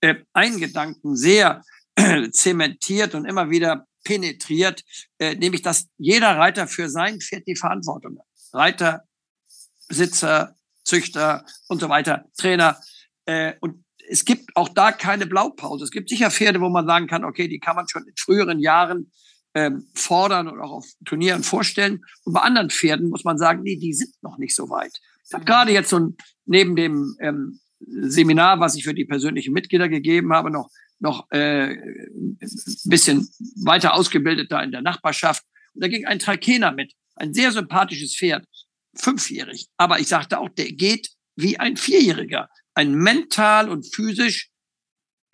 äh, 0.01 0.15
einen 0.33 0.59
Gedanken 0.59 1.15
sehr 1.15 1.63
äh, 1.95 2.29
zementiert 2.31 3.15
und 3.15 3.25
immer 3.25 3.49
wieder 3.49 3.87
penetriert, 4.03 4.83
äh, 5.17 5.35
nämlich 5.35 5.61
dass 5.61 5.87
jeder 5.97 6.37
Reiter 6.37 6.67
für 6.67 6.89
sein 6.89 7.19
Pferd 7.19 7.47
die 7.47 7.55
Verantwortung 7.55 8.19
hat. 8.19 8.25
Reiter, 8.53 9.03
Besitzer, 9.87 10.55
Züchter 10.83 11.45
und 11.67 11.79
so 11.79 11.89
weiter, 11.89 12.25
Trainer. 12.37 12.79
Äh, 13.25 13.53
und 13.61 13.82
es 14.09 14.25
gibt 14.25 14.55
auch 14.55 14.69
da 14.69 14.91
keine 14.91 15.25
Blaupause. 15.25 15.83
Es 15.83 15.91
gibt 15.91 16.09
sicher 16.09 16.31
Pferde, 16.31 16.61
wo 16.61 16.69
man 16.69 16.85
sagen 16.85 17.07
kann, 17.07 17.23
okay, 17.23 17.47
die 17.47 17.59
kann 17.59 17.75
man 17.75 17.87
schon 17.87 18.07
in 18.07 18.13
früheren 18.17 18.59
Jahren 18.59 19.11
ähm, 19.53 19.87
fordern 19.93 20.47
und 20.47 20.59
auch 20.59 20.71
auf 20.71 20.85
Turnieren 21.05 21.43
vorstellen. 21.43 22.03
Und 22.23 22.33
bei 22.33 22.41
anderen 22.41 22.69
Pferden 22.69 23.09
muss 23.09 23.23
man 23.23 23.37
sagen, 23.37 23.61
nee, 23.63 23.77
die 23.77 23.93
sind 23.93 24.13
noch 24.21 24.37
nicht 24.37 24.55
so 24.55 24.69
weit. 24.69 24.99
Ich 25.27 25.33
habe 25.33 25.45
gerade 25.45 25.71
jetzt 25.71 25.89
so 25.89 25.99
ein, 25.99 26.17
neben 26.45 26.75
dem 26.75 27.15
ähm, 27.19 27.59
Seminar, 27.79 28.59
was 28.59 28.75
ich 28.75 28.83
für 28.83 28.93
die 28.93 29.05
persönlichen 29.05 29.53
Mitglieder 29.53 29.89
gegeben 29.89 30.33
habe, 30.33 30.51
noch 30.51 30.69
noch 31.03 31.29
äh, 31.31 31.73
ein 31.73 32.39
bisschen 32.85 33.29
weiter 33.61 33.93
ausgebildet 33.93 34.51
da 34.51 34.63
in 34.63 34.71
der 34.71 34.81
Nachbarschaft. 34.81 35.43
Und 35.73 35.83
da 35.83 35.89
ging 35.89 36.05
ein 36.05 36.17
Trakener 36.17 36.71
mit, 36.71 36.93
ein 37.15 37.33
sehr 37.33 37.51
sympathisches 37.51 38.15
Pferd, 38.15 38.47
fünfjährig. 38.95 39.67
Aber 39.77 39.99
ich 39.99 40.07
sagte 40.07 40.39
auch, 40.39 40.49
der 40.49 40.71
geht 40.71 41.09
wie 41.35 41.59
ein 41.59 41.77
Vierjähriger. 41.77 42.47
Ein 42.75 42.95
mental 42.95 43.69
und 43.69 43.93
physisch 43.93 44.49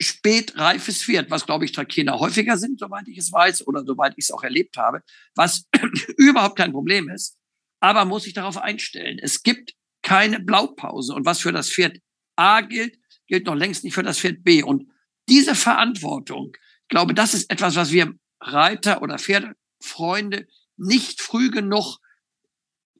spätreifes 0.01 1.03
Pferd, 1.03 1.29
was, 1.29 1.45
glaube 1.45 1.65
ich, 1.65 1.71
Trakener 1.71 2.19
häufiger 2.19 2.57
sind, 2.57 2.79
soweit 2.79 3.07
ich 3.07 3.17
es 3.17 3.31
weiß, 3.31 3.67
oder 3.67 3.83
soweit 3.83 4.13
ich 4.17 4.25
es 4.25 4.31
auch 4.31 4.43
erlebt 4.43 4.77
habe, 4.77 5.03
was 5.35 5.65
überhaupt 6.17 6.57
kein 6.57 6.71
Problem 6.71 7.09
ist. 7.09 7.37
Aber 7.81 8.05
muss 8.05 8.23
sich 8.23 8.33
darauf 8.33 8.57
einstellen. 8.57 9.19
Es 9.21 9.43
gibt 9.43 9.73
keine 10.01 10.39
Blaupause. 10.39 11.13
Und 11.13 11.25
was 11.25 11.39
für 11.39 11.51
das 11.51 11.69
Pferd 11.69 11.99
A 12.35 12.61
gilt, 12.61 12.97
gilt 13.27 13.45
noch 13.45 13.55
längst 13.55 13.83
nicht 13.83 13.93
für 13.93 14.03
das 14.03 14.19
Pferd 14.19 14.43
B. 14.43 14.63
Und 14.63 14.89
diese 15.27 15.55
Verantwortung, 15.55 16.53
ich 16.55 16.89
glaube, 16.89 17.13
das 17.13 17.33
ist 17.33 17.49
etwas, 17.51 17.75
was 17.75 17.91
wir 17.91 18.13
Reiter 18.41 19.01
oder 19.01 19.19
Pferdefreunde 19.19 20.47
nicht 20.77 21.21
früh 21.21 21.51
genug 21.51 21.97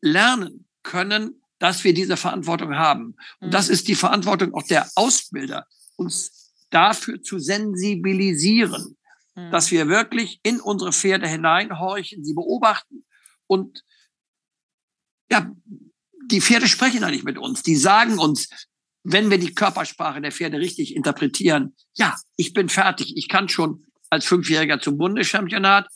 lernen 0.02 0.68
können, 0.84 1.39
dass 1.60 1.84
wir 1.84 1.94
diese 1.94 2.18
Verantwortung 2.18 2.76
haben. 2.76 3.16
Und 3.40 3.54
das 3.54 3.68
mhm. 3.68 3.74
ist 3.74 3.88
die 3.88 3.96
Verantwortung 3.96 4.54
auch 4.54 4.64
der 4.64 4.90
Ausbilder, 4.96 5.66
uns 5.96 6.54
dafür 6.70 7.22
zu 7.22 7.40
sensibilisieren, 7.40 8.98
mhm. 9.36 9.52
dass 9.52 9.72
wir 9.72 9.88
wirklich 9.88 10.40
in 10.44 10.60
unsere 10.60 10.94
Pferde 10.94 11.28
hineinhorchen, 11.28 12.24
sie 12.24 12.34
beobachten 12.34 13.06
und 13.48 13.84
ja, 15.32 15.52
die 16.26 16.42
Pferde 16.42 16.68
sprechen 16.68 17.02
ja 17.02 17.10
nicht 17.10 17.24
mit 17.24 17.38
uns. 17.38 17.64
Die 17.64 17.76
sagen 17.76 18.20
uns, 18.20 18.50
wenn 19.04 19.30
wir 19.30 19.40
die 19.40 19.54
Körpersprache 19.54 20.22
der 20.22 20.32
Pferde 20.32 20.60
richtig 20.60 20.96
interpretieren, 20.96 21.76
ja, 21.96 22.16
ich 22.36 22.54
bin 22.54 22.70
fertig, 22.70 23.16
ich 23.16 23.28
kann 23.28 23.50
schon 23.50 23.86
als 24.10 24.26
Fünfjähriger 24.26 24.80
zum 24.80 24.98
Bundeschampionat, 24.98 25.88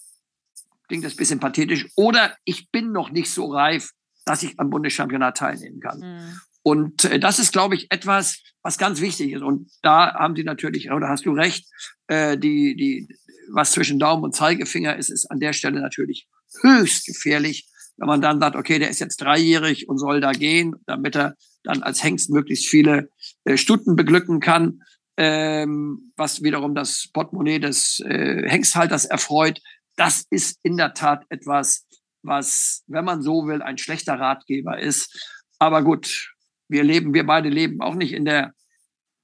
klingt 0.87 1.03
das 1.03 1.13
ein 1.13 1.17
bisschen 1.17 1.39
pathetisch, 1.39 1.87
oder 1.95 2.35
ich 2.45 2.69
bin 2.69 2.91
noch 2.91 3.09
nicht 3.09 3.31
so 3.31 3.51
reif, 3.51 3.91
dass 4.25 4.43
ich 4.43 4.59
am 4.59 4.69
Bundeschampionat 4.69 5.37
teilnehmen 5.37 5.79
kann. 5.79 5.99
Mhm. 5.99 6.39
Und 6.63 7.05
äh, 7.05 7.19
das 7.19 7.39
ist, 7.39 7.51
glaube 7.51 7.75
ich, 7.75 7.91
etwas, 7.91 8.41
was 8.61 8.77
ganz 8.77 9.01
wichtig 9.01 9.33
ist. 9.33 9.43
Und 9.43 9.69
da 9.81 10.13
haben 10.13 10.35
Sie 10.35 10.43
natürlich, 10.43 10.91
oder 10.91 11.09
hast 11.09 11.25
du 11.25 11.31
recht, 11.31 11.67
äh, 12.07 12.37
die, 12.37 12.75
die, 12.75 13.07
was 13.51 13.71
zwischen 13.71 13.99
Daumen 13.99 14.23
und 14.23 14.35
Zeigefinger 14.35 14.95
ist, 14.95 15.09
ist 15.09 15.29
an 15.29 15.39
der 15.39 15.53
Stelle 15.53 15.81
natürlich 15.81 16.27
höchst 16.61 17.05
gefährlich, 17.05 17.67
wenn 17.97 18.07
man 18.07 18.21
dann 18.21 18.39
sagt, 18.39 18.55
okay, 18.55 18.79
der 18.79 18.89
ist 18.89 18.99
jetzt 18.99 19.21
dreijährig 19.21 19.87
und 19.87 19.97
soll 19.97 20.21
da 20.21 20.31
gehen, 20.31 20.75
damit 20.85 21.15
er 21.15 21.35
dann 21.63 21.83
als 21.83 22.03
Hengst 22.03 22.29
möglichst 22.29 22.65
viele 22.65 23.09
äh, 23.43 23.57
Stunden 23.57 23.95
beglücken 23.95 24.39
kann, 24.39 24.81
ähm, 25.17 26.11
was 26.15 26.41
wiederum 26.41 26.73
das 26.75 27.09
Portemonnaie 27.13 27.59
des 27.59 27.99
äh, 27.99 28.49
Hengsthalters 28.49 29.05
erfreut. 29.05 29.61
Das 29.95 30.25
ist 30.29 30.59
in 30.63 30.77
der 30.77 30.93
Tat 30.93 31.25
etwas, 31.29 31.85
was, 32.23 32.83
wenn 32.87 33.05
man 33.05 33.21
so 33.21 33.47
will, 33.47 33.61
ein 33.61 33.77
schlechter 33.77 34.19
Ratgeber 34.19 34.79
ist. 34.79 35.45
Aber 35.59 35.83
gut, 35.83 36.33
wir 36.67 36.83
leben, 36.83 37.13
wir 37.13 37.25
beide 37.25 37.49
leben 37.49 37.81
auch 37.81 37.95
nicht 37.95 38.13
in 38.13 38.25
der 38.25 38.53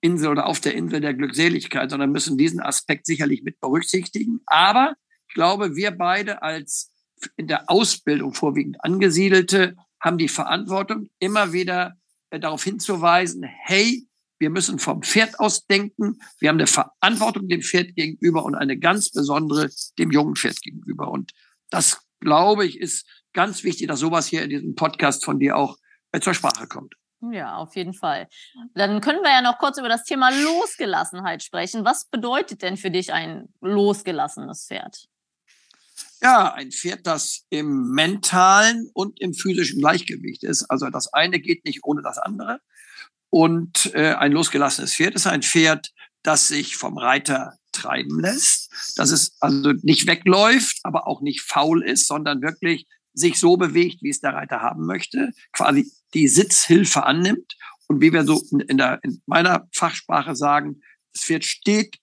Insel 0.02 0.30
oder 0.30 0.46
auf 0.46 0.60
der 0.60 0.76
Insel 0.76 1.02
der 1.02 1.14
Glückseligkeit, 1.14 1.90
sondern 1.90 2.12
müssen 2.12 2.38
diesen 2.38 2.62
Aspekt 2.62 3.06
sicherlich 3.06 3.44
mit 3.44 3.60
berücksichtigen. 3.60 4.42
Aber 4.46 4.96
ich 5.28 5.34
glaube, 5.34 5.76
wir 5.76 5.92
beide 5.92 6.42
als 6.42 6.92
in 7.36 7.48
der 7.48 7.70
Ausbildung 7.70 8.34
vorwiegend 8.34 8.84
Angesiedelte 8.84 9.76
haben 10.00 10.18
die 10.18 10.30
Verantwortung, 10.30 11.10
immer 11.20 11.52
wieder 11.52 11.96
äh, 12.30 12.40
darauf 12.40 12.64
hinzuweisen, 12.64 13.44
hey, 13.44 14.08
wir 14.40 14.50
müssen 14.50 14.80
vom 14.80 15.04
Pferd 15.04 15.38
aus 15.40 15.68
denken. 15.68 16.20
Wir 16.40 16.50
haben 16.50 16.58
eine 16.58 16.68
Verantwortung 16.68 17.50
dem 17.50 17.62
Pferd 17.62 17.96
gegenüber 17.96 18.46
und 18.46 18.56
eine 18.56 18.78
ganz 18.78 19.12
besondere 19.12 19.70
dem 19.98 20.12
jungen 20.12 20.38
Pferd 20.38 20.62
gegenüber. 20.62 21.12
Und 21.12 21.34
das, 21.70 22.00
glaube 22.20 22.66
ich, 22.66 22.80
ist 22.80 23.08
ganz 23.34 23.64
wichtig, 23.64 23.88
dass 23.88 24.00
sowas 24.00 24.28
hier 24.28 24.44
in 24.44 24.50
diesem 24.50 24.76
Podcast 24.76 25.26
von 25.26 25.40
dir 25.40 25.58
auch 25.58 25.78
äh, 26.12 26.20
zur 26.20 26.34
Sprache 26.34 26.68
kommt. 26.68 26.96
Ja, 27.32 27.58
auf 27.58 27.76
jeden 27.76 27.94
Fall. 27.94 28.28
Dann 28.76 29.02
können 29.02 29.22
wir 29.22 29.32
ja 29.32 29.42
noch 29.42 29.60
kurz 29.60 29.78
über 29.78 29.90
das 29.90 30.06
Thema 30.06 30.30
Losgelassenheit 30.30 31.44
sprechen. 31.44 31.84
Was 31.84 32.06
bedeutet 32.06 32.62
denn 32.62 32.78
für 32.78 32.92
dich 32.92 33.12
ein 33.12 33.50
losgelassenes 33.60 34.68
Pferd? 34.68 35.06
Ja, 36.22 36.54
ein 36.54 36.72
Pferd, 36.72 37.06
das 37.06 37.46
im 37.50 37.92
mentalen 37.92 38.90
und 38.94 39.20
im 39.20 39.34
physischen 39.34 39.80
Gleichgewicht 39.80 40.44
ist. 40.44 40.64
Also 40.70 40.90
das 40.90 41.12
eine 41.14 41.40
geht 41.40 41.66
nicht 41.66 41.84
ohne 41.84 42.02
das 42.02 42.18
andere. 42.18 42.60
Und 43.30 43.94
äh, 43.94 44.14
ein 44.14 44.32
losgelassenes 44.32 44.96
Pferd 44.96 45.16
ist 45.16 45.28
ein 45.28 45.44
Pferd, 45.44 45.92
das 46.24 46.48
sich 46.48 46.78
vom 46.78 46.98
Reiter 46.98 47.59
treiben 47.80 48.20
lässt, 48.20 48.72
dass 48.96 49.12
es 49.12 49.36
also 49.39 49.74
nicht 49.82 50.08
wegläuft, 50.08 50.80
aber 50.84 51.08
auch 51.08 51.22
nicht 51.22 51.42
faul 51.42 51.84
ist, 51.84 52.08
sondern 52.08 52.42
wirklich 52.42 52.88
sich 53.13 53.39
so 53.39 53.58
bewegt, 53.58 54.02
wie 54.02 54.10
es 54.10 54.22
der 54.22 54.34
Reiter 54.34 54.62
haben 54.62 54.86
möchte, 54.86 55.32
quasi 55.52 55.92
die 56.13 56.28
Sitzhilfe 56.28 57.04
annimmt 57.06 57.56
und 57.88 58.02
wie 58.02 58.13
wir 58.13 58.24
so 58.24 58.42
in, 58.68 58.78
der, 58.78 59.00
in 59.04 59.22
meiner 59.26 59.68
Fachsprache 59.74 60.36
sagen, 60.36 60.82
das 61.13 61.24
Pferd 61.24 61.44
steht 61.44 61.98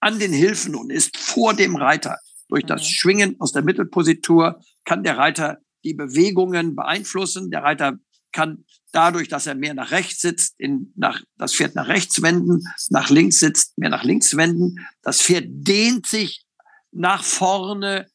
an 0.00 0.18
den 0.18 0.32
Hilfen 0.32 0.74
und 0.74 0.90
ist 0.90 1.16
vor 1.16 1.54
dem 1.54 1.76
Reiter. 1.76 2.18
Durch 2.48 2.64
das 2.64 2.82
mhm. 2.82 2.86
Schwingen 2.86 3.36
aus 3.40 3.52
der 3.52 3.62
Mittelpositur 3.62 4.60
kann 4.84 5.02
der 5.02 5.16
Reiter 5.18 5.58
die 5.82 5.94
Bewegungen 5.94 6.76
beeinflussen. 6.76 7.50
Der 7.50 7.62
Reiter 7.62 7.98
kann 8.34 8.64
dadurch, 8.92 9.28
dass 9.28 9.46
er 9.46 9.54
mehr 9.54 9.72
nach 9.72 9.92
rechts 9.92 10.20
sitzt, 10.20 10.54
in, 10.58 10.92
nach, 10.96 11.22
das 11.38 11.54
Pferd 11.54 11.74
nach 11.74 11.88
rechts 11.88 12.20
wenden, 12.20 12.62
nach 12.90 13.08
links 13.08 13.38
sitzt, 13.38 13.78
mehr 13.78 13.88
nach 13.88 14.04
links 14.04 14.36
wenden. 14.36 14.86
Das 15.02 15.22
Pferd 15.22 15.46
dehnt 15.48 16.06
sich 16.06 16.44
nach 16.92 17.24
vorne 17.24 18.06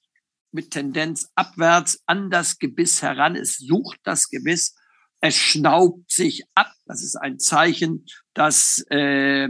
mit 0.52 0.72
Tendenz 0.72 1.30
abwärts 1.36 2.02
an 2.06 2.30
das 2.30 2.60
Gebiss 2.60 3.02
heran. 3.02 3.36
Es 3.36 3.58
sucht 3.58 4.00
das 4.04 4.30
Gebiss. 4.30 4.76
Es 5.22 5.36
schnaubt 5.36 6.12
sich 6.12 6.44
ab. 6.54 6.72
Das 6.86 7.04
ist 7.04 7.16
ein 7.16 7.40
Zeichen, 7.40 8.06
dass 8.34 8.84
äh, 8.90 9.50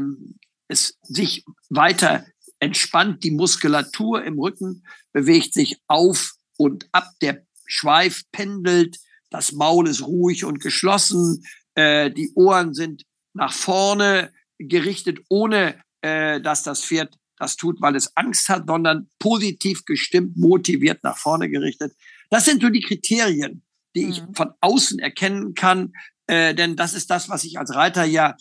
es 0.68 0.98
sich 1.04 1.46
weiter 1.70 2.26
entspannt 2.60 3.24
die 3.24 3.32
Muskulatur 3.32 4.24
im 4.24 4.38
Rücken, 4.40 4.84
bewegt 5.14 5.54
sich 5.54 5.80
auf 5.88 6.34
und 6.58 6.90
ab, 6.92 7.10
der 7.22 7.46
Schweif 7.66 8.24
pendelt, 8.32 8.98
das 9.30 9.52
Maul 9.52 9.88
ist 9.88 10.02
ruhig 10.02 10.46
und 10.46 10.60
geschlossen, 10.60 11.44
äh, 11.76 12.12
die 12.12 12.32
Ohren 12.36 12.74
sind 12.74 13.06
nach 13.34 13.54
vorne 13.54 14.32
gerichtet, 14.58 15.20
ohne 15.30 15.82
äh, 16.02 16.42
dass 16.42 16.64
das 16.64 16.84
Pferd 16.84 17.18
das 17.38 17.56
tut, 17.56 17.82
weil 17.82 17.96
es 17.96 18.16
Angst 18.18 18.50
hat, 18.50 18.66
sondern 18.68 19.10
positiv 19.20 19.86
gestimmt, 19.86 20.36
motiviert 20.36 21.04
nach 21.04 21.18
vorne 21.18 21.50
gerichtet. 21.50 21.94
Das 22.30 22.46
sind 22.46 22.62
so 22.62 22.70
die 22.70 22.82
Kriterien, 22.82 23.64
die 23.96 24.06
mhm. 24.06 24.12
ich 24.12 24.24
von 24.34 24.52
außen 24.60 25.00
erkennen 25.00 25.54
kann, 25.54 25.94
äh, 26.28 26.54
denn 26.54 26.76
das 26.76 26.94
ist 26.94 27.10
das, 27.10 27.30
was 27.30 27.44
ich 27.44 27.58
als 27.58 27.74
Reiter 27.74 28.04
ja 28.04 28.36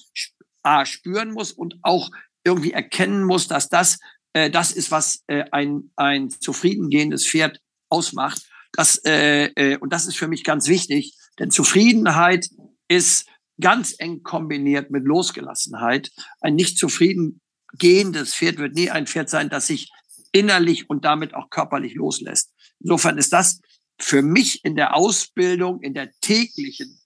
A, 0.63 0.85
spüren 0.85 1.33
muss 1.33 1.53
und 1.53 1.79
auch 1.83 2.11
irgendwie 2.45 2.73
erkennen 2.73 3.23
muss, 3.25 3.47
dass 3.47 3.69
das 3.69 3.99
äh, 4.33 4.51
das 4.51 4.73
ist, 4.73 4.91
was 4.91 5.25
äh, 5.27 5.45
ein, 5.51 5.91
ein 5.97 6.31
zufriedengehendes 6.31 7.27
Pferd 7.27 7.61
ausmacht. 7.89 8.43
Das, 8.73 9.01
äh, 9.05 9.47
äh, 9.55 9.77
und 9.79 9.93
das 9.93 10.07
ist 10.07 10.17
für 10.17 10.29
mich 10.29 10.45
ganz 10.45 10.69
wichtig, 10.69 11.15
denn 11.39 11.51
Zufriedenheit 11.51 12.49
ist 12.89 13.27
ganz 13.61 13.95
eng 13.99 14.23
kombiniert 14.23 14.91
mit 14.91 15.05
Losgelassenheit. 15.05 16.11
Ein 16.41 16.55
nicht 16.55 16.79
zufrieden 16.79 17.41
gehendes 17.73 18.35
Pferd 18.35 18.59
wird 18.59 18.75
nie 18.75 18.91
ein 18.91 19.07
Pferd 19.07 19.29
sein, 19.29 19.51
das 19.51 19.67
sich 19.67 19.91
innerlich 20.33 20.89
und 20.89 21.05
damit 21.05 21.35
auch 21.35 21.51
körperlich 21.51 21.95
loslässt. 21.95 22.53
Insofern 22.81 23.19
ist 23.19 23.33
das 23.33 23.61
für 23.99 24.23
mich 24.23 24.65
in 24.65 24.77
der 24.77 24.95
Ausbildung, 24.95 25.83
in 25.83 25.95
der 25.95 26.11
täglichen 26.21 27.01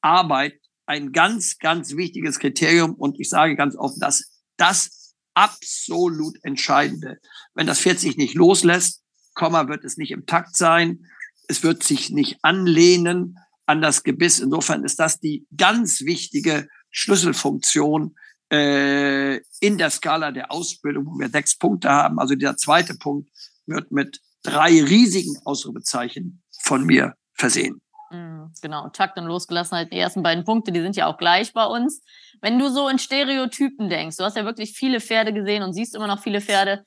Arbeit 0.00 0.54
ein 0.86 1.12
ganz, 1.12 1.58
ganz 1.58 1.96
wichtiges 1.96 2.38
Kriterium. 2.38 2.94
Und 2.94 3.18
ich 3.18 3.28
sage 3.28 3.56
ganz 3.56 3.76
offen, 3.76 4.00
das 4.00 4.34
das 4.56 5.14
absolut 5.34 6.36
Entscheidende. 6.42 7.18
Wenn 7.54 7.66
das 7.66 7.80
Pferd 7.80 7.98
sich 7.98 8.16
nicht 8.16 8.34
loslässt, 8.34 9.02
Komma 9.34 9.68
wird 9.68 9.84
es 9.84 9.96
nicht 9.96 10.10
im 10.10 10.26
Takt 10.26 10.56
sein, 10.56 11.06
es 11.48 11.62
wird 11.62 11.82
sich 11.82 12.10
nicht 12.10 12.38
anlehnen 12.42 13.38
an 13.66 13.82
das 13.82 14.02
Gebiss. 14.02 14.38
Insofern 14.38 14.84
ist 14.84 14.98
das 14.98 15.20
die 15.20 15.46
ganz 15.56 16.02
wichtige 16.02 16.68
Schlüsselfunktion 16.90 18.14
äh, 18.50 19.36
in 19.60 19.78
der 19.78 19.90
Skala 19.90 20.30
der 20.30 20.52
Ausbildung, 20.52 21.06
wo 21.06 21.18
wir 21.18 21.28
sechs 21.28 21.56
Punkte 21.56 21.90
haben. 21.90 22.18
Also 22.18 22.34
der 22.34 22.56
zweite 22.56 22.94
Punkt 22.94 23.30
wird 23.66 23.90
mit 23.90 24.20
drei 24.42 24.82
riesigen 24.82 25.36
Ausrufezeichen 25.44 26.42
von 26.62 26.84
mir 26.84 27.14
versehen. 27.34 27.80
Mhm, 28.10 28.52
genau, 28.62 28.88
Takt 28.90 29.18
und 29.18 29.24
Losgelassenheit, 29.24 29.92
die 29.92 29.98
ersten 29.98 30.22
beiden 30.22 30.44
Punkte, 30.44 30.70
die 30.70 30.80
sind 30.80 30.94
ja 30.94 31.06
auch 31.06 31.16
gleich 31.16 31.52
bei 31.52 31.64
uns. 31.64 32.02
Wenn 32.40 32.58
du 32.58 32.68
so 32.68 32.88
in 32.88 32.98
Stereotypen 32.98 33.88
denkst, 33.88 34.18
du 34.18 34.24
hast 34.24 34.36
ja 34.36 34.44
wirklich 34.44 34.72
viele 34.72 35.00
Pferde 35.00 35.32
gesehen 35.32 35.62
und 35.62 35.72
siehst 35.72 35.94
immer 35.94 36.06
noch 36.06 36.22
viele 36.22 36.40
Pferde, 36.40 36.84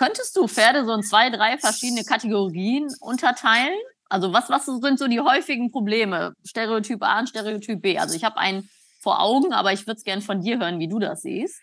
könntest 0.00 0.34
du 0.34 0.48
Pferde 0.48 0.86
so 0.86 0.94
in 0.94 1.02
zwei, 1.02 1.28
drei 1.28 1.58
verschiedene 1.58 2.04
Kategorien 2.04 2.88
unterteilen? 3.00 3.78
Also 4.08 4.32
was, 4.32 4.48
was 4.48 4.64
sind 4.64 4.98
so 4.98 5.06
die 5.06 5.20
häufigen 5.20 5.70
Probleme? 5.70 6.32
Stereotyp 6.42 7.02
A 7.02 7.20
und 7.20 7.28
Stereotyp 7.28 7.82
B. 7.82 7.98
Also 7.98 8.16
ich 8.16 8.24
habe 8.24 8.38
einen 8.38 8.68
vor 9.02 9.20
Augen, 9.20 9.52
aber 9.52 9.74
ich 9.74 9.86
würde 9.86 9.98
es 9.98 10.04
gerne 10.04 10.22
von 10.22 10.40
dir 10.40 10.58
hören, 10.58 10.78
wie 10.78 10.88
du 10.88 10.98
das 10.98 11.20
siehst. 11.20 11.60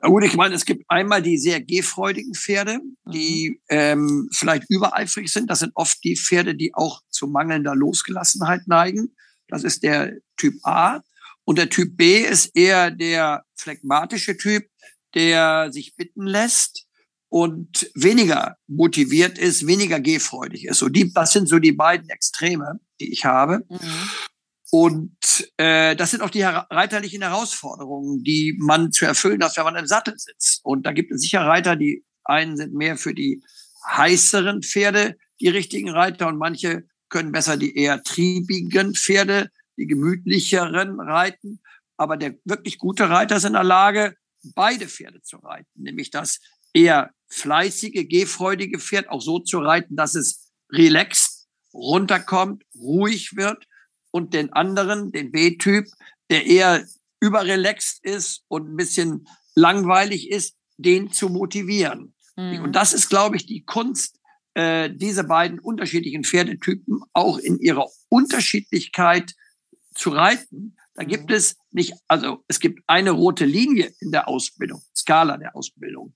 Na 0.00 0.08
gut, 0.08 0.24
ich 0.24 0.34
meine, 0.34 0.56
es 0.56 0.64
gibt 0.64 0.84
einmal 0.88 1.22
die 1.22 1.38
sehr 1.38 1.60
gehfreudigen 1.60 2.34
Pferde, 2.34 2.80
die 3.06 3.60
mhm. 3.70 3.76
ähm, 3.76 4.28
vielleicht 4.32 4.64
übereifrig 4.68 5.32
sind. 5.32 5.48
Das 5.48 5.60
sind 5.60 5.70
oft 5.76 6.02
die 6.02 6.16
Pferde, 6.16 6.56
die 6.56 6.74
auch 6.74 7.00
zu 7.10 7.28
mangelnder 7.28 7.76
Losgelassenheit 7.76 8.62
neigen. 8.66 9.14
Das 9.46 9.62
ist 9.62 9.84
der 9.84 10.14
Typ 10.36 10.54
A. 10.64 11.00
Und 11.44 11.58
der 11.58 11.68
Typ 11.68 11.96
B 11.96 12.22
ist 12.22 12.56
eher 12.56 12.90
der 12.90 13.44
phlegmatische 13.54 14.36
Typ, 14.36 14.64
der 15.14 15.72
sich 15.72 15.94
bitten 15.94 16.26
lässt 16.26 16.85
und 17.28 17.90
weniger 17.94 18.56
motiviert 18.66 19.38
ist, 19.38 19.66
weniger 19.66 20.00
gehfreudig 20.00 20.66
ist. 20.66 20.78
So 20.78 20.88
die, 20.88 21.12
das 21.12 21.32
sind 21.32 21.48
so 21.48 21.58
die 21.58 21.72
beiden 21.72 22.08
Extreme, 22.08 22.80
die 23.00 23.12
ich 23.12 23.24
habe. 23.24 23.64
Mhm. 23.68 24.10
Und 24.70 25.52
äh, 25.58 25.94
das 25.94 26.10
sind 26.10 26.22
auch 26.22 26.30
die 26.30 26.42
reiterlichen 26.42 27.22
Herausforderungen, 27.22 28.22
die 28.24 28.56
man 28.58 28.90
zu 28.92 29.06
erfüllen 29.06 29.42
hat, 29.42 29.56
wenn 29.56 29.64
man 29.64 29.76
im 29.76 29.86
Sattel 29.86 30.14
sitzt. 30.16 30.60
Und 30.64 30.86
da 30.86 30.92
gibt 30.92 31.12
es 31.12 31.20
sicher 31.20 31.42
Reiter, 31.42 31.76
die 31.76 32.04
einen 32.24 32.56
sind 32.56 32.74
mehr 32.74 32.96
für 32.96 33.14
die 33.14 33.42
heißeren 33.88 34.62
Pferde 34.62 35.16
die 35.40 35.48
richtigen 35.48 35.90
Reiter 35.90 36.28
und 36.28 36.38
manche 36.38 36.86
können 37.08 37.32
besser 37.32 37.56
die 37.56 37.76
eher 37.76 38.02
triebigen 38.02 38.94
Pferde, 38.94 39.50
die 39.76 39.86
gemütlicheren 39.86 41.00
reiten. 41.00 41.60
Aber 41.96 42.16
der 42.16 42.34
wirklich 42.44 42.78
gute 42.78 43.08
Reiter 43.08 43.36
ist 43.36 43.44
in 43.44 43.52
der 43.52 43.64
Lage, 43.64 44.16
beide 44.54 44.88
Pferde 44.88 45.22
zu 45.22 45.38
reiten, 45.38 45.82
nämlich 45.82 46.10
das 46.10 46.38
eher 46.76 47.10
fleißige, 47.28 48.06
gehfreudige 48.08 48.78
Pferd 48.78 49.08
auch 49.08 49.22
so 49.22 49.38
zu 49.38 49.58
reiten, 49.58 49.96
dass 49.96 50.14
es 50.14 50.50
relaxed 50.70 51.48
runterkommt, 51.72 52.64
ruhig 52.78 53.36
wird 53.36 53.66
und 54.10 54.34
den 54.34 54.52
anderen, 54.52 55.10
den 55.10 55.32
B-Typ, 55.32 55.86
der 56.30 56.46
eher 56.46 56.86
überrelaxed 57.20 58.04
ist 58.04 58.44
und 58.48 58.68
ein 58.68 58.76
bisschen 58.76 59.26
langweilig 59.54 60.30
ist, 60.30 60.56
den 60.76 61.12
zu 61.12 61.28
motivieren. 61.28 62.14
Mhm. 62.36 62.62
Und 62.62 62.72
das 62.72 62.92
ist, 62.92 63.08
glaube 63.08 63.36
ich, 63.36 63.46
die 63.46 63.64
Kunst, 63.64 64.20
äh, 64.54 64.90
diese 64.90 65.24
beiden 65.24 65.58
unterschiedlichen 65.58 66.24
Pferdetypen 66.24 67.00
auch 67.14 67.38
in 67.38 67.58
ihrer 67.58 67.88
Unterschiedlichkeit 68.08 69.34
zu 69.94 70.10
reiten. 70.10 70.76
Da 70.94 71.04
mhm. 71.04 71.08
gibt 71.08 71.30
es 71.30 71.56
nicht, 71.70 71.94
also 72.06 72.44
es 72.48 72.60
gibt 72.60 72.82
eine 72.86 73.12
rote 73.12 73.46
Linie 73.46 73.92
in 74.00 74.10
der 74.12 74.28
Ausbildung, 74.28 74.82
Skala 74.94 75.38
der 75.38 75.56
Ausbildung. 75.56 76.14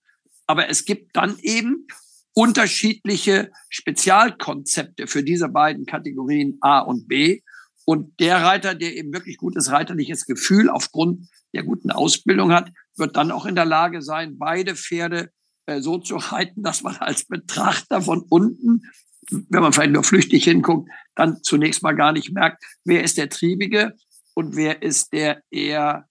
Aber 0.50 0.68
es 0.68 0.84
gibt 0.84 1.14
dann 1.14 1.38
eben 1.42 1.86
unterschiedliche 2.34 3.52
Spezialkonzepte 3.68 5.06
für 5.06 5.22
diese 5.22 5.48
beiden 5.48 5.86
Kategorien 5.86 6.58
A 6.60 6.80
und 6.80 7.06
B. 7.06 7.42
Und 7.84 8.18
der 8.18 8.42
Reiter, 8.42 8.74
der 8.74 8.96
eben 8.96 9.12
wirklich 9.12 9.36
gutes 9.36 9.70
reiterliches 9.70 10.26
Gefühl 10.26 10.68
aufgrund 10.68 11.28
der 11.54 11.62
guten 11.62 11.92
Ausbildung 11.92 12.52
hat, 12.52 12.72
wird 12.96 13.16
dann 13.16 13.30
auch 13.30 13.46
in 13.46 13.54
der 13.54 13.64
Lage 13.64 14.02
sein, 14.02 14.38
beide 14.38 14.74
Pferde 14.74 15.30
äh, 15.66 15.80
so 15.80 15.98
zu 15.98 16.16
reiten, 16.16 16.64
dass 16.64 16.82
man 16.82 16.96
als 16.96 17.26
Betrachter 17.26 18.02
von 18.02 18.26
unten, 18.28 18.82
wenn 19.30 19.62
man 19.62 19.72
vielleicht 19.72 19.92
nur 19.92 20.02
flüchtig 20.02 20.42
hinguckt, 20.42 20.90
dann 21.14 21.44
zunächst 21.44 21.84
mal 21.84 21.94
gar 21.94 22.10
nicht 22.10 22.32
merkt, 22.32 22.64
wer 22.82 23.04
ist 23.04 23.18
der 23.18 23.28
Triebige 23.28 23.94
und 24.34 24.56
wer 24.56 24.82
ist 24.82 25.12
der 25.12 25.44
eher 25.48 26.08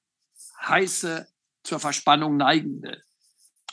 heiße, 0.65 1.27
zur 1.65 1.79
Verspannung 1.79 2.37
neigende. 2.37 3.01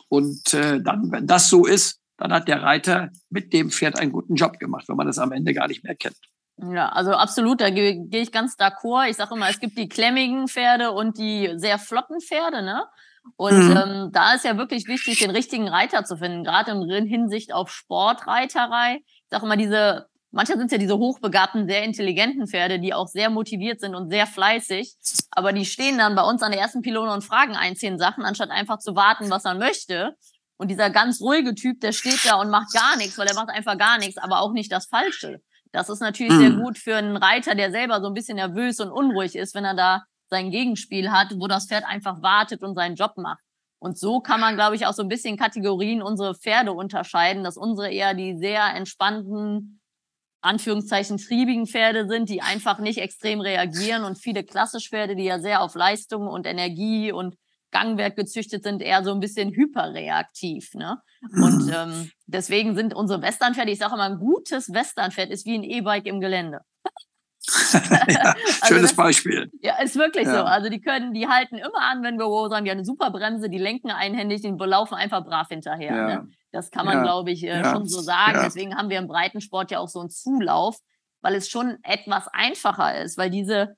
Und 0.08 0.54
äh, 0.54 0.80
dann, 0.80 1.10
wenn 1.10 1.26
das 1.26 1.48
so 1.48 1.66
ist, 1.66 2.00
dann 2.16 2.32
hat 2.32 2.48
der 2.48 2.62
Reiter 2.62 3.10
mit 3.28 3.52
dem 3.52 3.70
Pferd 3.70 3.98
einen 3.98 4.12
guten 4.12 4.36
Job 4.36 4.58
gemacht, 4.58 4.88
wenn 4.88 4.96
man 4.96 5.06
das 5.06 5.18
am 5.18 5.32
Ende 5.32 5.52
gar 5.52 5.68
nicht 5.68 5.84
mehr 5.84 5.94
kennt. 5.94 6.16
Ja, 6.58 6.88
also 6.88 7.12
absolut, 7.12 7.60
da 7.60 7.68
gehe 7.68 8.06
geh 8.06 8.20
ich 8.20 8.32
ganz 8.32 8.56
d'accord. 8.56 9.08
Ich 9.10 9.16
sage 9.16 9.34
immer, 9.34 9.50
es 9.50 9.60
gibt 9.60 9.76
die 9.76 9.88
klemmigen 9.88 10.48
Pferde 10.48 10.92
und 10.92 11.18
die 11.18 11.52
sehr 11.56 11.78
flotten 11.78 12.20
Pferde, 12.20 12.62
ne? 12.62 12.84
Und 13.36 13.70
mhm. 13.70 13.76
ähm, 13.76 14.10
da 14.12 14.34
ist 14.34 14.44
ja 14.44 14.56
wirklich 14.56 14.86
wichtig, 14.86 15.18
den 15.18 15.30
richtigen 15.30 15.68
Reiter 15.68 16.04
zu 16.04 16.16
finden, 16.16 16.44
gerade 16.44 16.70
in 16.70 17.06
Hinsicht 17.06 17.52
auf 17.52 17.70
Sportreiterei. 17.70 19.00
Ich 19.04 19.30
sage 19.30 19.44
immer, 19.44 19.56
diese, 19.56 20.06
manchmal 20.36 20.58
sind 20.58 20.66
es 20.66 20.72
ja 20.72 20.78
diese 20.78 20.98
hochbegabten, 20.98 21.66
sehr 21.66 21.82
intelligenten 21.82 22.46
Pferde, 22.46 22.78
die 22.78 22.94
auch 22.94 23.08
sehr 23.08 23.30
motiviert 23.30 23.80
sind 23.80 23.94
und 23.94 24.10
sehr 24.10 24.26
fleißig, 24.26 24.94
aber 25.30 25.52
die 25.52 25.64
stehen 25.64 25.98
dann 25.98 26.14
bei 26.14 26.22
uns 26.22 26.42
an 26.42 26.52
der 26.52 26.60
ersten 26.60 26.82
Pylone 26.82 27.12
und 27.12 27.24
fragen 27.24 27.56
ein, 27.56 27.74
zehn 27.74 27.98
Sachen, 27.98 28.24
anstatt 28.24 28.50
einfach 28.50 28.78
zu 28.78 28.94
warten, 28.94 29.30
was 29.30 29.44
man 29.44 29.58
möchte. 29.58 30.14
Und 30.58 30.68
dieser 30.70 30.90
ganz 30.90 31.20
ruhige 31.20 31.54
Typ, 31.54 31.80
der 31.80 31.92
steht 31.92 32.24
da 32.24 32.40
und 32.40 32.50
macht 32.50 32.72
gar 32.72 32.96
nichts, 32.96 33.18
weil 33.18 33.26
er 33.26 33.34
macht 33.34 33.50
einfach 33.50 33.76
gar 33.76 33.98
nichts, 33.98 34.18
aber 34.18 34.40
auch 34.40 34.52
nicht 34.52 34.70
das 34.70 34.86
Falsche. 34.86 35.40
Das 35.72 35.88
ist 35.88 36.00
natürlich 36.00 36.32
mhm. 36.32 36.38
sehr 36.38 36.50
gut 36.50 36.78
für 36.78 36.96
einen 36.96 37.16
Reiter, 37.16 37.54
der 37.54 37.70
selber 37.70 38.00
so 38.00 38.06
ein 38.06 38.14
bisschen 38.14 38.36
nervös 38.36 38.78
und 38.80 38.90
unruhig 38.90 39.36
ist, 39.36 39.54
wenn 39.54 39.64
er 39.64 39.74
da 39.74 40.04
sein 40.28 40.50
Gegenspiel 40.50 41.10
hat, 41.10 41.34
wo 41.38 41.46
das 41.46 41.66
Pferd 41.66 41.84
einfach 41.84 42.22
wartet 42.22 42.62
und 42.62 42.74
seinen 42.74 42.96
Job 42.96 43.12
macht. 43.16 43.40
Und 43.78 43.98
so 43.98 44.20
kann 44.20 44.40
man, 44.40 44.54
glaube 44.54 44.76
ich, 44.76 44.86
auch 44.86 44.94
so 44.94 45.02
ein 45.02 45.08
bisschen 45.08 45.36
Kategorien 45.36 46.02
unsere 46.02 46.34
Pferde 46.34 46.72
unterscheiden, 46.72 47.44
dass 47.44 47.56
unsere 47.56 47.90
eher 47.90 48.14
die 48.14 48.36
sehr 48.36 48.74
entspannten, 48.74 49.80
Anführungszeichen 50.40 51.18
triebigen 51.18 51.66
Pferde 51.66 52.06
sind, 52.06 52.28
die 52.28 52.42
einfach 52.42 52.78
nicht 52.78 52.98
extrem 52.98 53.40
reagieren 53.40 54.04
und 54.04 54.18
viele 54.18 54.44
klassische 54.44 54.90
Pferde, 54.90 55.16
die 55.16 55.24
ja 55.24 55.40
sehr 55.40 55.62
auf 55.62 55.74
Leistung 55.74 56.28
und 56.28 56.46
Energie 56.46 57.12
und 57.12 57.36
Gangwerk 57.72 58.16
gezüchtet 58.16 58.62
sind, 58.62 58.80
eher 58.80 59.02
so 59.02 59.12
ein 59.12 59.20
bisschen 59.20 59.50
hyperreaktiv. 59.50 60.74
Ne? 60.74 60.98
Und 61.32 61.66
mhm. 61.66 61.72
ähm, 61.74 62.10
deswegen 62.26 62.74
sind 62.76 62.94
unsere 62.94 63.22
Westernpferde, 63.22 63.70
ich 63.70 63.78
sage 63.78 63.94
immer, 63.94 64.04
ein 64.04 64.18
gutes 64.18 64.72
Westernpferd 64.72 65.30
ist 65.30 65.46
wie 65.46 65.56
ein 65.58 65.64
E-Bike 65.64 66.06
im 66.06 66.20
Gelände. 66.20 66.60
ja, 68.08 68.34
also 68.60 68.66
schönes 68.66 68.90
das, 68.90 68.94
Beispiel. 68.94 69.50
Ja, 69.60 69.80
ist 69.82 69.96
wirklich 69.96 70.26
ja. 70.26 70.38
so. 70.38 70.44
Also 70.44 70.68
die 70.68 70.80
können, 70.80 71.12
die 71.12 71.28
halten 71.28 71.56
immer 71.56 71.80
an, 71.80 72.02
wenn 72.02 72.18
wir 72.18 72.26
wo 72.26 72.48
sagen, 72.48 72.64
die 72.64 72.70
haben 72.70 72.78
eine 72.78 72.84
super 72.84 73.10
Bremse, 73.10 73.48
die 73.48 73.58
lenken 73.58 73.90
einhändig, 73.90 74.42
die 74.42 74.54
laufen 74.58 74.94
einfach 74.94 75.24
brav 75.24 75.48
hinterher. 75.48 75.94
Ja. 75.94 76.06
Ne? 76.06 76.28
Das 76.56 76.70
kann 76.70 76.86
man, 76.86 77.02
glaube 77.02 77.30
ich, 77.30 77.44
äh, 77.44 77.62
schon 77.64 77.86
so 77.86 78.00
sagen. 78.00 78.40
Deswegen 78.42 78.76
haben 78.76 78.88
wir 78.88 78.98
im 78.98 79.08
Breitensport 79.08 79.70
ja 79.70 79.78
auch 79.78 79.88
so 79.88 80.00
einen 80.00 80.08
Zulauf, 80.08 80.78
weil 81.20 81.34
es 81.34 81.50
schon 81.50 81.76
etwas 81.82 82.28
einfacher 82.28 83.02
ist, 83.02 83.18
weil 83.18 83.30
diese 83.30 83.76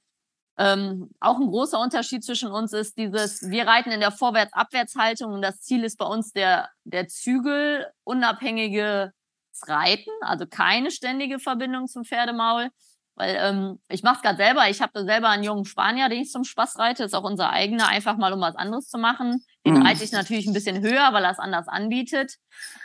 ähm, 0.58 1.10
auch 1.20 1.38
ein 1.38 1.48
großer 1.48 1.80
Unterschied 1.80 2.24
zwischen 2.24 2.50
uns 2.50 2.72
ist 2.72 2.96
dieses, 2.96 3.48
wir 3.48 3.66
reiten 3.66 3.90
in 3.90 4.00
der 4.00 4.12
Vorwärts-Abwärts-Haltung 4.12 5.32
und 5.32 5.42
das 5.42 5.60
Ziel 5.60 5.82
ist 5.84 5.98
bei 5.98 6.06
uns 6.06 6.32
der, 6.32 6.68
der 6.84 7.08
Zügel 7.08 7.86
unabhängige 8.04 9.12
Reiten, 9.66 10.10
also 10.20 10.46
keine 10.46 10.90
ständige 10.90 11.38
Verbindung 11.40 11.88
zum 11.88 12.04
Pferdemaul. 12.04 12.70
Weil 13.18 13.36
ähm, 13.40 13.80
ich 13.88 14.04
mache 14.04 14.16
es 14.16 14.22
gerade 14.22 14.36
selber. 14.36 14.70
Ich 14.70 14.80
habe 14.80 15.04
selber 15.04 15.28
einen 15.28 15.42
jungen 15.42 15.64
Spanier, 15.64 16.08
den 16.08 16.22
ich 16.22 16.30
zum 16.30 16.44
Spaß 16.44 16.78
reite. 16.78 17.02
Ist 17.02 17.14
auch 17.14 17.24
unser 17.24 17.50
eigener, 17.50 17.88
einfach 17.88 18.16
mal 18.16 18.32
um 18.32 18.40
was 18.40 18.54
anderes 18.54 18.88
zu 18.88 18.96
machen. 18.96 19.44
Den 19.66 19.74
mhm. 19.74 19.82
reite 19.82 20.04
ich 20.04 20.12
natürlich 20.12 20.46
ein 20.46 20.52
bisschen 20.52 20.80
höher, 20.80 21.12
weil 21.12 21.24
er 21.24 21.32
es 21.32 21.40
anders 21.40 21.66
anbietet. 21.66 22.36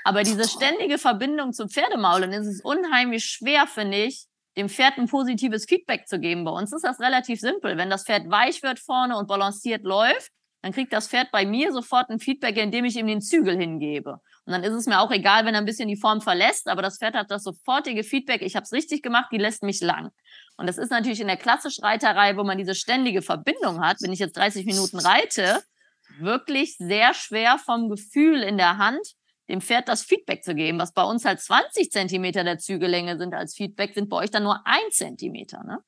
Aber 0.03 0.23
diese 0.23 0.49
ständige 0.49 0.97
Verbindung 0.97 1.53
zum 1.53 1.69
Pferdemaul, 1.69 2.21
dann 2.21 2.33
ist 2.33 2.47
es 2.47 2.61
unheimlich 2.61 3.25
schwer, 3.25 3.67
finde 3.67 4.05
ich, 4.05 4.25
dem 4.57 4.69
Pferd 4.69 4.97
ein 4.97 5.07
positives 5.07 5.65
Feedback 5.65 6.07
zu 6.07 6.19
geben. 6.19 6.45
Bei 6.45 6.51
uns 6.51 6.73
ist 6.73 6.83
das 6.83 6.99
relativ 6.99 7.39
simpel. 7.39 7.77
Wenn 7.77 7.91
das 7.91 8.03
Pferd 8.03 8.27
weich 8.31 8.63
wird 8.63 8.79
vorne 8.79 9.15
und 9.15 9.27
balanciert 9.27 9.83
läuft, 9.83 10.31
dann 10.63 10.71
kriegt 10.71 10.93
das 10.93 11.09
Pferd 11.09 11.29
bei 11.31 11.45
mir 11.45 11.73
sofort 11.73 12.09
ein 12.09 12.19
Feedback, 12.19 12.57
indem 12.57 12.85
ich 12.85 12.95
ihm 12.95 13.05
den 13.05 13.21
Zügel 13.21 13.55
hingebe. 13.57 14.19
Und 14.45 14.53
dann 14.53 14.63
ist 14.63 14.73
es 14.73 14.87
mir 14.87 14.99
auch 14.99 15.11
egal, 15.11 15.45
wenn 15.45 15.53
er 15.53 15.61
ein 15.61 15.65
bisschen 15.65 15.89
die 15.89 15.97
Form 15.97 16.21
verlässt, 16.21 16.67
aber 16.67 16.81
das 16.81 16.97
Pferd 16.97 17.15
hat 17.15 17.31
das 17.31 17.43
sofortige 17.43 18.03
Feedback, 18.03 18.41
ich 18.41 18.55
habe 18.55 18.63
es 18.63 18.71
richtig 18.71 19.03
gemacht, 19.03 19.27
die 19.31 19.37
lässt 19.37 19.61
mich 19.63 19.81
lang. 19.81 20.11
Und 20.57 20.67
das 20.67 20.77
ist 20.77 20.91
natürlich 20.91 21.19
in 21.19 21.27
der 21.27 21.37
klassischen 21.37 21.83
Reiterei, 21.83 22.37
wo 22.37 22.43
man 22.43 22.57
diese 22.57 22.75
ständige 22.75 23.21
Verbindung 23.21 23.81
hat, 23.81 23.97
wenn 24.01 24.13
ich 24.13 24.19
jetzt 24.19 24.37
30 24.37 24.65
Minuten 24.65 24.99
reite, 24.99 25.63
wirklich 26.19 26.77
sehr 26.77 27.13
schwer 27.13 27.57
vom 27.57 27.89
Gefühl 27.89 28.41
in 28.43 28.57
der 28.57 28.77
Hand, 28.77 29.15
dem 29.49 29.61
Pferd 29.61 29.89
das 29.89 30.03
Feedback 30.03 30.43
zu 30.43 30.55
geben, 30.55 30.79
was 30.79 30.93
bei 30.93 31.03
uns 31.03 31.25
halt 31.25 31.41
20 31.41 31.91
Zentimeter 31.91 32.43
der 32.43 32.59
Zügellänge 32.59 33.17
sind 33.17 33.33
als 33.33 33.55
Feedback, 33.55 33.93
sind 33.93 34.09
bei 34.09 34.17
euch 34.17 34.31
dann 34.31 34.43
nur 34.43 34.61
ein 34.65 34.91
Zentimeter, 34.91 35.63
ne? 35.63 35.79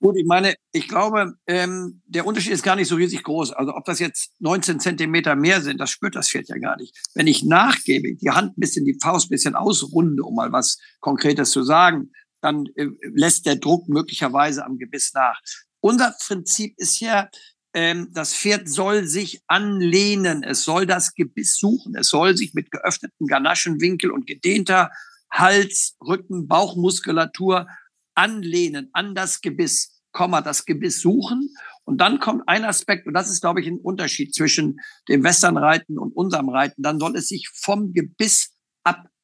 Gut, 0.00 0.16
ich 0.16 0.26
meine, 0.26 0.54
ich 0.72 0.88
glaube, 0.88 1.34
ähm, 1.46 2.02
der 2.06 2.26
Unterschied 2.26 2.52
ist 2.52 2.62
gar 2.62 2.76
nicht 2.76 2.88
so 2.88 2.96
riesig 2.96 3.22
groß. 3.22 3.52
Also 3.52 3.74
ob 3.74 3.84
das 3.84 4.00
jetzt 4.00 4.32
19 4.40 4.80
Zentimeter 4.80 5.34
mehr 5.36 5.62
sind, 5.62 5.80
das 5.80 5.90
spürt 5.90 6.14
das 6.14 6.28
Pferd 6.28 6.48
ja 6.48 6.58
gar 6.58 6.76
nicht. 6.76 6.94
Wenn 7.14 7.26
ich 7.26 7.44
nachgebe, 7.44 8.14
die 8.14 8.30
Hand 8.30 8.58
ein 8.58 8.60
bisschen, 8.60 8.84
die 8.84 8.98
Faust 9.00 9.26
ein 9.26 9.30
bisschen 9.30 9.54
ausrunde, 9.54 10.22
um 10.24 10.34
mal 10.34 10.52
was 10.52 10.78
Konkretes 11.00 11.52
zu 11.52 11.62
sagen, 11.62 12.10
dann 12.44 12.66
äh, 12.76 12.86
lässt 13.14 13.46
der 13.46 13.56
Druck 13.56 13.88
möglicherweise 13.88 14.64
am 14.64 14.78
Gebiss 14.78 15.12
nach. 15.14 15.40
Unser 15.80 16.14
Prinzip 16.26 16.74
ist 16.78 17.00
ja, 17.00 17.28
ähm, 17.72 18.10
das 18.12 18.34
Pferd 18.34 18.68
soll 18.68 19.06
sich 19.06 19.42
anlehnen, 19.46 20.42
es 20.42 20.62
soll 20.64 20.86
das 20.86 21.14
Gebiss 21.14 21.56
suchen, 21.56 21.96
es 21.96 22.08
soll 22.08 22.36
sich 22.36 22.54
mit 22.54 22.70
geöffneten 22.70 23.26
Ganaschenwinkel 23.26 24.10
und 24.10 24.26
gedehnter 24.26 24.90
Hals, 25.30 25.96
Rücken, 26.00 26.46
Bauchmuskulatur 26.46 27.66
anlehnen 28.14 28.90
an 28.92 29.14
das 29.14 29.40
Gebiss 29.40 30.02
Komma, 30.12 30.40
das 30.42 30.64
Gebiss 30.64 31.00
suchen. 31.00 31.50
Und 31.84 32.00
dann 32.00 32.20
kommt 32.20 32.44
ein 32.46 32.64
Aspekt, 32.64 33.06
und 33.06 33.14
das 33.14 33.28
ist, 33.28 33.40
glaube 33.40 33.60
ich, 33.60 33.66
ein 33.66 33.78
Unterschied 33.78 34.32
zwischen 34.32 34.80
dem 35.08 35.24
Westernreiten 35.24 35.98
und 35.98 36.16
unserem 36.16 36.48
Reiten. 36.48 36.82
Dann 36.82 37.00
soll 37.00 37.16
es 37.16 37.28
sich 37.28 37.50
vom 37.52 37.92
Gebiss 37.92 38.53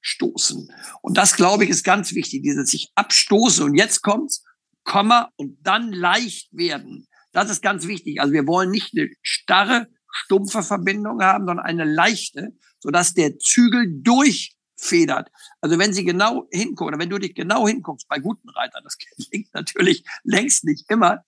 abstoßen. 0.00 0.72
Und 1.02 1.16
das, 1.16 1.36
glaube 1.36 1.64
ich, 1.64 1.70
ist 1.70 1.84
ganz 1.84 2.14
wichtig, 2.14 2.42
dieses 2.42 2.70
sich 2.70 2.90
abstoßen. 2.94 3.64
Und 3.64 3.74
jetzt 3.74 4.02
kommt's, 4.02 4.44
Komma, 4.84 5.30
und 5.36 5.58
dann 5.62 5.92
leicht 5.92 6.48
werden. 6.52 7.06
Das 7.32 7.50
ist 7.50 7.62
ganz 7.62 7.86
wichtig. 7.86 8.20
Also 8.20 8.32
wir 8.32 8.46
wollen 8.46 8.70
nicht 8.70 8.96
eine 8.96 9.10
starre, 9.22 9.86
stumpfe 10.10 10.62
Verbindung 10.62 11.22
haben, 11.22 11.46
sondern 11.46 11.64
eine 11.64 11.84
leichte, 11.84 12.56
sodass 12.80 13.14
der 13.14 13.38
Zügel 13.38 13.86
durch 14.02 14.56
federt. 14.76 15.30
Also 15.60 15.78
wenn 15.78 15.92
Sie 15.92 16.04
genau 16.04 16.48
hingucken, 16.50 16.94
oder 16.94 16.98
wenn 16.98 17.10
du 17.10 17.18
dich 17.18 17.34
genau 17.34 17.68
hinguckst 17.68 18.08
bei 18.08 18.18
guten 18.18 18.48
Reitern, 18.48 18.82
das 18.82 18.96
klingt 19.30 19.52
natürlich 19.52 20.04
längst 20.24 20.64
nicht 20.64 20.90
immer, 20.90 21.24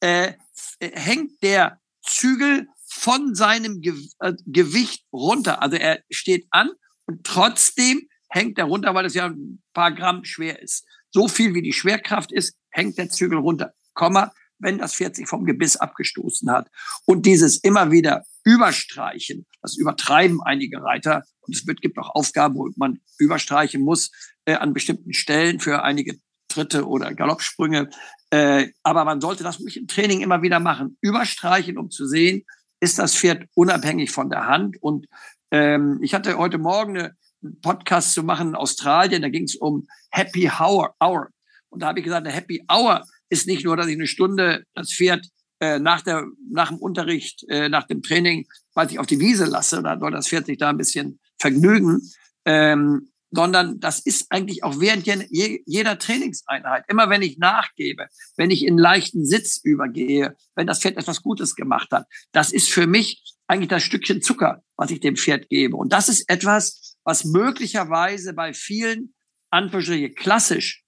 äh, 0.00 0.32
hängt 0.80 1.42
der 1.42 1.80
Zügel 2.02 2.68
von 2.84 3.34
seinem 3.34 3.80
äh, 3.82 4.34
Gewicht 4.46 5.06
runter. 5.12 5.62
Also 5.62 5.76
er 5.76 6.02
steht 6.10 6.46
an 6.50 6.70
und 7.06 7.24
trotzdem 7.24 8.08
hängt 8.28 8.58
er 8.58 8.64
runter, 8.64 8.94
weil 8.94 9.06
es 9.06 9.14
ja 9.14 9.26
ein 9.26 9.62
paar 9.72 9.92
Gramm 9.92 10.24
schwer 10.24 10.62
ist. 10.62 10.86
So 11.10 11.28
viel 11.28 11.54
wie 11.54 11.62
die 11.62 11.72
Schwerkraft 11.72 12.32
ist, 12.32 12.56
hängt 12.70 12.98
der 12.98 13.08
Zügel 13.08 13.38
runter. 13.38 13.72
Komma, 13.94 14.32
wenn 14.58 14.78
das 14.78 14.94
Pferd 14.94 15.16
sich 15.16 15.28
vom 15.28 15.44
Gebiss 15.44 15.76
abgestoßen 15.76 16.50
hat. 16.50 16.68
Und 17.04 17.26
dieses 17.26 17.58
immer 17.58 17.90
wieder 17.90 18.24
Überstreichen, 18.44 19.46
das 19.62 19.76
übertreiben 19.76 20.40
einige 20.42 20.82
Reiter. 20.82 21.22
Und 21.40 21.54
es 21.54 21.66
wird, 21.66 21.80
gibt 21.80 21.98
auch 21.98 22.14
Aufgaben, 22.14 22.54
wo 22.56 22.68
man 22.76 23.00
überstreichen 23.18 23.82
muss 23.82 24.10
äh, 24.44 24.54
an 24.54 24.72
bestimmten 24.72 25.12
Stellen 25.12 25.60
für 25.60 25.82
einige 25.82 26.18
Tritte 26.48 26.86
oder 26.86 27.14
Galoppsprünge. 27.14 27.90
Äh, 28.30 28.68
aber 28.82 29.04
man 29.04 29.20
sollte 29.20 29.44
das 29.44 29.60
im 29.60 29.86
Training 29.86 30.20
immer 30.20 30.42
wieder 30.42 30.60
machen. 30.60 30.96
Überstreichen, 31.00 31.78
um 31.78 31.90
zu 31.90 32.06
sehen, 32.06 32.44
ist 32.80 32.98
das 32.98 33.14
Pferd 33.14 33.44
unabhängig 33.54 34.10
von 34.10 34.30
der 34.30 34.46
Hand. 34.46 34.76
Und 34.80 35.06
ähm, 35.50 35.98
ich 36.02 36.14
hatte 36.14 36.38
heute 36.38 36.58
Morgen 36.58 36.98
eine, 36.98 37.16
Podcast 37.60 38.12
zu 38.12 38.22
machen 38.22 38.48
in 38.48 38.54
Australien, 38.54 39.22
da 39.22 39.28
ging 39.28 39.44
es 39.44 39.56
um 39.56 39.86
Happy 40.10 40.50
Hour. 40.58 40.94
Hour. 41.00 41.28
Und 41.68 41.82
da 41.82 41.88
habe 41.88 42.00
ich 42.00 42.04
gesagt, 42.04 42.26
eine 42.26 42.34
Happy 42.34 42.64
Hour 42.70 43.04
ist 43.28 43.46
nicht 43.46 43.64
nur, 43.64 43.76
dass 43.76 43.86
ich 43.86 43.94
eine 43.94 44.06
Stunde 44.06 44.64
das 44.74 44.92
Pferd 44.92 45.26
äh, 45.60 45.78
nach, 45.78 46.02
der, 46.02 46.24
nach 46.50 46.68
dem 46.68 46.78
Unterricht, 46.78 47.44
äh, 47.48 47.68
nach 47.68 47.86
dem 47.86 48.02
Training, 48.02 48.46
weil 48.74 48.90
ich 48.90 48.98
auf 48.98 49.06
die 49.06 49.20
Wiese 49.20 49.46
lasse, 49.46 49.82
da 49.82 49.98
soll 49.98 50.10
das 50.10 50.28
Pferd 50.28 50.46
sich 50.46 50.58
da 50.58 50.70
ein 50.70 50.76
bisschen 50.76 51.18
vergnügen, 51.38 52.00
ähm, 52.44 53.08
sondern 53.30 53.80
das 53.80 54.00
ist 54.00 54.26
eigentlich 54.30 54.64
auch 54.64 54.80
während 54.80 55.06
je, 55.06 55.62
jeder 55.66 55.98
Trainingseinheit. 55.98 56.84
Immer 56.88 57.10
wenn 57.10 57.22
ich 57.22 57.38
nachgebe, 57.38 58.06
wenn 58.36 58.50
ich 58.50 58.64
in 58.64 58.78
leichten 58.78 59.24
Sitz 59.24 59.60
übergehe, 59.62 60.36
wenn 60.54 60.66
das 60.66 60.80
Pferd 60.80 60.96
etwas 60.96 61.22
Gutes 61.22 61.54
gemacht 61.54 61.88
hat, 61.90 62.06
das 62.32 62.52
ist 62.52 62.70
für 62.70 62.86
mich 62.86 63.22
eigentlich 63.46 63.68
das 63.68 63.82
Stückchen 63.82 64.22
Zucker, 64.22 64.62
was 64.76 64.90
ich 64.90 65.00
dem 65.00 65.16
Pferd 65.16 65.48
gebe. 65.48 65.76
Und 65.76 65.92
das 65.92 66.08
ist 66.08 66.28
etwas, 66.28 66.95
was 67.06 67.24
möglicherweise 67.24 68.34
bei 68.34 68.52
vielen 68.52 69.14
Anführungsstriche 69.50 70.10
klassisch 70.10 70.82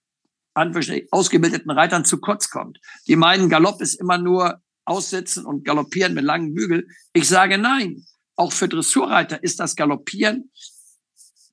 ausgebildeten 1.12 1.70
Reitern 1.70 2.04
zu 2.04 2.18
kurz 2.18 2.50
kommt. 2.50 2.80
Die 3.06 3.14
meinen, 3.14 3.48
Galopp 3.48 3.80
ist 3.80 3.94
immer 3.94 4.18
nur 4.18 4.60
aussitzen 4.84 5.46
und 5.46 5.64
galoppieren 5.64 6.14
mit 6.14 6.24
langen 6.24 6.54
Bügel. 6.54 6.88
Ich 7.12 7.28
sage 7.28 7.56
nein. 7.56 8.04
Auch 8.34 8.52
für 8.52 8.68
Dressurreiter 8.68 9.42
ist 9.42 9.60
das 9.60 9.76
Galoppieren 9.76 10.50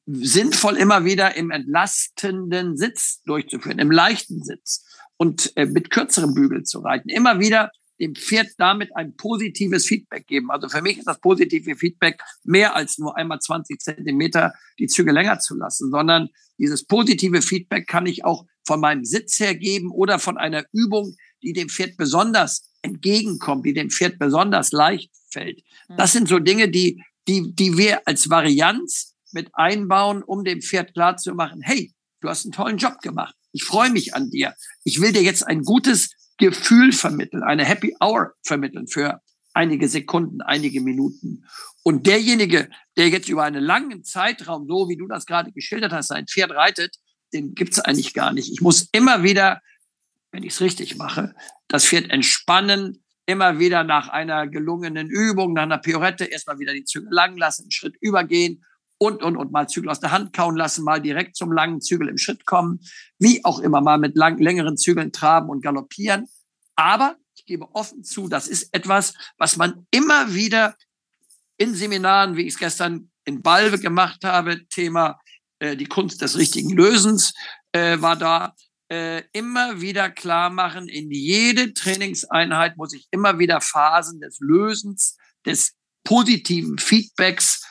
sinnvoll 0.07 0.77
immer 0.77 1.05
wieder 1.05 1.35
im 1.35 1.51
entlastenden 1.51 2.77
Sitz 2.77 3.21
durchzuführen, 3.23 3.79
im 3.79 3.91
leichten 3.91 4.43
Sitz 4.43 4.85
und 5.17 5.55
äh, 5.55 5.65
mit 5.65 5.89
kürzeren 5.89 6.33
Bügeln 6.33 6.65
zu 6.65 6.79
reiten. 6.79 7.09
Immer 7.09 7.39
wieder 7.39 7.71
dem 7.99 8.15
Pferd 8.15 8.49
damit 8.57 8.95
ein 8.95 9.15
positives 9.15 9.85
Feedback 9.85 10.27
geben. 10.27 10.51
Also 10.51 10.69
für 10.69 10.81
mich 10.81 10.97
ist 10.97 11.07
das 11.07 11.19
positive 11.19 11.75
Feedback 11.75 12.21
mehr 12.43 12.75
als 12.75 12.97
nur 12.97 13.15
einmal 13.17 13.39
20 13.39 13.79
Zentimeter 13.79 14.53
die 14.79 14.87
Züge 14.87 15.11
länger 15.11 15.39
zu 15.39 15.55
lassen, 15.55 15.91
sondern 15.91 16.29
dieses 16.57 16.85
positive 16.85 17.41
Feedback 17.41 17.87
kann 17.87 18.05
ich 18.05 18.25
auch 18.25 18.45
von 18.65 18.79
meinem 18.79 19.05
Sitz 19.05 19.39
her 19.39 19.55
geben 19.55 19.91
oder 19.91 20.19
von 20.19 20.37
einer 20.37 20.65
Übung, 20.71 21.15
die 21.41 21.53
dem 21.53 21.69
Pferd 21.69 21.97
besonders 21.97 22.69
entgegenkommt, 22.81 23.65
die 23.65 23.73
dem 23.73 23.89
Pferd 23.89 24.19
besonders 24.19 24.71
leicht 24.71 25.11
fällt. 25.29 25.61
Hm. 25.87 25.97
Das 25.97 26.11
sind 26.11 26.27
so 26.27 26.39
Dinge, 26.39 26.69
die, 26.69 27.01
die, 27.27 27.53
die 27.53 27.77
wir 27.77 28.07
als 28.07 28.29
Varianz 28.29 29.15
mit 29.31 29.49
einbauen, 29.53 30.23
um 30.23 30.43
dem 30.43 30.61
Pferd 30.61 30.93
klarzumachen, 30.93 31.61
hey, 31.61 31.93
du 32.21 32.29
hast 32.29 32.45
einen 32.45 32.53
tollen 32.53 32.77
Job 32.77 32.99
gemacht. 33.01 33.35
Ich 33.51 33.63
freue 33.63 33.89
mich 33.89 34.13
an 34.15 34.29
dir. 34.29 34.53
Ich 34.83 34.99
will 34.99 35.13
dir 35.13 35.21
jetzt 35.21 35.43
ein 35.43 35.61
gutes 35.61 36.14
Gefühl 36.37 36.91
vermitteln, 36.91 37.43
eine 37.43 37.65
Happy 37.65 37.95
Hour 38.01 38.33
vermitteln 38.43 38.87
für 38.87 39.21
einige 39.53 39.87
Sekunden, 39.87 40.41
einige 40.41 40.81
Minuten. 40.81 41.45
Und 41.83 42.07
derjenige, 42.07 42.69
der 42.97 43.09
jetzt 43.09 43.29
über 43.29 43.43
einen 43.43 43.63
langen 43.63 44.03
Zeitraum, 44.03 44.67
so 44.67 44.89
wie 44.89 44.97
du 44.97 45.07
das 45.07 45.25
gerade 45.25 45.51
geschildert 45.51 45.93
hast, 45.93 46.07
sein 46.07 46.27
Pferd 46.27 46.51
reitet, 46.51 46.97
den 47.33 47.53
gibt's 47.55 47.79
eigentlich 47.79 48.13
gar 48.13 48.33
nicht. 48.33 48.51
Ich 48.51 48.61
muss 48.61 48.89
immer 48.91 49.23
wieder, 49.23 49.61
wenn 50.31 50.43
ich 50.43 50.53
es 50.53 50.61
richtig 50.61 50.97
mache, 50.97 51.33
das 51.67 51.85
Pferd 51.85 52.09
entspannen, 52.09 53.03
immer 53.25 53.59
wieder 53.59 53.83
nach 53.83 54.09
einer 54.09 54.47
gelungenen 54.47 55.09
Übung, 55.09 55.53
nach 55.53 55.63
einer 55.63 55.77
Piorette 55.79 56.25
erstmal 56.25 56.59
wieder 56.59 56.73
die 56.73 56.83
Zügel 56.83 57.11
lang 57.11 57.37
lassen, 57.37 57.63
einen 57.63 57.71
Schritt 57.71 57.95
übergehen 57.99 58.63
und, 58.97 59.23
und, 59.23 59.37
und 59.37 59.51
mal 59.51 59.67
Zügel 59.67 59.89
aus 59.89 59.99
der 59.99 60.11
Hand 60.11 60.33
kauen 60.33 60.55
lassen, 60.55 60.83
mal 60.83 61.01
direkt 61.01 61.35
zum 61.35 61.51
langen 61.51 61.81
Zügel 61.81 62.07
im 62.07 62.17
Schritt 62.17 62.45
kommen, 62.45 62.79
wie 63.19 63.43
auch 63.43 63.59
immer, 63.59 63.81
mal 63.81 63.97
mit 63.97 64.15
lang, 64.15 64.39
längeren 64.39 64.77
Zügeln 64.77 65.11
traben 65.11 65.49
und 65.49 65.61
galoppieren. 65.61 66.27
Aber 66.75 67.15
ich 67.35 67.45
gebe 67.45 67.73
offen 67.75 68.03
zu, 68.03 68.27
das 68.27 68.47
ist 68.47 68.73
etwas, 68.73 69.13
was 69.37 69.57
man 69.57 69.85
immer 69.91 70.33
wieder 70.33 70.75
in 71.57 71.73
Seminaren, 71.73 72.35
wie 72.35 72.43
ich 72.43 72.53
es 72.53 72.59
gestern 72.59 73.11
in 73.25 73.41
Balve 73.41 73.79
gemacht 73.79 74.23
habe, 74.23 74.67
Thema 74.67 75.19
äh, 75.59 75.75
die 75.75 75.85
Kunst 75.85 76.21
des 76.21 76.37
richtigen 76.37 76.69
Lösens 76.69 77.33
äh, 77.71 78.01
war 78.01 78.15
da, 78.15 78.55
äh, 78.89 79.23
immer 79.31 79.81
wieder 79.81 80.09
klar 80.09 80.49
machen, 80.49 80.87
in 80.87 81.09
jede 81.11 81.73
Trainingseinheit 81.73 82.77
muss 82.77 82.93
ich 82.93 83.07
immer 83.11 83.39
wieder 83.39 83.59
Phasen 83.61 84.19
des 84.19 84.37
Lösens, 84.39 85.17
des 85.45 85.73
positiven 86.03 86.77
Feedbacks 86.77 87.64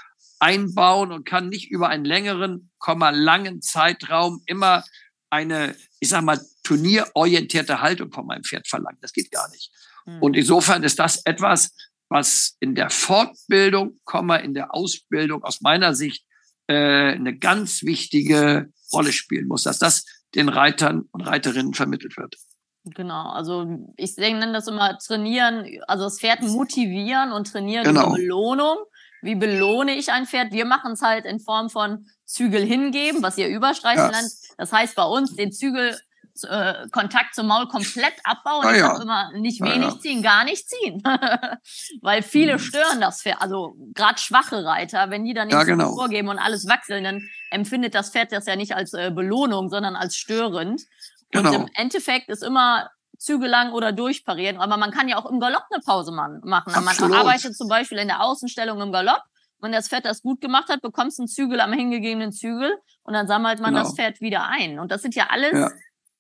einbauen 0.44 1.11
und 1.11 1.24
kann 1.24 1.48
nicht 1.48 1.70
über 1.70 1.88
einen 1.88 2.04
längeren, 2.04 2.70
langen 2.87 3.62
Zeitraum 3.62 4.42
immer 4.44 4.85
eine, 5.30 5.74
ich 6.00 6.11
sag 6.11 6.22
mal, 6.22 6.38
turnierorientierte 6.64 7.80
Haltung 7.80 8.12
von 8.12 8.26
meinem 8.26 8.44
Pferd 8.44 8.68
verlangen. 8.68 8.98
Das 9.00 9.14
geht 9.14 9.30
gar 9.30 9.48
nicht. 9.50 9.72
Mhm. 10.04 10.22
Und 10.22 10.37
insofern 10.37 10.83
ist 10.83 10.98
das 10.98 11.24
etwas, 11.24 11.74
was 12.11 12.57
in 12.61 12.74
der 12.74 12.90
Fortbildung, 12.90 13.98
in 14.42 14.52
der 14.52 14.74
Ausbildung 14.74 15.42
aus 15.42 15.62
meiner 15.62 15.94
Sicht 15.94 16.26
äh, 16.66 17.14
eine 17.14 17.38
ganz 17.38 17.83
wichtige 17.83 18.70
Rolle 18.92 19.12
spielen 19.12 19.48
muss, 19.48 19.62
dass 19.62 19.78
das 19.78 20.04
den 20.35 20.50
Reitern 20.50 21.09
und 21.11 21.22
Reiterinnen 21.22 21.72
vermittelt 21.72 22.18
wird. 22.18 22.37
Genau, 22.85 23.30
also 23.30 23.94
ich 23.96 24.14
nenne 24.18 24.52
das 24.52 24.68
immer 24.68 24.98
trainieren, 24.98 25.64
also 25.87 26.04
das 26.04 26.20
Pferd 26.20 26.42
motivieren 26.42 27.33
und 27.33 27.50
trainieren 27.50 27.85
genau. 27.85 28.09
über 28.09 28.16
Belohnung. 28.16 28.76
Wie 29.24 29.34
belohne 29.34 29.96
ich 29.96 30.12
ein 30.12 30.26
Pferd? 30.26 30.52
Wir 30.52 30.66
machen 30.66 30.92
es 30.92 31.02
halt 31.02 31.24
in 31.24 31.40
Form 31.40 31.70
von 31.70 32.07
Zügel 32.26 32.64
hingeben, 32.64 33.22
was 33.22 33.38
ihr 33.38 33.49
Überstreichen 33.49 34.05
ja. 34.05 34.11
nennt. 34.11 34.30
Das 34.59 34.72
heißt 34.72 34.94
bei 34.94 35.05
uns 35.05 35.34
den 35.34 35.51
Zügel 35.51 35.99
äh, 36.42 36.88
Kontakt 36.90 37.34
zum 37.34 37.46
Maul 37.46 37.68
komplett 37.68 38.14
abbauen. 38.24 38.66
Ah, 38.66 38.76
ja. 38.76 38.94
Ich 38.96 39.03
immer 39.03 39.32
nicht 39.32 39.61
wenig 39.62 39.94
ja, 39.94 39.99
ziehen, 39.99 40.22
gar 40.22 40.44
nicht 40.44 40.68
ziehen. 40.68 41.03
Weil 42.03 42.22
viele 42.22 42.55
mhm. 42.55 42.59
stören 42.59 43.01
das 43.01 43.22
Pferd. 43.22 43.40
Also 43.40 43.76
gerade 43.94 44.20
schwache 44.20 44.64
Reiter, 44.64 45.11
wenn 45.11 45.24
die 45.24 45.32
dann 45.32 45.49
nicht 45.49 45.64
genau. 45.64 45.94
vorgeben 45.94 46.28
und 46.28 46.38
alles 46.38 46.68
wachseln, 46.68 47.05
dann 47.05 47.22
empfindet 47.51 47.94
das 47.94 48.11
Pferd 48.11 48.32
das 48.32 48.46
ja 48.46 48.57
nicht 48.57 48.74
als 48.74 48.92
äh, 48.92 49.11
Belohnung, 49.11 49.70
sondern 49.70 49.96
als 49.96 50.16
störend. 50.16 50.82
Genau. 51.30 51.49
Und 51.49 51.55
im 51.55 51.68
Endeffekt 51.74 52.28
ist 52.28 52.42
immer 52.42 52.90
Züge 53.18 53.46
lang 53.46 53.72
oder 53.72 53.92
durchparieren. 53.92 54.58
Aber 54.58 54.76
man 54.76 54.90
kann 54.90 55.08
ja 55.08 55.16
auch 55.18 55.30
im 55.30 55.40
Galopp 55.40 55.64
eine 55.70 55.80
Pause 55.80 56.12
machen. 56.12 56.42
Absolut. 56.52 57.10
Man 57.10 57.20
arbeitet 57.20 57.56
zum 57.56 57.68
Beispiel 57.68 57.98
in 57.98 58.08
der 58.08 58.22
Außenstellung 58.22 58.80
im 58.80 58.92
Galopp. 58.92 59.22
Wenn 59.60 59.72
das 59.72 59.88
Pferd 59.88 60.04
das 60.04 60.20
gut 60.20 60.40
gemacht 60.40 60.68
hat, 60.68 60.82
bekommst 60.82 61.18
du 61.18 61.22
einen 61.22 61.28
Zügel 61.28 61.60
am 61.60 61.72
hingegebenen 61.72 62.32
Zügel 62.32 62.76
und 63.02 63.14
dann 63.14 63.26
sammelt 63.26 63.60
man 63.60 63.72
genau. 63.72 63.84
das 63.84 63.94
Pferd 63.94 64.20
wieder 64.20 64.46
ein. 64.46 64.78
Und 64.78 64.90
das 64.90 65.00
sind 65.00 65.14
ja 65.14 65.28
alles 65.30 65.52
ja. 65.52 65.70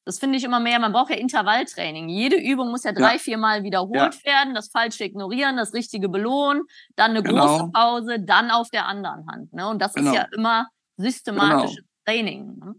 Das 0.06 0.18
finde 0.18 0.36
ich 0.36 0.44
immer 0.44 0.60
mehr. 0.60 0.78
Man 0.78 0.92
braucht 0.92 1.10
ja 1.10 1.16
Intervalltraining. 1.16 2.08
Jede 2.08 2.36
Übung 2.36 2.70
muss 2.70 2.84
ja 2.84 2.92
drei, 2.92 3.14
ja. 3.14 3.18
vier 3.18 3.38
Mal 3.38 3.62
wiederholt 3.62 4.14
ja. 4.22 4.24
werden. 4.24 4.54
Das 4.54 4.68
Falsche 4.68 5.04
ignorieren, 5.04 5.56
das 5.56 5.72
Richtige 5.72 6.08
belohnen, 6.08 6.62
dann 6.94 7.12
eine 7.12 7.22
genau. 7.22 7.46
große 7.46 7.70
Pause, 7.72 8.20
dann 8.20 8.50
auf 8.50 8.68
der 8.70 8.86
anderen 8.86 9.26
Hand. 9.26 9.52
Ne? 9.52 9.66
Und 9.66 9.80
das 9.80 9.94
genau. 9.94 10.10
ist 10.10 10.16
ja 10.16 10.26
immer 10.36 10.68
systematisches 10.96 11.76
genau. 11.76 11.88
Training. 12.04 12.58
Ne? 12.58 12.74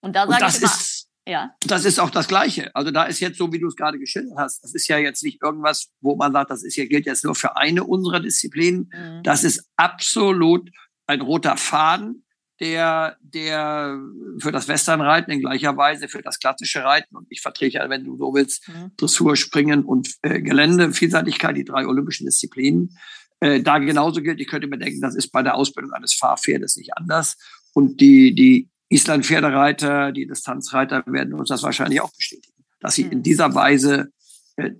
Und 0.00 0.16
da 0.16 0.26
sage 0.26 0.46
ich 0.48 0.58
immer, 0.58 0.66
ist, 0.66 0.91
ja. 1.26 1.54
Das 1.60 1.84
ist 1.84 2.00
auch 2.00 2.10
das 2.10 2.26
Gleiche. 2.26 2.74
Also 2.74 2.90
da 2.90 3.04
ist 3.04 3.20
jetzt 3.20 3.38
so, 3.38 3.52
wie 3.52 3.60
du 3.60 3.68
es 3.68 3.76
gerade 3.76 3.98
geschildert 3.98 4.36
hast, 4.36 4.62
das 4.64 4.74
ist 4.74 4.88
ja 4.88 4.98
jetzt 4.98 5.22
nicht 5.22 5.42
irgendwas, 5.42 5.90
wo 6.00 6.16
man 6.16 6.32
sagt, 6.32 6.50
das 6.50 6.64
ist 6.64 6.76
ja, 6.76 6.84
gilt 6.86 7.06
jetzt 7.06 7.24
nur 7.24 7.34
für 7.34 7.56
eine 7.56 7.84
unserer 7.84 8.20
Disziplinen. 8.20 8.90
Mhm. 8.92 9.22
Das 9.22 9.44
ist 9.44 9.70
absolut 9.76 10.70
ein 11.06 11.20
roter 11.20 11.56
Faden, 11.56 12.24
der, 12.60 13.16
der 13.20 14.00
für 14.38 14.52
das 14.52 14.68
Westernreiten 14.68 15.32
in 15.32 15.40
gleicher 15.40 15.76
Weise 15.76 16.08
für 16.08 16.22
das 16.22 16.38
klassische 16.38 16.84
Reiten 16.84 17.16
und 17.16 17.26
ich 17.30 17.40
vertrete 17.40 17.78
ja, 17.78 17.90
wenn 17.90 18.04
du 18.04 18.16
so 18.16 18.34
willst, 18.34 18.68
mhm. 18.68 18.92
Dressur, 18.96 19.36
Springen 19.36 19.84
und 19.84 20.14
äh, 20.22 20.40
Gelände, 20.40 20.92
Vielseitigkeit, 20.92 21.56
die 21.56 21.64
drei 21.64 21.86
olympischen 21.86 22.26
Disziplinen, 22.26 22.96
äh, 23.40 23.60
da 23.60 23.78
genauso 23.78 24.22
gilt. 24.22 24.40
Ich 24.40 24.46
könnte 24.46 24.68
mir 24.68 24.78
denken, 24.78 25.00
das 25.00 25.16
ist 25.16 25.30
bei 25.32 25.42
der 25.42 25.56
Ausbildung 25.56 25.92
eines 25.92 26.14
Fahrpferdes 26.14 26.76
nicht 26.76 26.96
anders. 26.96 27.36
Und 27.74 28.00
die, 28.00 28.34
die 28.34 28.70
Island-Pferdereiter, 28.92 30.12
die 30.12 30.26
Distanzreiter 30.26 31.02
werden 31.06 31.34
uns 31.34 31.48
das 31.48 31.62
wahrscheinlich 31.62 32.00
auch 32.00 32.12
bestätigen, 32.12 32.64
dass 32.80 32.94
sie 32.94 33.04
mhm. 33.04 33.12
in 33.12 33.22
dieser 33.22 33.54
Weise 33.54 34.12
äh, 34.56 34.70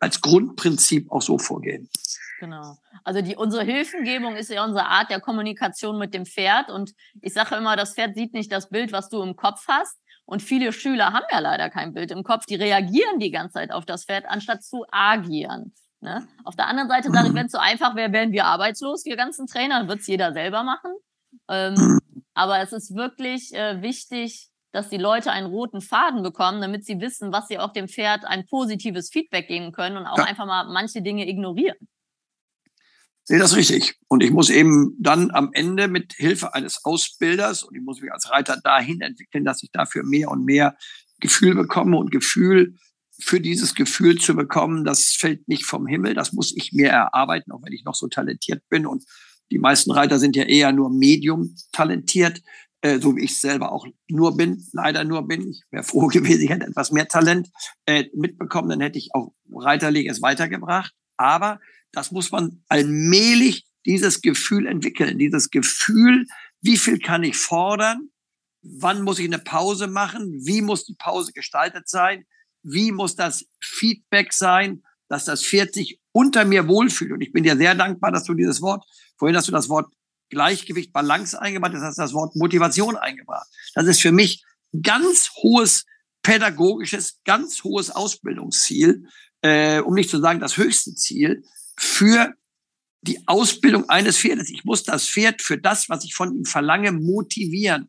als 0.00 0.20
Grundprinzip 0.20 1.10
auch 1.10 1.22
so 1.22 1.38
vorgehen. 1.38 1.88
Genau. 2.40 2.76
Also 3.04 3.20
die, 3.20 3.36
unsere 3.36 3.64
Hilfengebung 3.64 4.36
ist 4.36 4.50
ja 4.50 4.64
unsere 4.64 4.86
Art 4.86 5.10
der 5.10 5.20
Kommunikation 5.20 5.98
mit 5.98 6.14
dem 6.14 6.24
Pferd. 6.24 6.70
Und 6.70 6.94
ich 7.20 7.32
sage 7.32 7.56
immer, 7.56 7.74
das 7.74 7.94
Pferd 7.94 8.14
sieht 8.14 8.32
nicht 8.32 8.52
das 8.52 8.68
Bild, 8.68 8.92
was 8.92 9.08
du 9.08 9.22
im 9.22 9.34
Kopf 9.34 9.66
hast. 9.66 9.98
Und 10.24 10.42
viele 10.42 10.72
Schüler 10.72 11.12
haben 11.12 11.24
ja 11.32 11.40
leider 11.40 11.70
kein 11.70 11.94
Bild 11.94 12.10
im 12.10 12.22
Kopf. 12.22 12.46
Die 12.46 12.54
reagieren 12.54 13.18
die 13.18 13.30
ganze 13.30 13.54
Zeit 13.54 13.72
auf 13.72 13.86
das 13.86 14.04
Pferd, 14.04 14.26
anstatt 14.26 14.62
zu 14.62 14.84
agieren. 14.90 15.72
Ne? 16.00 16.28
Auf 16.44 16.54
der 16.54 16.68
anderen 16.68 16.88
Seite 16.88 17.10
sage 17.10 17.28
ich, 17.28 17.34
wenn 17.34 17.46
es 17.46 17.52
so 17.52 17.58
einfach 17.58 17.96
wäre, 17.96 18.12
wären 18.12 18.30
wir 18.30 18.44
arbeitslos, 18.44 19.04
wir 19.04 19.16
ganzen 19.16 19.46
Trainer, 19.46 19.88
wird 19.88 20.00
es 20.00 20.06
jeder 20.06 20.32
selber 20.32 20.62
machen. 20.62 20.92
Ähm, 21.48 21.98
aber 22.38 22.60
es 22.60 22.72
ist 22.72 22.94
wirklich 22.94 23.52
äh, 23.52 23.82
wichtig, 23.82 24.48
dass 24.72 24.88
die 24.88 24.98
Leute 24.98 25.32
einen 25.32 25.46
roten 25.46 25.80
Faden 25.80 26.22
bekommen, 26.22 26.60
damit 26.60 26.84
sie 26.84 27.00
wissen, 27.00 27.32
was 27.32 27.48
sie 27.48 27.58
auch 27.58 27.72
dem 27.72 27.88
Pferd 27.88 28.24
ein 28.24 28.46
positives 28.46 29.10
Feedback 29.10 29.48
geben 29.48 29.72
können 29.72 29.96
und 29.96 30.06
auch 30.06 30.18
ja. 30.18 30.24
einfach 30.24 30.46
mal 30.46 30.64
manche 30.64 31.02
Dinge 31.02 31.28
ignorieren 31.28 31.76
sehe 33.28 33.38
das 33.38 33.56
richtig. 33.56 33.98
Und 34.08 34.22
ich 34.22 34.30
muss 34.30 34.48
eben 34.48 34.96
dann 34.98 35.30
am 35.32 35.50
Ende 35.52 35.86
mit 35.86 36.14
Hilfe 36.14 36.54
eines 36.54 36.82
Ausbilders 36.86 37.62
und 37.62 37.76
ich 37.76 37.82
muss 37.82 38.00
mich 38.00 38.10
als 38.10 38.30
Reiter 38.30 38.58
dahin 38.64 39.02
entwickeln, 39.02 39.44
dass 39.44 39.62
ich 39.62 39.70
dafür 39.70 40.02
mehr 40.02 40.30
und 40.30 40.46
mehr 40.46 40.78
Gefühl 41.20 41.54
bekomme 41.54 41.98
und 41.98 42.10
Gefühl 42.10 42.76
für 43.20 43.38
dieses 43.38 43.74
Gefühl 43.74 44.16
zu 44.16 44.34
bekommen, 44.34 44.84
das 44.84 45.10
fällt 45.10 45.46
nicht 45.46 45.66
vom 45.66 45.86
Himmel, 45.86 46.14
das 46.14 46.32
muss 46.32 46.56
ich 46.56 46.72
mir 46.72 46.88
erarbeiten, 46.88 47.52
auch 47.52 47.60
wenn 47.62 47.74
ich 47.74 47.84
noch 47.84 47.94
so 47.94 48.08
talentiert 48.08 48.62
bin. 48.70 48.86
Und 48.86 49.04
die 49.50 49.58
meisten 49.58 49.90
Reiter 49.90 50.18
sind 50.18 50.36
ja 50.36 50.44
eher 50.44 50.72
nur 50.72 50.90
medium 50.90 51.54
talentiert, 51.72 52.42
äh, 52.80 52.98
so 53.00 53.16
wie 53.16 53.24
ich 53.24 53.38
selber 53.38 53.72
auch 53.72 53.86
nur 54.08 54.36
bin, 54.36 54.64
leider 54.72 55.04
nur 55.04 55.26
bin. 55.26 55.48
Ich 55.48 55.62
wäre 55.70 55.82
froh 55.82 56.06
gewesen, 56.08 56.42
ich 56.42 56.50
hätte 56.50 56.66
etwas 56.66 56.92
mehr 56.92 57.08
Talent 57.08 57.48
äh, 57.86 58.04
mitbekommen, 58.14 58.68
dann 58.68 58.80
hätte 58.80 58.98
ich 58.98 59.14
auch 59.14 59.32
reiterlich 59.52 60.06
weitergebracht. 60.22 60.92
Aber 61.16 61.60
das 61.92 62.12
muss 62.12 62.30
man 62.30 62.62
allmählich 62.68 63.66
dieses 63.86 64.20
Gefühl 64.20 64.66
entwickeln, 64.66 65.18
dieses 65.18 65.50
Gefühl, 65.50 66.26
wie 66.60 66.76
viel 66.76 66.98
kann 66.98 67.22
ich 67.22 67.36
fordern, 67.36 68.10
wann 68.62 69.02
muss 69.02 69.18
ich 69.18 69.26
eine 69.26 69.38
Pause 69.38 69.86
machen, 69.86 70.40
wie 70.44 70.60
muss 70.60 70.84
die 70.84 70.96
Pause 70.98 71.32
gestaltet 71.32 71.88
sein, 71.88 72.24
wie 72.62 72.92
muss 72.92 73.16
das 73.16 73.46
Feedback 73.60 74.32
sein, 74.32 74.82
dass 75.08 75.24
das 75.24 75.44
Pferd 75.44 75.74
sich 75.74 76.00
unter 76.12 76.44
mir 76.44 76.68
wohlfühlt. 76.68 77.12
Und 77.12 77.20
ich 77.20 77.32
bin 77.32 77.44
dir 77.44 77.56
sehr 77.56 77.74
dankbar, 77.74 78.12
dass 78.12 78.24
du 78.24 78.34
dieses 78.34 78.60
Wort, 78.60 78.84
vorhin 79.16 79.36
hast 79.36 79.48
du 79.48 79.52
das 79.52 79.68
Wort 79.68 79.92
Gleichgewicht, 80.30 80.92
Balance 80.92 81.40
eingebracht, 81.40 81.74
das 81.74 81.82
hast 81.82 81.98
das 81.98 82.12
Wort 82.12 82.36
Motivation 82.36 82.96
eingebracht. 82.96 83.48
Das 83.74 83.86
ist 83.86 84.00
für 84.00 84.12
mich 84.12 84.44
ganz 84.82 85.30
hohes 85.36 85.86
pädagogisches, 86.22 87.20
ganz 87.24 87.64
hohes 87.64 87.90
Ausbildungsziel, 87.90 89.06
äh, 89.40 89.80
um 89.80 89.94
nicht 89.94 90.10
zu 90.10 90.20
sagen 90.20 90.40
das 90.40 90.56
höchste 90.56 90.94
Ziel, 90.94 91.42
für 91.78 92.34
die 93.02 93.26
Ausbildung 93.26 93.88
eines 93.88 94.18
Pferdes. 94.18 94.50
Ich 94.50 94.64
muss 94.64 94.82
das 94.82 95.08
Pferd 95.08 95.40
für 95.40 95.56
das, 95.56 95.88
was 95.88 96.04
ich 96.04 96.14
von 96.14 96.36
ihm 96.36 96.44
verlange, 96.44 96.92
motivieren. 96.92 97.88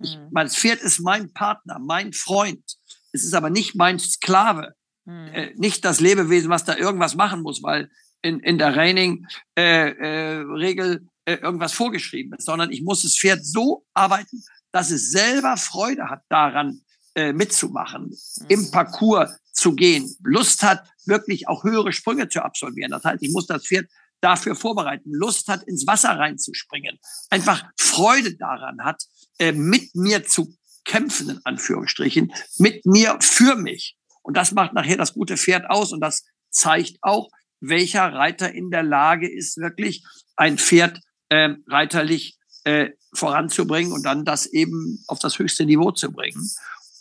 Ich, 0.00 0.16
mhm. 0.16 0.28
Mein 0.30 0.48
Pferd 0.48 0.80
ist 0.80 1.00
mein 1.00 1.32
Partner, 1.32 1.78
mein 1.78 2.12
Freund. 2.12 2.64
Es 3.12 3.24
ist 3.24 3.34
aber 3.34 3.50
nicht 3.50 3.74
mein 3.74 3.98
Sklave. 3.98 4.74
Mhm. 5.06 5.28
Äh, 5.32 5.54
nicht 5.56 5.84
das 5.84 6.00
Lebewesen, 6.00 6.50
was 6.50 6.64
da 6.64 6.76
irgendwas 6.76 7.14
machen 7.14 7.42
muss, 7.42 7.62
weil 7.62 7.88
in, 8.22 8.40
in 8.40 8.58
der 8.58 8.74
Reining-Regel 8.76 11.08
äh, 11.26 11.32
äh, 11.32 11.36
irgendwas 11.36 11.72
vorgeschrieben 11.72 12.36
ist, 12.36 12.46
sondern 12.46 12.72
ich 12.72 12.82
muss 12.82 13.02
das 13.02 13.16
Pferd 13.16 13.44
so 13.44 13.84
arbeiten, 13.94 14.42
dass 14.72 14.90
es 14.90 15.10
selber 15.10 15.56
Freude 15.56 16.10
hat 16.10 16.22
daran, 16.28 16.80
äh, 17.14 17.32
mitzumachen, 17.32 18.10
mhm. 18.10 18.46
im 18.48 18.70
Parcours 18.70 19.38
zu 19.52 19.74
gehen, 19.74 20.14
Lust 20.22 20.62
hat, 20.62 20.86
wirklich 21.06 21.48
auch 21.48 21.64
höhere 21.64 21.92
Sprünge 21.92 22.28
zu 22.28 22.42
absolvieren. 22.42 22.90
Das 22.90 23.04
heißt, 23.04 23.22
ich 23.22 23.32
muss 23.32 23.46
das 23.46 23.66
Pferd 23.66 23.86
dafür 24.20 24.54
vorbereiten, 24.54 25.10
Lust 25.12 25.48
hat, 25.48 25.62
ins 25.64 25.86
Wasser 25.86 26.10
reinzuspringen, 26.10 26.98
einfach 27.30 27.64
Freude 27.78 28.36
daran 28.36 28.84
hat, 28.84 29.02
äh, 29.38 29.52
mit 29.52 29.94
mir 29.94 30.26
zu 30.26 30.54
kämpfen, 30.84 31.30
in 31.30 31.40
Anführungsstrichen, 31.44 32.34
mit 32.58 32.84
mir 32.86 33.18
für 33.20 33.56
mich. 33.56 33.96
Und 34.26 34.36
das 34.36 34.50
macht 34.50 34.72
nachher 34.72 34.96
das 34.96 35.14
gute 35.14 35.36
Pferd 35.36 35.70
aus 35.70 35.92
und 35.92 36.00
das 36.00 36.24
zeigt 36.50 36.98
auch, 37.00 37.30
welcher 37.60 38.12
Reiter 38.12 38.52
in 38.52 38.70
der 38.72 38.82
Lage 38.82 39.30
ist, 39.30 39.56
wirklich 39.56 40.04
ein 40.34 40.58
Pferd 40.58 41.00
äh, 41.28 41.50
reiterlich 41.68 42.36
äh, 42.64 42.90
voranzubringen 43.14 43.92
und 43.92 44.02
dann 44.02 44.24
das 44.24 44.46
eben 44.46 45.04
auf 45.06 45.20
das 45.20 45.38
höchste 45.38 45.64
Niveau 45.64 45.92
zu 45.92 46.10
bringen. 46.10 46.50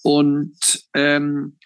Und 0.04 0.56
ähm, 0.94 1.58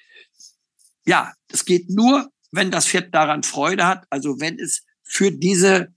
ja, 1.06 1.34
es 1.52 1.66
geht 1.66 1.90
nur, 1.90 2.30
wenn 2.52 2.72
das 2.72 2.88
Pferd 2.88 3.14
daran 3.14 3.44
Freude 3.44 3.86
hat, 3.86 4.06
also 4.10 4.40
wenn 4.40 4.58
es 4.58 4.86
für 5.04 5.30
diese 5.30 5.94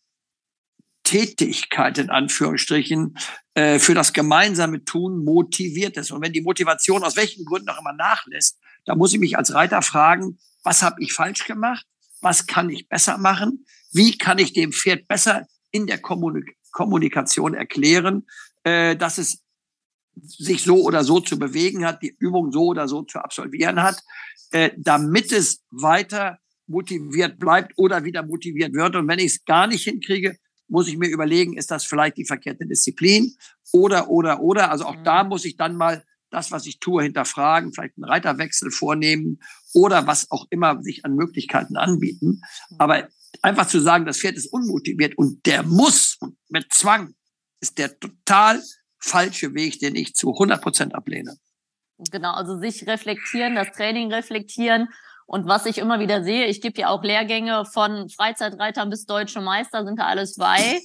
Tätigkeit 1.04 1.98
in 1.98 2.10
Anführungsstrichen 2.10 3.16
äh, 3.54 3.78
für 3.78 3.94
das 3.94 4.12
gemeinsame 4.12 4.84
Tun 4.84 5.22
motiviert 5.22 5.96
ist. 5.96 6.10
Und 6.10 6.20
wenn 6.20 6.32
die 6.32 6.40
Motivation 6.40 7.04
aus 7.04 7.14
welchen 7.14 7.44
Gründen 7.44 7.68
auch 7.68 7.78
immer 7.78 7.92
nachlässt, 7.92 8.58
dann 8.84 8.98
muss 8.98 9.12
ich 9.12 9.20
mich 9.20 9.36
als 9.36 9.54
Reiter 9.54 9.82
fragen, 9.82 10.38
was 10.62 10.82
habe 10.82 11.02
ich 11.02 11.12
falsch 11.12 11.46
gemacht? 11.46 11.86
Was 12.20 12.46
kann 12.46 12.70
ich 12.70 12.88
besser 12.88 13.18
machen? 13.18 13.64
Wie 13.92 14.16
kann 14.16 14.38
ich 14.38 14.52
dem 14.52 14.72
Pferd 14.72 15.08
besser 15.08 15.46
in 15.70 15.86
der 15.86 15.98
Kommunik 15.98 16.56
Kommunikation 16.72 17.54
erklären, 17.54 18.26
äh, 18.64 18.96
dass 18.96 19.18
es 19.18 19.42
sich 20.14 20.62
so 20.62 20.82
oder 20.82 21.04
so 21.04 21.20
zu 21.20 21.38
bewegen 21.38 21.84
hat, 21.84 22.02
die 22.02 22.16
Übung 22.18 22.50
so 22.50 22.66
oder 22.66 22.88
so 22.88 23.02
zu 23.02 23.18
absolvieren 23.18 23.82
hat, 23.82 24.02
äh, 24.50 24.70
damit 24.76 25.32
es 25.32 25.62
weiter 25.70 26.38
motiviert 26.66 27.38
bleibt 27.38 27.72
oder 27.76 28.04
wieder 28.04 28.22
motiviert 28.22 28.72
wird. 28.74 28.96
Und 28.96 29.08
wenn 29.08 29.18
ich 29.18 29.26
es 29.26 29.44
gar 29.44 29.66
nicht 29.66 29.84
hinkriege, 29.84 30.36
muss 30.68 30.88
ich 30.88 30.96
mir 30.96 31.08
überlegen, 31.08 31.56
ist 31.56 31.70
das 31.70 31.84
vielleicht 31.84 32.16
die 32.16 32.24
verkehrte 32.24 32.66
Disziplin 32.66 33.34
oder, 33.72 34.08
oder, 34.08 34.40
oder. 34.40 34.70
Also 34.70 34.86
auch 34.86 34.96
mhm. 34.96 35.04
da 35.04 35.24
muss 35.24 35.44
ich 35.44 35.56
dann 35.56 35.76
mal 35.76 36.02
das, 36.32 36.50
was 36.50 36.66
ich 36.66 36.78
tue, 36.78 37.02
hinterfragen, 37.02 37.72
vielleicht 37.72 37.96
einen 37.96 38.04
Reiterwechsel 38.04 38.70
vornehmen 38.70 39.40
oder 39.74 40.06
was 40.06 40.30
auch 40.30 40.46
immer 40.50 40.82
sich 40.82 41.04
an 41.04 41.14
Möglichkeiten 41.14 41.76
anbieten. 41.76 42.40
Aber 42.78 43.08
einfach 43.42 43.66
zu 43.66 43.80
sagen, 43.80 44.06
das 44.06 44.18
Pferd 44.18 44.36
ist 44.36 44.52
unmotiviert 44.52 45.16
und 45.16 45.44
der 45.46 45.62
muss 45.62 46.18
mit 46.48 46.72
Zwang, 46.72 47.14
ist 47.60 47.78
der 47.78 47.98
total 47.98 48.60
falsche 48.98 49.54
Weg, 49.54 49.78
den 49.80 49.94
ich 49.94 50.14
zu 50.14 50.32
100 50.32 50.60
Prozent 50.60 50.94
ablehne. 50.94 51.36
Genau, 52.10 52.32
also 52.32 52.58
sich 52.58 52.86
reflektieren, 52.86 53.54
das 53.54 53.72
Training 53.72 54.12
reflektieren. 54.12 54.88
Und 55.26 55.46
was 55.46 55.66
ich 55.66 55.78
immer 55.78 56.00
wieder 56.00 56.24
sehe, 56.24 56.46
ich 56.46 56.60
gebe 56.60 56.80
ja 56.80 56.88
auch 56.88 57.02
Lehrgänge 57.02 57.64
von 57.64 58.08
Freizeitreitern 58.08 58.90
bis 58.90 59.06
deutsche 59.06 59.40
Meister, 59.40 59.84
sind 59.84 59.98
da 59.98 60.06
alles 60.06 60.36
bei. 60.36 60.80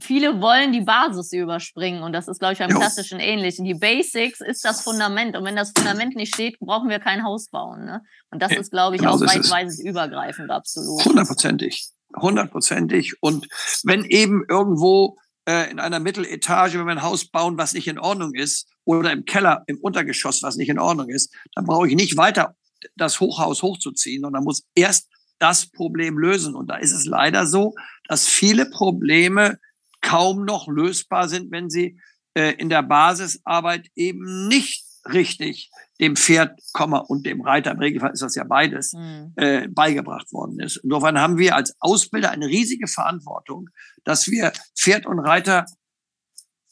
Viele 0.00 0.40
wollen 0.40 0.72
die 0.72 0.80
Basis 0.80 1.32
überspringen 1.32 2.02
und 2.02 2.12
das 2.12 2.28
ist, 2.28 2.38
glaube 2.38 2.54
ich, 2.54 2.58
beim 2.58 2.70
jo. 2.70 2.78
klassischen 2.78 3.20
ähnlich. 3.20 3.56
Die 3.56 3.74
Basics 3.74 4.40
ist 4.40 4.64
das 4.64 4.82
Fundament 4.82 5.36
und 5.36 5.44
wenn 5.44 5.56
das 5.56 5.72
Fundament 5.76 6.16
nicht 6.16 6.34
steht, 6.34 6.58
brauchen 6.60 6.88
wir 6.88 6.98
kein 6.98 7.24
Haus 7.24 7.48
bauen. 7.50 7.84
Ne? 7.84 8.02
Und 8.30 8.42
das 8.42 8.52
ja, 8.52 8.60
ist, 8.60 8.70
glaube 8.70 8.96
ich, 8.96 9.02
genau 9.02 9.14
auch 9.14 9.20
reichweise 9.20 9.82
übergreifend 9.82 10.50
absolut. 10.50 11.04
Hundertprozentig, 11.04 11.88
hundertprozentig. 12.16 13.14
Und 13.20 13.46
wenn 13.84 14.04
eben 14.04 14.44
irgendwo 14.48 15.18
äh, 15.46 15.70
in 15.70 15.80
einer 15.80 16.00
Mitteletage, 16.00 16.78
wenn 16.78 16.86
wir 16.86 16.92
ein 16.92 17.02
Haus 17.02 17.28
bauen, 17.28 17.58
was 17.58 17.72
nicht 17.72 17.88
in 17.88 17.98
Ordnung 17.98 18.34
ist, 18.34 18.68
oder 18.84 19.12
im 19.12 19.26
Keller, 19.26 19.64
im 19.66 19.78
Untergeschoss, 19.78 20.42
was 20.42 20.56
nicht 20.56 20.70
in 20.70 20.78
Ordnung 20.78 21.10
ist, 21.10 21.34
dann 21.54 21.66
brauche 21.66 21.88
ich 21.88 21.94
nicht 21.94 22.16
weiter 22.16 22.54
das 22.96 23.20
Hochhaus 23.20 23.62
hochzuziehen, 23.62 24.22
sondern 24.22 24.44
muss 24.44 24.62
erst 24.74 25.08
das 25.38 25.66
Problem 25.66 26.18
lösen. 26.18 26.54
Und 26.54 26.68
da 26.68 26.76
ist 26.76 26.92
es 26.92 27.04
leider 27.04 27.46
so, 27.46 27.74
dass 28.08 28.26
viele 28.26 28.70
Probleme 28.70 29.58
kaum 30.00 30.44
noch 30.44 30.68
lösbar 30.68 31.28
sind, 31.28 31.50
wenn 31.50 31.70
sie 31.70 32.00
äh, 32.34 32.54
in 32.54 32.68
der 32.68 32.82
Basisarbeit 32.82 33.88
eben 33.94 34.48
nicht 34.48 34.84
richtig 35.12 35.70
dem 36.00 36.16
Pferd, 36.16 36.60
und 37.08 37.26
dem 37.26 37.40
Reiter, 37.40 37.72
im 37.72 37.78
Regelfall 37.78 38.12
ist 38.12 38.22
das 38.22 38.34
ja 38.34 38.44
beides, 38.44 38.92
mhm. 38.92 39.32
äh, 39.36 39.68
beigebracht 39.68 40.32
worden 40.32 40.60
ist. 40.60 40.76
Insofern 40.82 41.18
haben 41.18 41.38
wir 41.38 41.56
als 41.56 41.74
Ausbilder 41.80 42.30
eine 42.30 42.46
riesige 42.46 42.86
Verantwortung, 42.86 43.70
dass 44.04 44.28
wir 44.28 44.52
Pferd 44.76 45.06
und 45.06 45.18
Reiter 45.18 45.66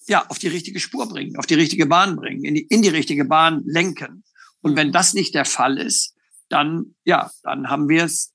ja 0.07 0.27
auf 0.29 0.39
die 0.39 0.49
richtige 0.49 0.79
Spur 0.79 1.09
bringen, 1.09 1.37
auf 1.37 1.47
die 1.47 1.55
richtige 1.55 1.87
Bahn 1.87 2.16
bringen, 2.16 2.45
in 2.45 2.55
die, 2.55 2.62
in 2.62 2.83
die 2.83 2.89
richtige 2.89 3.24
Bahn 3.24 3.62
lenken. 3.64 4.24
Und 4.61 4.77
wenn 4.77 4.89
mhm. 4.89 4.93
das 4.93 5.14
nicht 5.14 5.35
der 5.35 5.45
Fall 5.45 5.79
ist, 5.79 6.14
dann, 6.49 6.95
ja, 7.05 7.31
dann 7.43 7.68
haben 7.68 7.89
wir 7.89 8.05
es 8.05 8.33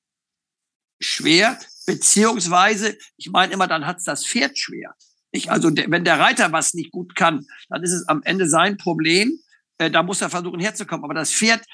schwer, 1.00 1.58
beziehungsweise, 1.86 2.98
ich 3.18 3.30
meine 3.30 3.54
immer, 3.54 3.68
dann 3.68 3.86
hat 3.86 3.98
es 3.98 4.04
das 4.04 4.26
Pferd 4.26 4.58
schwer. 4.58 4.96
Ich, 5.32 5.50
also 5.50 5.70
der, 5.70 5.90
wenn 5.90 6.04
der 6.04 6.20
Reiter 6.20 6.52
was 6.52 6.74
nicht 6.74 6.92
gut 6.92 7.16
kann, 7.16 7.46
dann 7.70 7.84
ist 7.84 7.94
es 7.94 8.08
am 8.08 8.22
Ende 8.24 8.50
sein 8.50 8.78
Problem. 8.78 9.40
Äh, 9.78 9.90
da 9.90 10.04
muss 10.04 10.22
er 10.22 10.30
versuchen 10.30 10.60
herzukommen. 10.60 11.06
Aber 11.06 11.14
das 11.14 11.32
Pferd 11.32 11.66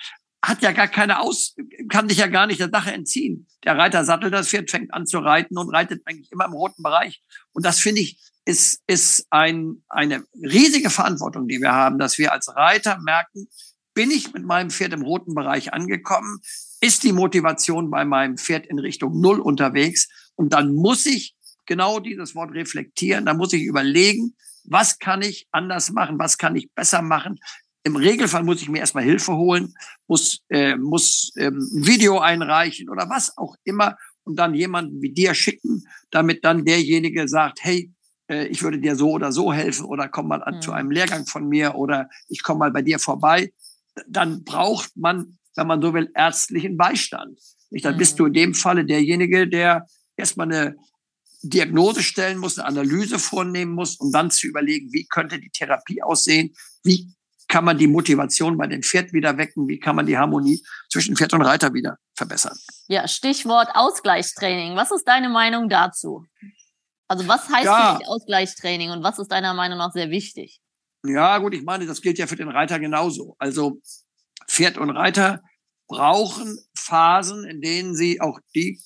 hat 0.43 0.62
ja 0.62 0.72
gar 0.72 0.88
keine 0.88 1.20
Aus, 1.20 1.55
kann 1.89 2.08
sich 2.08 2.20
ja 2.20 2.28
gar 2.28 2.47
nicht 2.47 2.60
der 2.60 2.70
Sache 2.70 2.91
entziehen. 2.91 3.47
Der 3.64 3.78
Reiter 3.78 4.05
sattelt 4.05 4.34
das 4.34 4.49
Pferd, 4.49 4.70
fängt 4.70 4.93
an 4.93 5.08
zu 5.08 5.20
reiten 5.20 5.58
und 5.58 5.74
reitet 5.74 6.03
eigentlich 6.05 6.32
immer 6.32 6.45
im 6.45 6.53
roten 6.53 6.84
Bereich. 6.84 7.24
Und 7.53 7.66
das 7.66 7.80
finde 7.80 8.01
ich 8.01 8.20
ist, 8.47 8.82
ist 8.88 9.28
ein, 9.30 9.84
eine 9.89 10.24
riesige 10.34 10.89
Verantwortung, 10.89 11.47
die 11.47 11.60
wir 11.60 11.74
haben, 11.74 11.99
dass 11.99 12.18
wir 12.18 12.32
als 12.32 12.47
Reiter 12.55 12.97
merken, 12.99 13.49
bin 13.93 14.10
ich 14.10 14.32
mit 14.32 14.45
meinem 14.45 14.70
Pferd 14.70 14.93
im 14.93 15.01
roten 15.01 15.36
Bereich 15.36 15.74
angekommen? 15.74 16.39
Ist 16.80 17.03
die 17.03 17.13
Motivation 17.13 17.89
bei 17.89 18.05
meinem 18.05 18.38
Pferd 18.38 18.67
in 18.67 18.80
Richtung 18.80 19.19
Null 19.19 19.39
unterwegs? 19.39 20.07
Und 20.36 20.53
dann 20.53 20.73
muss 20.73 21.05
ich 21.05 21.36
genau 21.65 21.99
dieses 21.99 22.36
Wort 22.36 22.51
reflektieren. 22.53 23.25
Da 23.25 23.34
muss 23.34 23.53
ich 23.53 23.63
überlegen, 23.63 24.36
was 24.63 24.99
kann 24.99 25.21
ich 25.21 25.47
anders 25.51 25.91
machen? 25.91 26.19
Was 26.19 26.38
kann 26.38 26.55
ich 26.55 26.71
besser 26.73 27.01
machen? 27.01 27.39
Im 27.84 27.95
Regelfall 27.95 28.43
muss 28.43 28.61
ich 28.61 28.69
mir 28.69 28.80
erstmal 28.80 29.05
Hilfe 29.05 29.36
holen, 29.36 29.73
muss, 30.07 30.39
äh, 30.49 30.75
muss 30.75 31.32
ähm, 31.38 31.57
ein 31.57 31.88
Video 31.88 32.19
einreichen 32.19 32.89
oder 32.89 33.09
was 33.09 33.38
auch 33.38 33.55
immer 33.63 33.95
und 34.23 34.36
dann 34.38 34.53
jemanden 34.53 35.01
wie 35.01 35.13
dir 35.13 35.34
schicken, 35.34 35.86
damit 36.11 36.43
dann 36.43 36.65
derjenige 36.65 37.30
sagt, 37.30 37.59
hey, 37.61 37.89
äh, 38.30 38.47
ich 38.47 38.61
würde 38.61 38.80
dir 38.80 38.95
so 38.95 39.11
oder 39.11 39.32
so 39.32 39.53
helfen 39.53 39.86
oder 39.86 40.09
komm 40.09 40.28
mal 40.28 40.43
an, 40.43 40.55
mhm. 40.55 40.61
zu 40.61 40.73
einem 40.73 40.91
Lehrgang 40.91 41.25
von 41.25 41.47
mir 41.47 41.75
oder 41.75 42.09
ich 42.28 42.43
komme 42.43 42.59
mal 42.59 42.71
bei 42.71 42.82
dir 42.82 42.99
vorbei. 42.99 43.53
Dann 44.07 44.43
braucht 44.43 44.95
man, 44.97 45.36
wenn 45.58 45.68
man 45.68 45.82
so 45.82 45.93
will, 45.93 46.12
ärztlichen 46.16 46.78
Beistand. 46.78 47.39
Nicht? 47.70 47.86
Dann 47.86 47.95
mhm. 47.95 47.99
bist 47.99 48.20
du 48.20 48.26
in 48.26 48.34
dem 48.34 48.53
Falle 48.53 48.86
derjenige, 48.86 49.47
der 49.47 49.86
erstmal 50.16 50.51
eine 50.51 50.76
Diagnose 51.41 52.01
stellen 52.01 52.39
muss, 52.39 52.58
eine 52.58 52.68
Analyse 52.68 53.20
vornehmen 53.20 53.74
muss, 53.74 53.95
um 53.97 54.12
dann 54.12 54.32
zu 54.32 54.47
überlegen, 54.47 54.91
wie 54.91 55.05
könnte 55.05 55.39
die 55.39 55.49
Therapie 55.49 56.01
aussehen, 56.01 56.53
wie 56.84 57.14
kann 57.47 57.64
man 57.64 57.78
die 57.78 57.88
Motivation 57.88 58.58
bei 58.58 58.68
dem 58.68 58.84
Pferd 58.84 59.14
wieder 59.14 59.38
wecken, 59.38 59.68
wie 59.68 59.80
kann 59.80 59.95
man 59.95 60.05
die 60.05 60.18
Harmonie 60.18 60.62
zwischen 60.91 61.16
Pferd 61.16 61.34
und 61.34 61.43
Reiter 61.43 61.74
wieder 61.74 61.97
verbessern. 62.14 62.58
Ja, 62.88 63.08
Stichwort 63.08 63.70
Ausgleichstraining. 63.74 64.76
Was 64.76 64.91
ist 64.91 65.05
deine 65.05 65.30
Meinung 65.30 65.70
dazu? 65.70 66.26
Also 67.08 67.28
was 67.28 67.47
heißt 67.47 67.66
ja. 67.66 67.93
für 67.93 67.99
dich 67.99 68.08
Ausgleichstraining 68.08 68.91
und 68.91 69.03
was 69.03 69.18
ist 69.18 69.30
deiner 69.30 69.53
Meinung 69.53 69.78
nach 69.78 69.93
sehr 69.93 70.10
wichtig? 70.10 70.60
Ja, 71.05 71.38
gut, 71.38 71.53
ich 71.53 71.64
meine, 71.64 71.86
das 71.86 72.01
gilt 72.01 72.18
ja 72.18 72.28
für 72.28 72.36
den 72.36 72.49
Reiter 72.49 72.80
genauso. 72.80 73.36
Also 73.39 73.80
Pferd 74.58 74.80
und 74.80 74.89
Reiter 74.89 75.43
brauchen 75.88 76.58
Phasen, 76.76 77.43
in 77.43 77.62
denen 77.62 77.95
sie 77.95 78.20
auch 78.22 78.39
die 78.55 78.80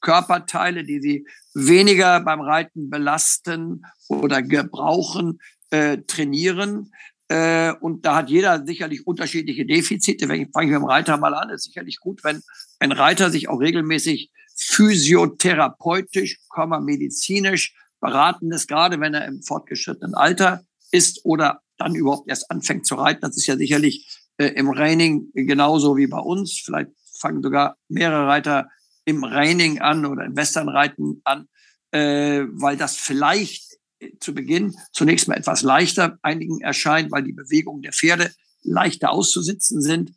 Körperteile, 0.00 0.82
die 0.82 1.00
sie 1.00 1.26
weniger 1.54 2.18
beim 2.20 2.40
Reiten 2.40 2.90
belasten 2.90 3.84
oder 4.08 4.42
gebrauchen, 4.42 5.38
äh, 5.70 5.98
trainieren. 5.98 6.92
Äh, 7.28 7.72
und 7.74 8.04
da 8.04 8.16
hat 8.16 8.30
jeder 8.30 8.66
sicherlich 8.66 9.06
unterschiedliche 9.06 9.64
Defizite. 9.64 10.26
Fange 10.26 10.42
ich 10.42 10.56
mit 10.56 10.72
dem 10.72 10.84
Reiter 10.84 11.16
mal 11.18 11.34
an. 11.34 11.50
ist 11.50 11.62
sicherlich 11.62 12.00
gut, 12.00 12.24
wenn 12.24 12.42
ein 12.80 12.90
Reiter 12.90 13.30
sich 13.30 13.48
auch 13.48 13.60
regelmäßig 13.60 14.32
physiotherapeutisch, 14.56 16.40
medizinisch 16.80 17.76
beraten 18.00 18.50
ist, 18.50 18.66
gerade 18.66 18.98
wenn 18.98 19.14
er 19.14 19.26
im 19.26 19.40
fortgeschrittenen 19.40 20.16
Alter 20.16 20.64
ist 20.90 21.24
oder 21.24 21.60
dann 21.78 21.94
überhaupt 21.94 22.28
erst 22.28 22.50
anfängt 22.50 22.86
zu 22.86 22.96
reiten. 22.96 23.20
Das 23.20 23.36
ist 23.36 23.46
ja 23.46 23.56
sicherlich 23.56 24.21
äh, 24.38 24.48
im 24.48 24.72
Training 24.72 25.30
genauso 25.34 25.96
wie 25.96 26.06
bei 26.06 26.18
uns. 26.18 26.60
Vielleicht 26.64 26.90
fangen 27.18 27.42
sogar 27.42 27.76
mehrere 27.88 28.26
Reiter 28.26 28.68
im 29.04 29.24
Reining 29.24 29.80
an 29.80 30.06
oder 30.06 30.24
im 30.24 30.36
Westernreiten 30.36 31.20
an, 31.24 31.48
äh, 31.90 32.44
weil 32.50 32.76
das 32.76 32.96
vielleicht 32.96 33.78
zu 34.20 34.34
Beginn 34.34 34.74
zunächst 34.92 35.28
mal 35.28 35.36
etwas 35.36 35.62
leichter 35.62 36.18
einigen 36.22 36.60
erscheint, 36.60 37.10
weil 37.10 37.22
die 37.22 37.32
Bewegungen 37.32 37.82
der 37.82 37.92
Pferde 37.92 38.32
leichter 38.62 39.10
auszusitzen 39.10 39.80
sind 39.80 40.12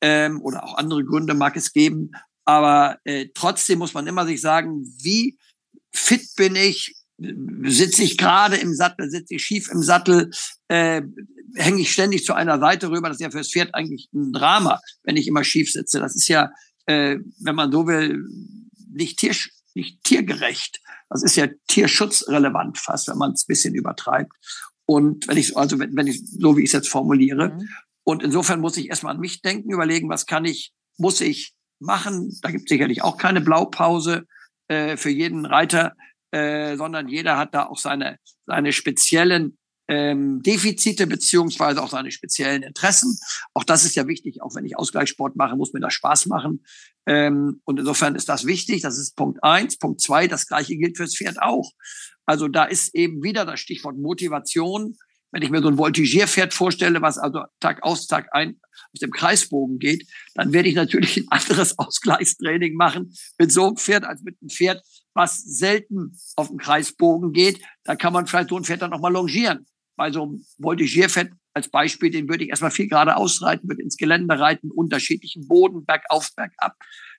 ähm, 0.00 0.40
oder 0.42 0.64
auch 0.64 0.76
andere 0.76 1.04
Gründe 1.04 1.34
mag 1.34 1.56
es 1.56 1.72
geben. 1.72 2.12
Aber 2.44 2.98
äh, 3.04 3.28
trotzdem 3.34 3.78
muss 3.78 3.94
man 3.94 4.06
immer 4.06 4.26
sich 4.26 4.40
sagen, 4.40 4.84
wie 5.02 5.38
fit 5.92 6.34
bin 6.36 6.56
ich, 6.56 6.94
sitze 7.18 8.02
ich 8.02 8.16
gerade 8.16 8.56
im 8.56 8.74
Sattel, 8.74 9.10
sitze 9.10 9.34
ich 9.34 9.44
schief 9.44 9.70
im 9.70 9.82
Sattel, 9.82 10.30
äh, 10.68 11.02
hänge 11.54 11.80
ich 11.82 11.92
ständig 11.92 12.24
zu 12.24 12.34
einer 12.34 12.58
Seite 12.58 12.90
rüber. 12.90 13.08
Das 13.08 13.16
ist 13.16 13.22
ja 13.22 13.30
fürs 13.30 13.50
Pferd 13.50 13.74
eigentlich 13.74 14.08
ein 14.12 14.32
Drama, 14.32 14.80
wenn 15.02 15.16
ich 15.16 15.26
immer 15.26 15.44
schief 15.44 15.72
sitze. 15.72 16.00
Das 16.00 16.14
ist 16.14 16.28
ja 16.28 16.50
äh, 16.90 17.20
wenn 17.40 17.54
man 17.54 17.70
so 17.70 17.86
will, 17.86 18.24
nicht, 18.92 19.18
tier, 19.18 19.34
nicht 19.74 20.02
tiergerecht. 20.02 20.80
Das 21.08 21.22
ist 21.22 21.36
ja 21.36 21.46
tierschutzrelevant 21.68 22.78
fast, 22.78 23.08
wenn 23.08 23.18
man 23.18 23.32
es 23.32 23.44
ein 23.44 23.48
bisschen 23.48 23.74
übertreibt. 23.74 24.32
Und 24.86 25.28
wenn 25.28 25.36
ich, 25.36 25.56
also 25.56 25.78
wenn, 25.78 25.94
wenn 25.96 26.08
ich, 26.08 26.20
so 26.26 26.56
wie 26.56 26.62
ich 26.62 26.70
es 26.70 26.72
jetzt 26.72 26.88
formuliere. 26.88 27.50
Mhm. 27.50 27.68
Und 28.02 28.22
insofern 28.22 28.60
muss 28.60 28.76
ich 28.76 28.88
erstmal 28.88 29.14
an 29.14 29.20
mich 29.20 29.40
denken, 29.42 29.70
überlegen, 29.70 30.08
was 30.08 30.26
kann 30.26 30.44
ich, 30.44 30.72
muss 30.98 31.20
ich 31.20 31.54
machen. 31.78 32.36
Da 32.42 32.50
gibt 32.50 32.64
es 32.64 32.68
sicherlich 32.68 33.02
auch 33.02 33.16
keine 33.16 33.40
Blaupause 33.40 34.26
äh, 34.66 34.96
für 34.96 35.10
jeden 35.10 35.46
Reiter, 35.46 35.94
äh, 36.32 36.76
sondern 36.76 37.08
jeder 37.08 37.36
hat 37.36 37.54
da 37.54 37.66
auch 37.66 37.78
seine, 37.78 38.18
seine 38.46 38.72
speziellen 38.72 39.58
ähm, 39.90 40.40
Defizite 40.40 41.08
beziehungsweise 41.08 41.82
auch 41.82 41.90
seine 41.90 42.12
speziellen 42.12 42.62
Interessen. 42.62 43.18
Auch 43.54 43.64
das 43.64 43.84
ist 43.84 43.96
ja 43.96 44.06
wichtig. 44.06 44.40
Auch 44.40 44.54
wenn 44.54 44.64
ich 44.64 44.78
Ausgleichssport 44.78 45.34
mache, 45.34 45.56
muss 45.56 45.72
mir 45.72 45.80
das 45.80 45.94
Spaß 45.94 46.26
machen. 46.26 46.64
Ähm, 47.06 47.60
und 47.64 47.80
insofern 47.80 48.14
ist 48.14 48.28
das 48.28 48.46
wichtig. 48.46 48.82
Das 48.82 48.96
ist 48.98 49.16
Punkt 49.16 49.42
eins. 49.42 49.78
Punkt 49.78 50.00
zwei, 50.00 50.28
das 50.28 50.46
gleiche 50.46 50.76
gilt 50.76 50.96
fürs 50.96 51.16
Pferd 51.16 51.42
auch. 51.42 51.72
Also 52.24 52.46
da 52.46 52.64
ist 52.64 52.94
eben 52.94 53.24
wieder 53.24 53.44
das 53.44 53.58
Stichwort 53.58 53.98
Motivation. 53.98 54.96
Wenn 55.32 55.42
ich 55.42 55.50
mir 55.50 55.60
so 55.60 55.68
ein 55.68 55.78
Voltigierpferd 55.78 56.54
vorstelle, 56.54 57.02
was 57.02 57.18
also 57.18 57.42
Tag 57.58 57.82
aus, 57.82 58.06
Tag 58.06 58.28
ein 58.32 58.60
auf 58.92 58.98
dem 59.00 59.10
Kreisbogen 59.10 59.78
geht, 59.78 60.06
dann 60.34 60.52
werde 60.52 60.68
ich 60.68 60.74
natürlich 60.76 61.16
ein 61.16 61.26
anderes 61.30 61.76
Ausgleichstraining 61.78 62.74
machen 62.74 63.12
mit 63.38 63.50
so 63.50 63.66
einem 63.66 63.76
Pferd 63.76 64.04
als 64.04 64.22
mit 64.22 64.36
einem 64.40 64.50
Pferd, 64.50 64.84
was 65.14 65.38
selten 65.38 66.16
auf 66.36 66.48
dem 66.48 66.58
Kreisbogen 66.58 67.32
geht. 67.32 67.60
Da 67.82 67.96
kann 67.96 68.12
man 68.12 68.28
vielleicht 68.28 68.50
so 68.50 68.56
ein 68.56 68.64
Pferd 68.64 68.82
dann 68.82 68.90
noch 68.90 69.00
mal 69.00 69.12
longieren 69.12 69.66
bei 70.00 70.10
so 70.10 70.22
einem 70.22 70.46
Voltigierfett 70.56 71.30
als 71.52 71.68
Beispiel, 71.68 72.08
den 72.08 72.26
würde 72.26 72.44
ich 72.44 72.48
erstmal 72.48 72.70
viel 72.70 72.88
gerade 72.88 73.16
ausreiten, 73.16 73.68
würde 73.68 73.82
ins 73.82 73.98
Gelände 73.98 74.38
reiten, 74.38 74.70
unterschiedlichen 74.70 75.46
Boden, 75.46 75.84
bergauf, 75.84 76.30
bergab, 76.34 76.74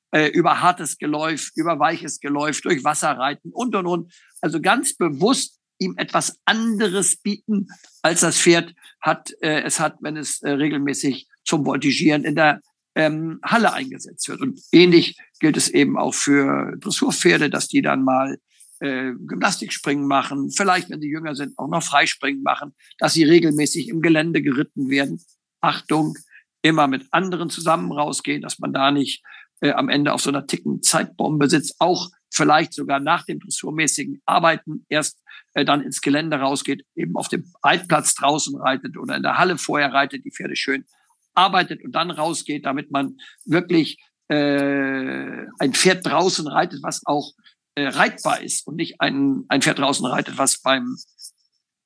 äh, 0.09 0.29
über 0.29 0.61
hartes 0.61 0.97
Geläuf, 0.97 1.51
über 1.53 1.77
weiches 1.77 2.19
Geläuf, 2.19 2.59
durch 2.61 2.83
Wasser 2.83 3.11
reiten 3.11 3.51
und, 3.51 3.75
und, 3.75 3.85
und. 3.85 4.11
Also 4.41 4.59
ganz 4.59 4.95
bewusst 4.97 5.59
ihm 5.77 5.93
etwas 5.97 6.39
anderes 6.45 7.17
bieten, 7.17 7.67
als 8.01 8.21
das 8.21 8.39
Pferd 8.39 8.73
hat, 8.99 9.31
äh, 9.41 9.61
es 9.61 9.79
hat, 9.79 9.97
wenn 10.01 10.17
es 10.17 10.41
äh, 10.41 10.49
regelmäßig 10.49 11.27
zum 11.43 11.67
Voltigieren 11.67 12.23
in 12.23 12.33
der 12.33 12.61
ähm, 12.95 13.39
Halle 13.43 13.73
eingesetzt 13.73 14.27
wird. 14.27 14.41
Und 14.41 14.59
ähnlich 14.71 15.19
gilt 15.39 15.55
es 15.55 15.69
eben 15.69 15.99
auch 15.99 16.15
für 16.15 16.75
Dressurpferde, 16.79 17.51
dass 17.51 17.67
die 17.67 17.83
dann 17.83 18.03
mal 18.03 18.39
äh, 18.81 19.13
Gymnastikspringen 19.13 20.07
machen, 20.07 20.49
vielleicht, 20.51 20.89
wenn 20.89 21.01
sie 21.01 21.09
jünger 21.09 21.35
sind, 21.35 21.57
auch 21.57 21.67
noch 21.67 21.83
Freispringen 21.83 22.43
machen, 22.43 22.73
dass 22.97 23.13
sie 23.13 23.23
regelmäßig 23.23 23.89
im 23.89 24.01
Gelände 24.01 24.41
geritten 24.41 24.89
werden. 24.89 25.21
Achtung, 25.61 26.17
immer 26.61 26.87
mit 26.87 27.07
anderen 27.11 27.49
zusammen 27.49 27.91
rausgehen, 27.91 28.41
dass 28.41 28.59
man 28.59 28.73
da 28.73 28.91
nicht 28.91 29.23
äh, 29.61 29.71
am 29.71 29.89
Ende 29.89 30.13
auf 30.13 30.21
so 30.21 30.29
einer 30.29 30.47
ticken 30.47 30.81
Zeitbombe 30.81 31.49
sitzt, 31.49 31.75
auch 31.79 32.09
vielleicht 32.31 32.73
sogar 32.73 32.99
nach 32.99 33.25
dem 33.25 33.39
dressurmäßigen 33.39 34.21
Arbeiten 34.25 34.85
erst 34.89 35.21
äh, 35.53 35.65
dann 35.65 35.81
ins 35.81 36.01
Gelände 36.01 36.37
rausgeht, 36.37 36.83
eben 36.95 37.15
auf 37.15 37.27
dem 37.27 37.51
Reitplatz 37.63 38.15
draußen 38.15 38.55
reitet 38.59 38.97
oder 38.97 39.15
in 39.15 39.23
der 39.23 39.37
Halle 39.37 39.57
vorher 39.57 39.93
reitet, 39.93 40.25
die 40.25 40.31
Pferde 40.31 40.55
schön 40.55 40.85
arbeitet 41.33 41.83
und 41.83 41.93
dann 41.93 42.11
rausgeht, 42.11 42.65
damit 42.65 42.91
man 42.91 43.17
wirklich 43.45 43.97
äh, 44.27 45.45
ein 45.59 45.73
Pferd 45.73 46.05
draußen 46.05 46.47
reitet, 46.47 46.81
was 46.83 47.01
auch 47.05 47.33
äh, 47.75 47.87
reitbar 47.87 48.41
ist 48.41 48.67
und 48.67 48.75
nicht 48.75 48.99
ein, 48.99 49.45
ein 49.47 49.61
Pferd 49.61 49.79
draußen 49.79 50.05
reitet, 50.05 50.37
was 50.37 50.61
beim 50.61 50.97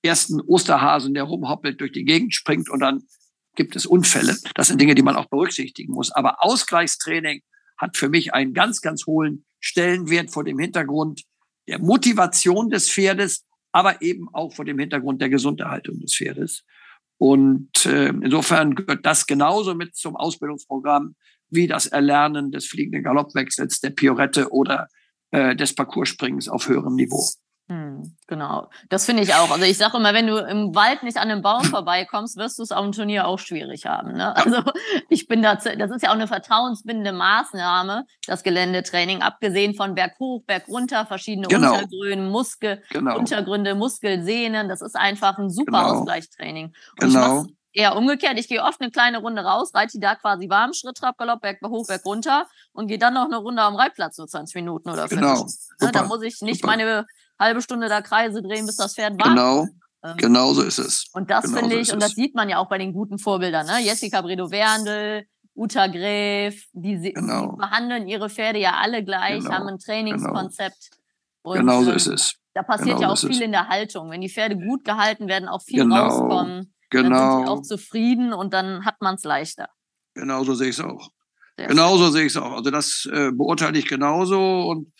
ersten 0.01 0.41
Osterhasen, 0.41 1.13
der 1.13 1.23
rumhoppelt, 1.23 1.81
durch 1.81 1.91
die 1.91 2.05
Gegend 2.05 2.33
springt 2.33 2.69
und 2.69 2.79
dann 2.79 3.03
gibt 3.55 3.75
es 3.75 3.86
Unfälle. 3.86 4.38
Das 4.53 4.67
sind 4.67 4.79
Dinge, 4.79 4.95
die 4.95 5.01
man 5.01 5.15
auch 5.15 5.27
berücksichtigen 5.27 5.93
muss. 5.93 6.11
Aber 6.11 6.43
Ausgleichstraining 6.43 7.41
hat 7.77 7.97
für 7.97 8.09
mich 8.09 8.33
einen 8.33 8.53
ganz, 8.53 8.81
ganz 8.81 9.05
hohen 9.05 9.45
Stellenwert 9.59 10.31
vor 10.31 10.43
dem 10.43 10.59
Hintergrund 10.59 11.23
der 11.67 11.79
Motivation 11.79 12.69
des 12.69 12.91
Pferdes, 12.91 13.45
aber 13.71 14.01
eben 14.01 14.27
auch 14.33 14.53
vor 14.53 14.65
dem 14.65 14.77
Hintergrund 14.77 15.21
der 15.21 15.29
Gesunderhaltung 15.29 15.99
des 15.99 16.15
Pferdes. 16.15 16.63
Und 17.17 17.86
äh, 17.86 18.09
insofern 18.09 18.75
gehört 18.75 19.05
das 19.05 19.25
genauso 19.25 19.73
mit 19.73 19.95
zum 19.95 20.15
Ausbildungsprogramm 20.15 21.15
wie 21.49 21.67
das 21.67 21.88
Erlernen 21.88 22.51
des 22.51 22.65
fliegenden 22.67 23.03
Galoppwechsels, 23.03 23.79
der 23.79 23.91
Piorette 23.91 24.51
oder 24.51 24.88
äh, 25.32 25.55
des 25.55 25.76
Parcourspringens 25.76 26.49
auf 26.49 26.67
höherem 26.67 26.95
Niveau. 26.95 27.30
Hm, 27.67 28.15
genau, 28.28 28.69
das 28.89 29.07
finde 29.07 29.23
ich 29.23 29.34
auch. 29.34 29.49
Also 29.49 29.65
ich 29.65 29.78
sage 29.78 29.97
immer, 29.97 30.13
wenn 30.13 30.28
du 30.28 30.38
im 30.38 30.76
Wald 30.76 31.01
nicht 31.01 31.17
an 31.17 31.32
einem 31.32 31.41
Baum 31.41 31.63
vorbeikommst, 31.63 32.38
wirst 32.38 32.59
du 32.59 32.63
es 32.63 32.71
auf 32.71 32.84
dem 32.84 32.91
Turnier 32.91 33.28
auch 33.28 33.39
schwierig 33.39 33.88
haben. 33.88 34.13
Ne? 34.13 34.36
Also 34.36 34.61
ich 35.09 35.28
bin 35.28 35.41
da, 35.41 35.55
das 35.55 35.65
ist 35.65 36.03
ja 36.03 36.09
auch 36.09 36.13
eine 36.13 36.28
vertrauensbindende 36.28 37.11
Maßnahme, 37.11 38.05
das 38.28 38.43
Geländetraining, 38.43 39.23
abgesehen 39.23 39.73
von 39.73 39.95
Berg 39.95 40.13
hoch, 40.19 40.43
Berg 40.45 40.67
runter, 40.67 41.07
verschiedene 41.07 41.47
genau. 41.47 41.73
Untergründe, 41.73 42.30
Muskel, 42.30 42.84
genau. 42.91 43.17
Untergründe, 43.17 43.73
Muskelsehnen. 43.73 44.69
Das 44.69 44.82
ist 44.82 44.95
einfach 44.95 45.39
ein 45.39 45.49
super 45.49 45.82
genau. 45.82 45.93
Ausgleichstraining. 45.95 46.65
Und 46.65 46.73
genau 46.99 47.45
eher 47.76 47.95
umgekehrt. 47.95 48.39
Ich 48.39 48.47
gehe 48.47 48.63
oft 48.63 48.82
eine 48.82 48.89
kleine 48.89 49.19
Runde 49.19 49.43
raus, 49.43 49.73
reite 49.73 49.93
die 49.93 49.99
da 49.99 50.15
quasi 50.15 50.49
warm, 50.49 50.73
Schritt, 50.73 50.97
Trab, 50.97 51.17
Galopp, 51.17 51.41
Berg 51.41 51.59
hoch, 51.63 51.86
Berg 51.88 52.05
runter 52.05 52.47
und 52.73 52.88
gehe 52.88 52.97
dann 52.97 53.13
noch 53.13 53.26
eine 53.26 53.38
Runde 53.38 53.61
am 53.61 53.76
Reitplatz, 53.76 54.15
so 54.15 54.26
20 54.26 54.55
Minuten 54.55 54.89
oder 54.89 55.07
50. 55.07 55.19
Genau. 55.19 55.45
Ne, 55.82 55.91
da 55.91 56.03
muss 56.03 56.21
ich 56.23 56.41
nicht 56.41 56.61
Super. 56.61 56.67
meine 56.67 57.05
halbe 57.38 57.61
Stunde 57.61 57.89
da 57.89 58.01
Kreise 58.01 58.41
drehen, 58.41 58.65
bis 58.65 58.78
das 58.78 58.95
Pferd 58.95 59.21
warm 59.21 59.36
Genau. 59.36 59.67
Ähm, 60.03 60.17
genau 60.17 60.53
so 60.53 60.61
ist 60.61 60.80
es. 60.80 61.05
Und 61.13 61.30
das 61.30 61.45
genau 61.45 61.59
finde 61.59 61.76
ich, 61.76 61.88
so 61.88 61.93
und 61.93 62.01
das 62.01 62.11
sieht 62.11 62.34
man 62.36 62.47
ja 62.49 62.59
auch 62.59 62.69
bei 62.69 62.78
den 62.78 62.93
guten 62.93 63.19
Vorbildern, 63.19 63.65
ne? 63.65 63.80
Jessica 63.82 64.21
Bredow-Werndl, 64.21 65.26
Uta 65.55 65.88
Gräf, 65.88 66.65
die, 66.73 67.13
genau. 67.13 67.51
die, 67.51 67.57
behandeln 67.57 68.07
ihre 68.07 68.30
Pferde 68.30 68.59
ja 68.59 68.76
alle 68.82 69.03
gleich, 69.03 69.39
genau. 69.39 69.51
haben 69.51 69.67
ein 69.67 69.80
Trainingskonzept. 69.80 70.91
Genau, 71.43 71.55
genau 71.55 71.84
so 71.84 71.91
ist 71.91 72.07
es. 72.07 72.36
Da 72.53 72.63
passiert 72.63 72.97
genau 72.97 73.01
ja 73.01 73.13
auch 73.13 73.17
viel 73.17 73.41
in 73.41 73.51
der 73.51 73.67
Haltung. 73.67 74.11
Wenn 74.11 74.21
die 74.21 74.30
Pferde 74.30 74.57
gut 74.57 74.86
gehalten 74.86 75.28
werden, 75.28 75.49
auch 75.49 75.61
viel 75.61 75.82
genau. 75.82 76.07
rauskommen. 76.07 76.74
Genau. 77.03 77.09
Dann 77.09 77.31
sind 77.31 77.45
die 77.45 77.49
auch 77.49 77.61
zufrieden 77.61 78.33
und 78.33 78.53
dann 78.53 78.85
hat 78.85 79.01
man 79.01 79.15
es 79.15 79.23
leichter. 79.23 79.69
Genauso 80.13 80.55
sehe 80.55 80.69
ich 80.69 80.77
es 80.77 80.83
auch. 80.83 81.09
Sehr 81.57 81.67
genauso 81.67 82.09
sehe 82.09 82.25
ich 82.25 82.33
es 82.33 82.37
auch. 82.37 82.51
Also 82.51 82.69
das 82.69 83.07
äh, 83.11 83.31
beurteile 83.31 83.77
ich 83.77 83.87
genauso 83.87 84.67
und 84.69 84.91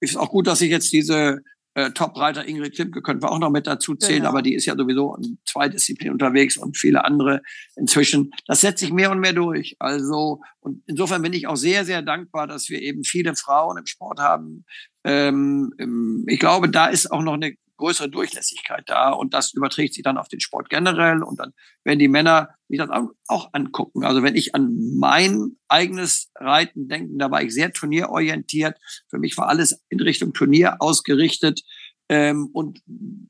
ist 0.00 0.16
auch 0.16 0.30
gut, 0.30 0.46
dass 0.46 0.60
ich 0.60 0.70
jetzt 0.70 0.92
diese 0.92 1.42
äh, 1.74 1.90
Top-Reiter 1.90 2.46
Ingrid 2.46 2.74
Klimke 2.74 3.02
können 3.02 3.20
wir 3.20 3.30
auch 3.32 3.38
noch 3.38 3.50
mit 3.50 3.66
dazu 3.66 3.96
zählen, 3.96 4.20
genau. 4.20 4.28
aber 4.28 4.42
die 4.42 4.54
ist 4.54 4.64
ja 4.64 4.76
sowieso 4.76 5.16
in 5.16 5.38
zwei 5.44 5.68
Disziplinen 5.68 6.12
unterwegs 6.12 6.56
und 6.56 6.76
viele 6.76 7.04
andere 7.04 7.42
inzwischen. 7.74 8.30
Das 8.46 8.60
setzt 8.60 8.78
sich 8.78 8.92
mehr 8.92 9.10
und 9.10 9.18
mehr 9.18 9.32
durch. 9.32 9.76
Also, 9.80 10.40
und 10.60 10.82
insofern 10.86 11.22
bin 11.22 11.32
ich 11.32 11.48
auch 11.48 11.56
sehr, 11.56 11.84
sehr 11.84 12.02
dankbar, 12.02 12.46
dass 12.46 12.68
wir 12.68 12.80
eben 12.80 13.02
viele 13.02 13.34
Frauen 13.34 13.76
im 13.76 13.86
Sport 13.86 14.20
haben. 14.20 14.64
Ähm, 15.02 16.24
ich 16.28 16.38
glaube, 16.38 16.68
da 16.68 16.86
ist 16.86 17.10
auch 17.10 17.22
noch 17.22 17.34
eine 17.34 17.56
größere 17.76 18.08
Durchlässigkeit 18.08 18.84
da 18.86 19.10
und 19.10 19.34
das 19.34 19.52
überträgt 19.52 19.94
sich 19.94 20.02
dann 20.02 20.18
auf 20.18 20.28
den 20.28 20.40
Sport 20.40 20.70
generell 20.70 21.22
und 21.22 21.40
dann 21.40 21.52
werden 21.84 21.98
die 21.98 22.08
Männer 22.08 22.50
sich 22.68 22.78
das 22.78 22.90
auch 23.28 23.50
angucken. 23.52 24.04
Also 24.04 24.22
wenn 24.22 24.36
ich 24.36 24.54
an 24.54 24.72
mein 24.98 25.56
eigenes 25.68 26.30
Reiten 26.36 26.88
denke, 26.88 27.14
da 27.16 27.30
war 27.30 27.42
ich 27.42 27.52
sehr 27.52 27.72
turnierorientiert. 27.72 28.78
Für 29.08 29.18
mich 29.18 29.36
war 29.36 29.48
alles 29.48 29.82
in 29.88 30.00
Richtung 30.00 30.32
Turnier 30.32 30.76
ausgerichtet. 30.80 31.62
Ähm, 32.10 32.50
und 32.52 32.82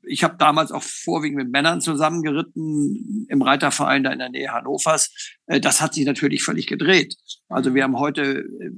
ich 0.03 0.23
habe 0.23 0.35
damals 0.37 0.71
auch 0.71 0.83
vorwiegend 0.83 1.37
mit 1.37 1.49
Männern 1.49 1.79
zusammengeritten 1.79 3.25
im 3.29 3.41
Reiterverein 3.41 4.03
da 4.03 4.11
in 4.11 4.19
der 4.19 4.29
Nähe 4.29 4.51
Hannovers. 4.51 5.11
Äh, 5.45 5.61
das 5.61 5.79
hat 5.79 5.93
sich 5.93 6.05
natürlich 6.05 6.43
völlig 6.43 6.67
gedreht. 6.67 7.15
Also 7.47 7.73
wir 7.73 7.83
haben 7.83 7.97
heute 7.97 8.39
äh, 8.39 8.71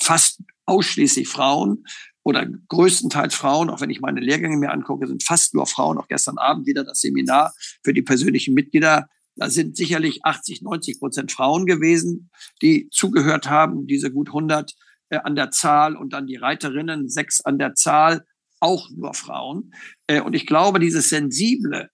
fast 0.00 0.40
ausschließlich 0.66 1.28
Frauen 1.28 1.84
oder 2.24 2.46
größtenteils 2.68 3.34
Frauen, 3.34 3.70
auch 3.70 3.80
wenn 3.80 3.90
ich 3.90 4.00
meine 4.00 4.20
Lehrgänge 4.20 4.56
mir 4.56 4.72
angucke, 4.72 5.06
sind 5.06 5.22
fast 5.22 5.54
nur 5.54 5.66
Frauen. 5.66 5.98
Auch 5.98 6.08
gestern 6.08 6.38
Abend 6.38 6.66
wieder 6.66 6.84
das 6.84 7.00
Seminar 7.00 7.52
für 7.82 7.92
die 7.92 8.02
persönlichen 8.02 8.54
Mitglieder. 8.54 9.08
Da 9.34 9.50
sind 9.50 9.76
sicherlich 9.76 10.24
80, 10.24 10.62
90 10.62 11.00
Prozent 11.00 11.32
Frauen 11.32 11.66
gewesen, 11.66 12.30
die 12.60 12.88
zugehört 12.90 13.48
haben, 13.48 13.86
diese 13.86 14.12
gut 14.12 14.28
100 14.28 14.72
äh, 15.08 15.18
an 15.18 15.34
der 15.34 15.50
Zahl 15.50 15.96
und 15.96 16.12
dann 16.12 16.26
die 16.26 16.36
Reiterinnen, 16.36 17.08
sechs 17.08 17.40
an 17.40 17.58
der 17.58 17.74
Zahl, 17.74 18.24
auch 18.60 18.90
nur 18.90 19.14
Frauen. 19.14 19.74
Äh, 20.06 20.20
und 20.20 20.34
ich 20.34 20.46
glaube, 20.46 20.78
dieses 20.78 21.08
sensible 21.08 21.90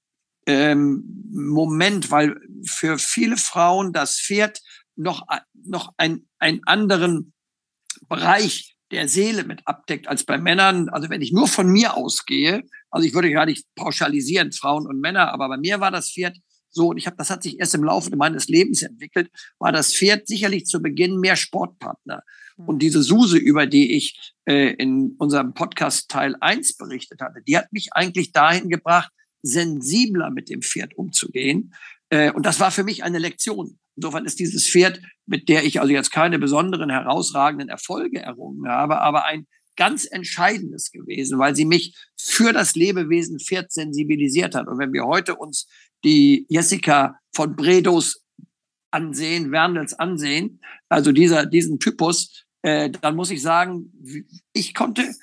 ähm, 0.47 1.05
Moment, 1.31 2.11
weil 2.11 2.41
für 2.65 2.99
viele 2.99 3.37
Frauen 3.37 3.93
das 3.93 4.19
Pferd 4.21 4.61
noch, 4.97 5.27
noch 5.55 5.93
ein, 5.97 6.27
einen 6.39 6.61
anderen 6.65 7.33
Bereich 8.09 8.78
der 8.91 9.09
Seele 9.09 9.45
mit 9.45 9.67
abdeckt 9.67 10.09
als 10.09 10.25
bei 10.25 10.39
Männern. 10.39 10.89
Also 10.89 11.11
wenn 11.11 11.23
ich 11.23 11.33
nur 11.33 11.49
von 11.49 11.69
mir 11.69 11.97
ausgehe, 11.97 12.63
also 12.91 13.07
ich 13.07 13.15
würde 13.15 13.31
gar 13.31 13.47
nicht 13.47 13.67
pauschalisieren, 13.75 14.53
Frauen 14.53 14.87
und 14.87 15.01
Männer, 15.01 15.33
aber 15.33 15.49
bei 15.49 15.59
mir 15.59 15.81
war 15.81 15.91
das 15.91 16.11
Pferd 16.11 16.37
so, 16.71 16.89
und 16.89 16.99
ich 16.99 17.07
habe, 17.07 17.17
das 17.17 17.31
hat 17.31 17.43
sich 17.43 17.59
erst 17.59 17.75
im 17.75 17.85
Laufe 17.85 18.15
meines 18.15 18.49
Lebens 18.49 18.83
entwickelt, 18.83 19.31
war 19.59 19.73
das 19.73 19.95
Pferd 19.95 20.29
sicherlich 20.29 20.67
zu 20.67 20.83
Beginn 20.83 21.19
mehr 21.19 21.37
Sportpartner. 21.37 22.23
Hm. 22.57 22.69
Und 22.69 22.83
diese 22.83 23.03
Suse, 23.03 23.39
über 23.39 23.67
die 23.67 23.97
ich 23.97 24.35
äh, 24.45 24.75
in 24.75 25.15
unserem 25.19 25.55
Podcast 25.55 26.11
Teil 26.11 26.37
1 26.41 26.77
berichtet 26.77 27.21
hatte, 27.21 27.43
die 27.47 27.57
hat 27.57 27.73
mich 27.73 27.89
eigentlich 27.93 28.33
dahin 28.33 28.69
gebracht, 28.69 29.11
sensibler 29.43 30.31
mit 30.31 30.51
dem 30.51 30.63
Pferd 30.63 30.97
umzugehen. 30.97 31.75
Äh, 32.11 32.33
und 32.33 32.47
das 32.47 32.61
war 32.61 32.71
für 32.71 32.85
mich 32.85 33.05
eine 33.05 33.19
Lektion. 33.19 33.79
Insofern 33.97 34.25
ist 34.25 34.39
dieses 34.39 34.69
Pferd, 34.69 35.01
mit 35.27 35.49
der 35.49 35.65
ich 35.65 35.81
also 35.81 35.93
jetzt 35.93 36.13
keine 36.13 36.39
besonderen 36.39 36.91
herausragenden 36.91 37.69
Erfolge 37.69 38.21
errungen 38.21 38.69
habe, 38.69 39.01
aber 39.01 39.25
ein 39.25 39.47
ganz 39.77 40.05
entscheidendes 40.05 40.91
gewesen, 40.91 41.39
weil 41.39 41.55
sie 41.55 41.65
mich 41.65 41.97
für 42.21 42.53
das 42.53 42.75
Lebewesen 42.75 43.39
Pferd 43.39 43.73
sensibilisiert 43.73 44.55
hat. 44.55 44.67
Und 44.67 44.79
wenn 44.79 44.93
wir 44.93 45.05
heute 45.05 45.37
uns 45.37 45.69
die 46.05 46.47
Jessica 46.49 47.19
von 47.33 47.57
Bredos 47.57 48.25
ansehen, 48.91 49.53
Werndels 49.53 49.95
ansehen, 49.95 50.61
also 50.89 51.13
dieser, 51.13 51.47
diesen 51.47 51.79
Typus, 51.79 52.45
äh, 52.63 52.91
dann 52.91 53.15
muss 53.15 53.31
ich 53.31 53.41
sagen, 53.41 53.93
ich 54.53 54.75
konnte, 54.75 55.15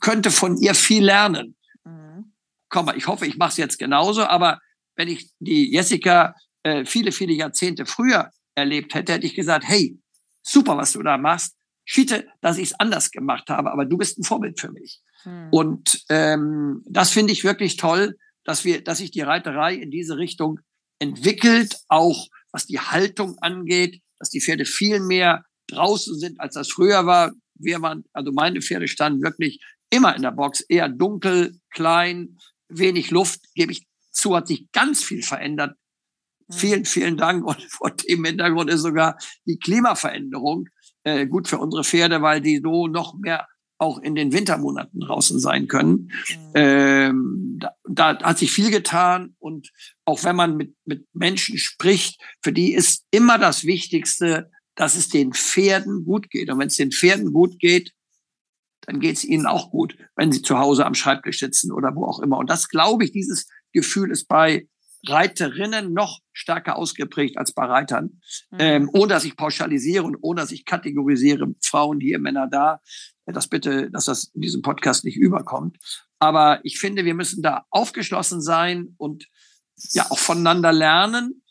könnte 0.00 0.30
von 0.30 0.56
ihr 0.58 0.74
viel 0.74 1.04
lernen. 1.04 1.56
Mhm. 1.84 2.32
Komm 2.68 2.86
mal, 2.86 2.96
ich 2.96 3.08
hoffe, 3.08 3.26
ich 3.26 3.36
mache 3.36 3.50
es 3.50 3.56
jetzt 3.56 3.78
genauso, 3.78 4.24
aber 4.24 4.60
wenn 4.96 5.08
ich 5.08 5.30
die 5.38 5.72
Jessica 5.72 6.34
äh, 6.62 6.84
viele, 6.84 7.12
viele 7.12 7.32
Jahrzehnte 7.32 7.86
früher 7.86 8.30
erlebt 8.54 8.94
hätte, 8.94 9.12
hätte 9.12 9.26
ich 9.26 9.34
gesagt, 9.34 9.64
hey, 9.66 9.98
super, 10.42 10.76
was 10.76 10.92
du 10.92 11.02
da 11.02 11.16
machst. 11.16 11.56
Schiete, 11.84 12.28
dass 12.40 12.58
ich 12.58 12.70
es 12.70 12.80
anders 12.80 13.10
gemacht 13.10 13.48
habe, 13.48 13.72
aber 13.72 13.84
du 13.84 13.96
bist 13.96 14.18
ein 14.18 14.22
Vorbild 14.22 14.60
für 14.60 14.70
mich. 14.70 15.00
Hm. 15.22 15.48
Und 15.50 16.04
ähm, 16.10 16.82
das 16.86 17.10
finde 17.10 17.32
ich 17.32 17.42
wirklich 17.42 17.76
toll, 17.76 18.16
dass 18.44 18.64
wir, 18.64 18.82
dass 18.82 18.98
sich 18.98 19.10
die 19.10 19.20
Reiterei 19.20 19.74
in 19.74 19.90
diese 19.90 20.16
Richtung 20.16 20.60
entwickelt, 21.00 21.78
auch 21.88 22.28
was 22.52 22.66
die 22.66 22.78
Haltung 22.78 23.36
angeht, 23.40 24.00
dass 24.18 24.30
die 24.30 24.40
Pferde 24.40 24.64
viel 24.64 25.00
mehr 25.00 25.44
draußen 25.68 26.18
sind, 26.18 26.40
als 26.40 26.54
das 26.54 26.70
früher 26.70 27.06
war. 27.06 27.32
Wir 27.54 27.82
waren, 27.82 28.04
also 28.12 28.30
meine 28.32 28.60
Pferde 28.62 28.86
standen 28.86 29.22
wirklich 29.22 29.60
immer 29.90 30.14
in 30.14 30.22
der 30.22 30.30
Box, 30.30 30.60
eher 30.60 30.88
dunkel, 30.88 31.58
klein, 31.70 32.38
wenig 32.68 33.10
Luft, 33.10 33.40
gebe 33.54 33.72
ich 33.72 33.86
zu, 34.12 34.36
hat 34.36 34.48
sich 34.48 34.70
ganz 34.72 35.02
viel 35.02 35.22
verändert 35.22 35.76
Vielen, 36.52 36.84
vielen 36.84 37.16
Dank. 37.16 37.44
Und 37.44 37.62
vor 37.62 37.90
dem 37.90 38.24
Hintergrund 38.24 38.70
ist 38.70 38.82
sogar 38.82 39.18
die 39.46 39.58
Klimaveränderung 39.58 40.68
äh, 41.04 41.26
gut 41.26 41.48
für 41.48 41.58
unsere 41.58 41.84
Pferde, 41.84 42.22
weil 42.22 42.40
die 42.40 42.60
so 42.62 42.86
noch 42.86 43.14
mehr 43.18 43.48
auch 43.78 43.98
in 43.98 44.14
den 44.14 44.32
Wintermonaten 44.32 45.00
draußen 45.00 45.40
sein 45.40 45.66
können. 45.66 46.12
Mhm. 46.28 46.52
Ähm, 46.54 47.58
da, 47.58 48.14
da 48.14 48.22
hat 48.22 48.38
sich 48.38 48.52
viel 48.52 48.70
getan 48.70 49.34
und 49.38 49.72
auch 50.04 50.22
wenn 50.22 50.36
man 50.36 50.56
mit, 50.56 50.76
mit 50.84 51.06
Menschen 51.12 51.58
spricht, 51.58 52.20
für 52.42 52.52
die 52.52 52.74
ist 52.74 53.04
immer 53.10 53.38
das 53.38 53.64
Wichtigste, 53.64 54.50
dass 54.76 54.94
es 54.94 55.08
den 55.08 55.32
Pferden 55.32 56.04
gut 56.04 56.30
geht. 56.30 56.48
Und 56.48 56.60
wenn 56.60 56.68
es 56.68 56.76
den 56.76 56.92
Pferden 56.92 57.32
gut 57.32 57.58
geht, 57.58 57.92
dann 58.82 59.00
geht 59.00 59.16
es 59.16 59.24
ihnen 59.24 59.46
auch 59.46 59.70
gut, 59.70 59.96
wenn 60.16 60.30
sie 60.30 60.42
zu 60.42 60.58
Hause 60.58 60.86
am 60.86 60.94
Schreibtisch 60.94 61.40
sitzen 61.40 61.72
oder 61.72 61.94
wo 61.94 62.04
auch 62.04 62.20
immer. 62.20 62.38
Und 62.38 62.50
das 62.50 62.68
glaube 62.68 63.04
ich, 63.04 63.12
dieses 63.12 63.48
Gefühl 63.72 64.10
ist 64.10 64.28
bei 64.28 64.66
Reiterinnen 65.06 65.92
noch 65.92 66.20
stärker 66.32 66.76
ausgeprägt 66.76 67.36
als 67.36 67.52
bei 67.52 67.64
Reitern, 67.64 68.20
mhm. 68.50 68.58
ähm, 68.58 68.90
ohne 68.92 69.08
dass 69.08 69.24
ich 69.24 69.36
pauschalisiere 69.36 70.04
und 70.04 70.16
ohne 70.20 70.40
dass 70.40 70.52
ich 70.52 70.64
kategorisiere, 70.64 71.54
Frauen 71.62 72.00
hier, 72.00 72.18
Männer 72.18 72.48
da, 72.50 72.80
das 73.26 73.48
bitte, 73.48 73.90
dass 73.90 74.04
das 74.06 74.30
in 74.34 74.40
diesem 74.40 74.62
Podcast 74.62 75.04
nicht 75.04 75.16
überkommt. 75.16 75.78
Aber 76.18 76.60
ich 76.64 76.78
finde, 76.78 77.04
wir 77.04 77.14
müssen 77.14 77.42
da 77.42 77.64
aufgeschlossen 77.70 78.40
sein 78.40 78.94
und 78.96 79.26
ja 79.92 80.06
auch 80.10 80.18
voneinander 80.18 80.72
lernen, 80.72 81.42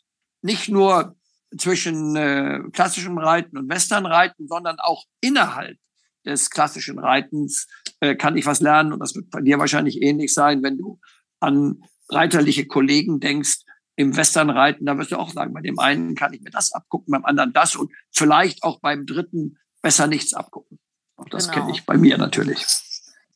nicht 0.42 0.68
nur 0.68 1.16
zwischen 1.58 2.16
äh, 2.16 2.60
klassischem 2.72 3.18
Reiten 3.18 3.58
und 3.58 3.68
Westernreiten, 3.68 4.48
sondern 4.48 4.76
auch 4.78 5.04
innerhalb 5.20 5.76
des 6.24 6.50
klassischen 6.50 6.98
Reitens 6.98 7.66
äh, 8.00 8.14
kann 8.14 8.36
ich 8.36 8.46
was 8.46 8.60
lernen 8.60 8.92
und 8.92 9.00
das 9.00 9.14
wird 9.14 9.30
bei 9.30 9.40
dir 9.40 9.58
wahrscheinlich 9.58 10.00
ähnlich 10.00 10.32
sein, 10.32 10.62
wenn 10.62 10.78
du 10.78 10.98
an 11.40 11.82
reiterliche 12.08 12.66
Kollegen 12.66 13.20
denkst, 13.20 13.60
im 13.96 14.16
Westernreiten, 14.16 14.86
da 14.86 14.96
wirst 14.96 15.12
du 15.12 15.16
auch 15.16 15.30
sagen, 15.30 15.52
bei 15.52 15.60
dem 15.60 15.78
einen 15.78 16.14
kann 16.14 16.32
ich 16.32 16.40
mir 16.40 16.50
das 16.50 16.72
abgucken, 16.72 17.12
beim 17.12 17.24
anderen 17.24 17.52
das 17.52 17.76
und 17.76 17.92
vielleicht 18.10 18.62
auch 18.62 18.80
beim 18.80 19.06
dritten 19.06 19.58
besser 19.82 20.06
nichts 20.06 20.32
abgucken. 20.32 20.78
Auch 21.16 21.28
das 21.28 21.48
genau. 21.48 21.66
kenne 21.66 21.76
ich 21.76 21.84
bei 21.84 21.96
mir 21.96 22.16
natürlich. 22.16 22.64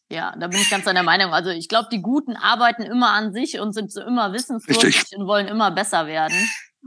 Ja, 0.09 0.35
da 0.39 0.47
bin 0.47 0.61
ich 0.61 0.71
ganz 0.71 0.87
an 0.87 0.95
der 0.95 1.05
Meinung. 1.05 1.33
Also 1.33 1.51
ich 1.51 1.69
glaube, 1.69 1.89
die 1.91 2.01
Guten 2.01 2.37
arbeiten 2.37 2.83
immer 2.83 3.11
an 3.11 3.33
sich 3.33 3.59
und 3.61 3.73
sind 3.73 3.93
so 3.93 4.01
immer 4.01 4.33
wissensdurstig 4.33 5.17
und 5.17 5.27
wollen 5.27 5.49
immer 5.49 5.71
besser 5.73 6.07
werden. 6.07 6.37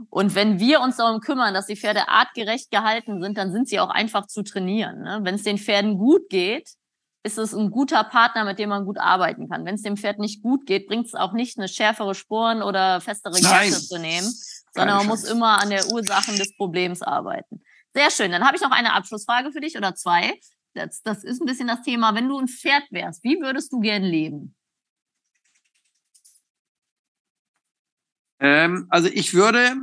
Und 0.08 0.34
wenn 0.34 0.58
wir 0.58 0.80
uns 0.80 0.96
darum 0.96 1.20
kümmern, 1.20 1.52
dass 1.52 1.66
die 1.66 1.76
Pferde 1.76 2.08
artgerecht 2.08 2.70
gehalten 2.70 3.20
sind, 3.22 3.36
dann 3.36 3.52
sind 3.52 3.68
sie 3.68 3.78
auch 3.78 3.90
einfach 3.90 4.26
zu 4.26 4.42
trainieren. 4.42 5.02
Ne? 5.02 5.20
Wenn 5.22 5.34
es 5.34 5.42
den 5.42 5.58
Pferden 5.58 5.98
gut 5.98 6.30
geht, 6.30 6.70
ist 7.22 7.38
es 7.38 7.54
ein 7.54 7.70
guter 7.70 8.02
Partner, 8.04 8.44
mit 8.44 8.58
dem 8.58 8.70
man 8.70 8.84
gut 8.84 8.98
arbeiten 8.98 9.48
kann. 9.48 9.64
Wenn 9.64 9.74
es 9.74 9.82
dem 9.82 9.96
Pferd 9.96 10.18
nicht 10.18 10.42
gut 10.42 10.66
geht, 10.66 10.86
bringt 10.86 11.06
es 11.06 11.14
auch 11.14 11.32
nicht, 11.32 11.58
eine 11.58 11.68
schärfere 11.68 12.14
Sporen 12.14 12.62
oder 12.62 13.00
festere 13.00 13.38
Gerte 13.38 13.80
zu 13.80 13.98
nehmen, 13.98 14.32
sondern 14.74 14.98
man 14.98 15.06
muss 15.06 15.24
immer 15.24 15.60
an 15.60 15.70
der 15.70 15.86
Ursachen 15.90 16.36
des 16.36 16.56
Problems 16.56 17.02
arbeiten. 17.02 17.62
Sehr 17.94 18.10
schön. 18.10 18.30
Dann 18.30 18.46
habe 18.46 18.56
ich 18.56 18.62
noch 18.62 18.70
eine 18.70 18.94
Abschlussfrage 18.94 19.52
für 19.52 19.60
dich 19.60 19.76
oder 19.76 19.94
zwei. 19.94 20.38
Das, 20.74 21.02
das 21.02 21.24
ist 21.24 21.42
ein 21.42 21.46
bisschen 21.46 21.66
das 21.66 21.82
Thema. 21.82 22.14
Wenn 22.14 22.28
du 22.28 22.38
ein 22.38 22.48
Pferd 22.48 22.84
wärst, 22.90 23.22
wie 23.24 23.40
würdest 23.40 23.72
du 23.72 23.80
gern 23.80 24.04
leben? 24.04 24.54
Ähm, 28.38 28.86
also 28.88 29.08
ich 29.08 29.34
würde 29.34 29.76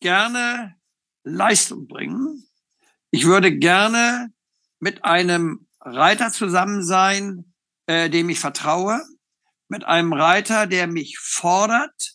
gerne 0.00 0.76
Leistung 1.24 1.86
bringen. 1.88 2.44
Ich 3.10 3.26
würde 3.26 3.56
gerne 3.56 4.32
mit 4.78 5.04
einem 5.04 5.67
Reiter 5.94 6.30
zusammen 6.30 6.84
sein, 6.84 7.52
äh, 7.86 8.10
dem 8.10 8.28
ich 8.28 8.40
vertraue, 8.40 9.02
mit 9.68 9.84
einem 9.84 10.12
Reiter, 10.12 10.66
der 10.66 10.86
mich 10.86 11.18
fordert, 11.18 12.14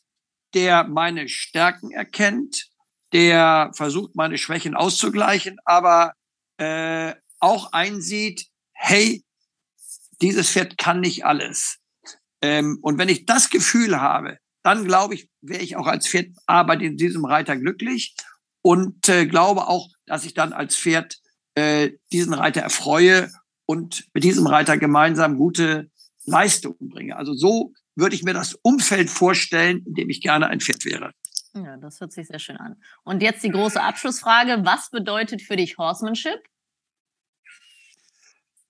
der 0.53 0.83
meine 0.85 1.29
Stärken 1.29 1.91
erkennt, 1.91 2.67
der 3.11 3.71
versucht, 3.73 4.15
meine 4.15 4.37
Schwächen 4.37 4.75
auszugleichen, 4.75 5.57
aber 5.65 6.13
äh, 6.57 7.13
auch 7.39 7.71
einsieht, 7.73 8.47
hey, 8.73 9.23
dieses 10.21 10.49
Pferd 10.49 10.77
kann 10.77 10.99
nicht 10.99 11.25
alles. 11.25 11.77
Ähm, 12.41 12.79
und 12.81 12.97
wenn 12.97 13.09
ich 13.09 13.25
das 13.25 13.49
Gefühl 13.49 13.99
habe, 13.99 14.37
dann 14.63 14.85
glaube 14.85 15.15
ich, 15.15 15.29
wäre 15.41 15.61
ich 15.61 15.75
auch 15.75 15.87
als 15.87 16.07
Pferd 16.07 16.29
Arbeit 16.45 16.81
in 16.81 16.97
diesem 16.97 17.25
Reiter 17.25 17.57
glücklich 17.57 18.15
und 18.61 19.09
äh, 19.09 19.25
glaube 19.25 19.67
auch, 19.67 19.89
dass 20.05 20.25
ich 20.25 20.33
dann 20.33 20.53
als 20.53 20.75
Pferd 20.75 21.17
äh, 21.55 21.91
diesen 22.11 22.33
Reiter 22.33 22.61
erfreue 22.61 23.29
und 23.65 24.05
mit 24.13 24.23
diesem 24.23 24.47
Reiter 24.47 24.77
gemeinsam 24.77 25.37
gute 25.37 25.89
Leistungen 26.25 26.89
bringe. 26.89 27.15
Also 27.15 27.33
so 27.33 27.73
würde 27.95 28.15
ich 28.15 28.23
mir 28.23 28.33
das 28.33 28.55
Umfeld 28.61 29.09
vorstellen, 29.09 29.83
in 29.85 29.93
dem 29.93 30.09
ich 30.09 30.21
gerne 30.21 30.47
ein 30.47 30.59
Pferd 30.59 30.85
wäre. 30.85 31.11
Ja, 31.53 31.77
das 31.77 31.99
hört 31.99 32.11
sich 32.11 32.27
sehr 32.27 32.39
schön 32.39 32.57
an. 32.57 32.81
Und 33.03 33.21
jetzt 33.21 33.43
die 33.43 33.51
große 33.51 33.81
Abschlussfrage. 33.81 34.61
Was 34.63 34.89
bedeutet 34.89 35.41
für 35.41 35.55
dich 35.55 35.77
Horsemanship? 35.77 36.39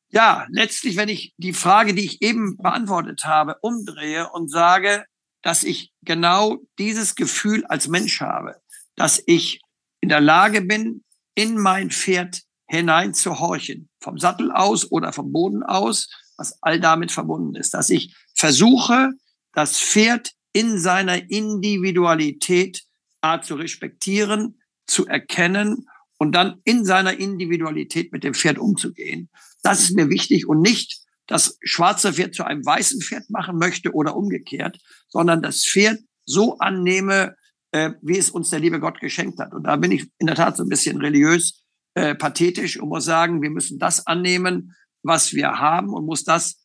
Ja, 0.09 0.45
letztlich, 0.49 0.97
wenn 0.97 1.09
ich 1.09 1.33
die 1.37 1.53
Frage, 1.53 1.95
die 1.95 2.05
ich 2.05 2.21
eben 2.21 2.57
beantwortet 2.57 3.25
habe, 3.25 3.57
umdrehe 3.61 4.29
und 4.29 4.49
sage, 4.49 5.05
dass 5.41 5.63
ich 5.63 5.91
genau 6.03 6.59
dieses 6.77 7.15
Gefühl 7.15 7.65
als 7.65 7.87
Mensch 7.87 8.21
habe, 8.21 8.61
dass 8.95 9.23
ich 9.25 9.61
in 10.01 10.09
der 10.09 10.21
Lage 10.21 10.61
bin, 10.61 11.03
in 11.35 11.57
mein 11.57 11.89
Pferd 11.89 12.43
hinein 12.73 13.13
zu 13.13 13.39
horchen, 13.39 13.89
vom 13.99 14.17
Sattel 14.17 14.51
aus 14.51 14.91
oder 14.91 15.13
vom 15.13 15.31
Boden 15.31 15.63
aus, 15.63 16.09
was 16.37 16.57
all 16.61 16.79
damit 16.79 17.11
verbunden 17.11 17.55
ist, 17.55 17.73
dass 17.73 17.89
ich 17.89 18.15
versuche, 18.35 19.11
das 19.53 19.79
Pferd 19.79 20.31
in 20.53 20.79
seiner 20.79 21.29
Individualität 21.29 22.83
A 23.21 23.41
zu 23.41 23.55
respektieren, 23.55 24.59
zu 24.87 25.05
erkennen 25.07 25.87
und 26.17 26.33
dann 26.33 26.61
in 26.65 26.83
seiner 26.83 27.17
Individualität 27.17 28.11
mit 28.11 28.23
dem 28.23 28.33
Pferd 28.33 28.57
umzugehen. 28.57 29.29
Das 29.61 29.81
ist 29.81 29.95
mir 29.95 30.09
wichtig 30.09 30.47
und 30.47 30.61
nicht 30.61 30.99
das 31.27 31.57
schwarze 31.63 32.13
Pferd 32.13 32.35
zu 32.35 32.43
einem 32.43 32.65
weißen 32.65 33.01
Pferd 33.01 33.29
machen 33.29 33.57
möchte 33.57 33.93
oder 33.93 34.15
umgekehrt, 34.15 34.79
sondern 35.07 35.41
das 35.41 35.63
Pferd 35.63 35.99
so 36.25 36.57
annehme, 36.57 37.35
äh, 37.71 37.91
wie 38.01 38.17
es 38.17 38.29
uns 38.29 38.49
der 38.49 38.59
liebe 38.59 38.79
Gott 38.79 38.99
geschenkt 38.99 39.39
hat. 39.39 39.53
Und 39.53 39.63
da 39.63 39.75
bin 39.77 39.91
ich 39.91 40.05
in 40.17 40.27
der 40.27 40.35
Tat 40.35 40.57
so 40.57 40.63
ein 40.63 40.69
bisschen 40.69 40.97
religiös, 40.97 41.62
äh, 41.95 42.15
pathetisch 42.15 42.79
und 42.79 42.89
muss 42.89 43.05
sagen, 43.05 43.41
wir 43.41 43.49
müssen 43.49 43.79
das 43.79 44.07
annehmen, 44.07 44.75
was 45.03 45.33
wir 45.33 45.59
haben 45.59 45.89
und 45.89 46.05
muss 46.05 46.23
das 46.23 46.63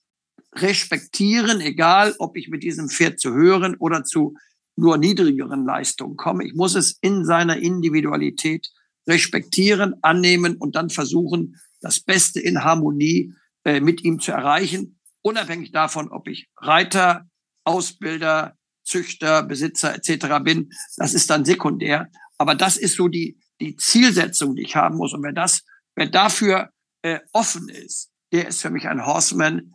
respektieren, 0.55 1.61
egal 1.61 2.15
ob 2.19 2.37
ich 2.37 2.49
mit 2.49 2.63
diesem 2.63 2.89
Pferd 2.89 3.21
zu 3.21 3.35
hören 3.35 3.77
oder 3.77 4.05
zu 4.05 4.37
nur 4.77 4.97
niedrigeren 4.97 5.65
Leistungen 5.65 6.17
komme. 6.17 6.45
Ich 6.45 6.55
muss 6.55 6.75
es 6.75 6.99
in 7.01 7.25
seiner 7.25 7.59
Individualität 7.59 8.71
respektieren, 9.09 9.95
annehmen 10.03 10.57
und 10.57 10.77
dann 10.77 10.91
versuchen, 10.91 11.57
das 11.81 12.01
Beste 12.01 12.41
in 12.41 12.63
Harmonie 12.63 13.33
äh, 13.65 13.81
mit 13.81 14.05
ihm 14.05 14.21
zu 14.21 14.33
erreichen, 14.33 14.99
unabhängig 15.23 15.73
davon, 15.73 16.11
ob 16.11 16.29
ich 16.29 16.49
Reiter, 16.57 17.27
Ausbilder, 17.65 18.57
Züchter, 18.85 19.43
Besitzer 19.43 19.95
etc. 19.95 20.43
bin. 20.43 20.71
Das 20.97 21.13
ist 21.13 21.29
dann 21.29 21.45
sekundär. 21.45 22.09
Aber 22.39 22.55
das 22.55 22.77
ist 22.77 22.97
so 22.97 23.09
die, 23.09 23.39
die 23.61 23.77
Zielsetzung, 23.77 24.55
die 24.55 24.63
ich 24.63 24.77
haben 24.77 24.97
muss. 24.97 25.13
Und 25.13 25.23
wer 25.23 25.33
das, 25.33 25.63
wer 25.95 26.07
dafür 26.07 26.71
äh, 27.03 27.21
offen 27.33 27.69
ist, 27.69 28.11
der 28.33 28.49
ist 28.49 28.63
für 28.63 28.71
mich 28.71 28.89
ein 28.89 29.05
Horseman, 29.07 29.75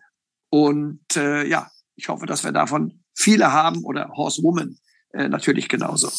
und 0.53 1.15
äh, 1.15 1.47
ja, 1.47 1.67
ich 1.95 2.09
hoffe, 2.09 2.27
dass 2.27 2.43
wir 2.43 2.51
davon 2.51 3.03
viele 3.15 3.51
haben 3.51 3.83
oder 3.83 4.09
Horsewoman 4.09 4.77
äh, 5.11 5.27
natürlich 5.27 5.67
genauso. 5.67 6.11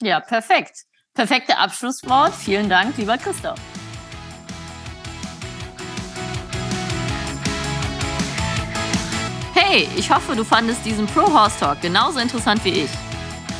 Ja, 0.00 0.18
perfekt. 0.20 0.84
Perfekte 1.12 1.58
Abschlusswort. 1.58 2.34
Vielen 2.34 2.70
Dank, 2.70 2.96
lieber 2.96 3.18
Christoph. 3.18 3.60
Hey, 9.52 9.86
ich 9.94 10.10
hoffe, 10.10 10.36
du 10.36 10.42
fandest 10.42 10.86
diesen 10.86 11.06
Pro 11.06 11.30
Horse 11.30 11.60
Talk 11.60 11.82
genauso 11.82 12.18
interessant 12.18 12.64
wie 12.64 12.84
ich. 12.84 12.90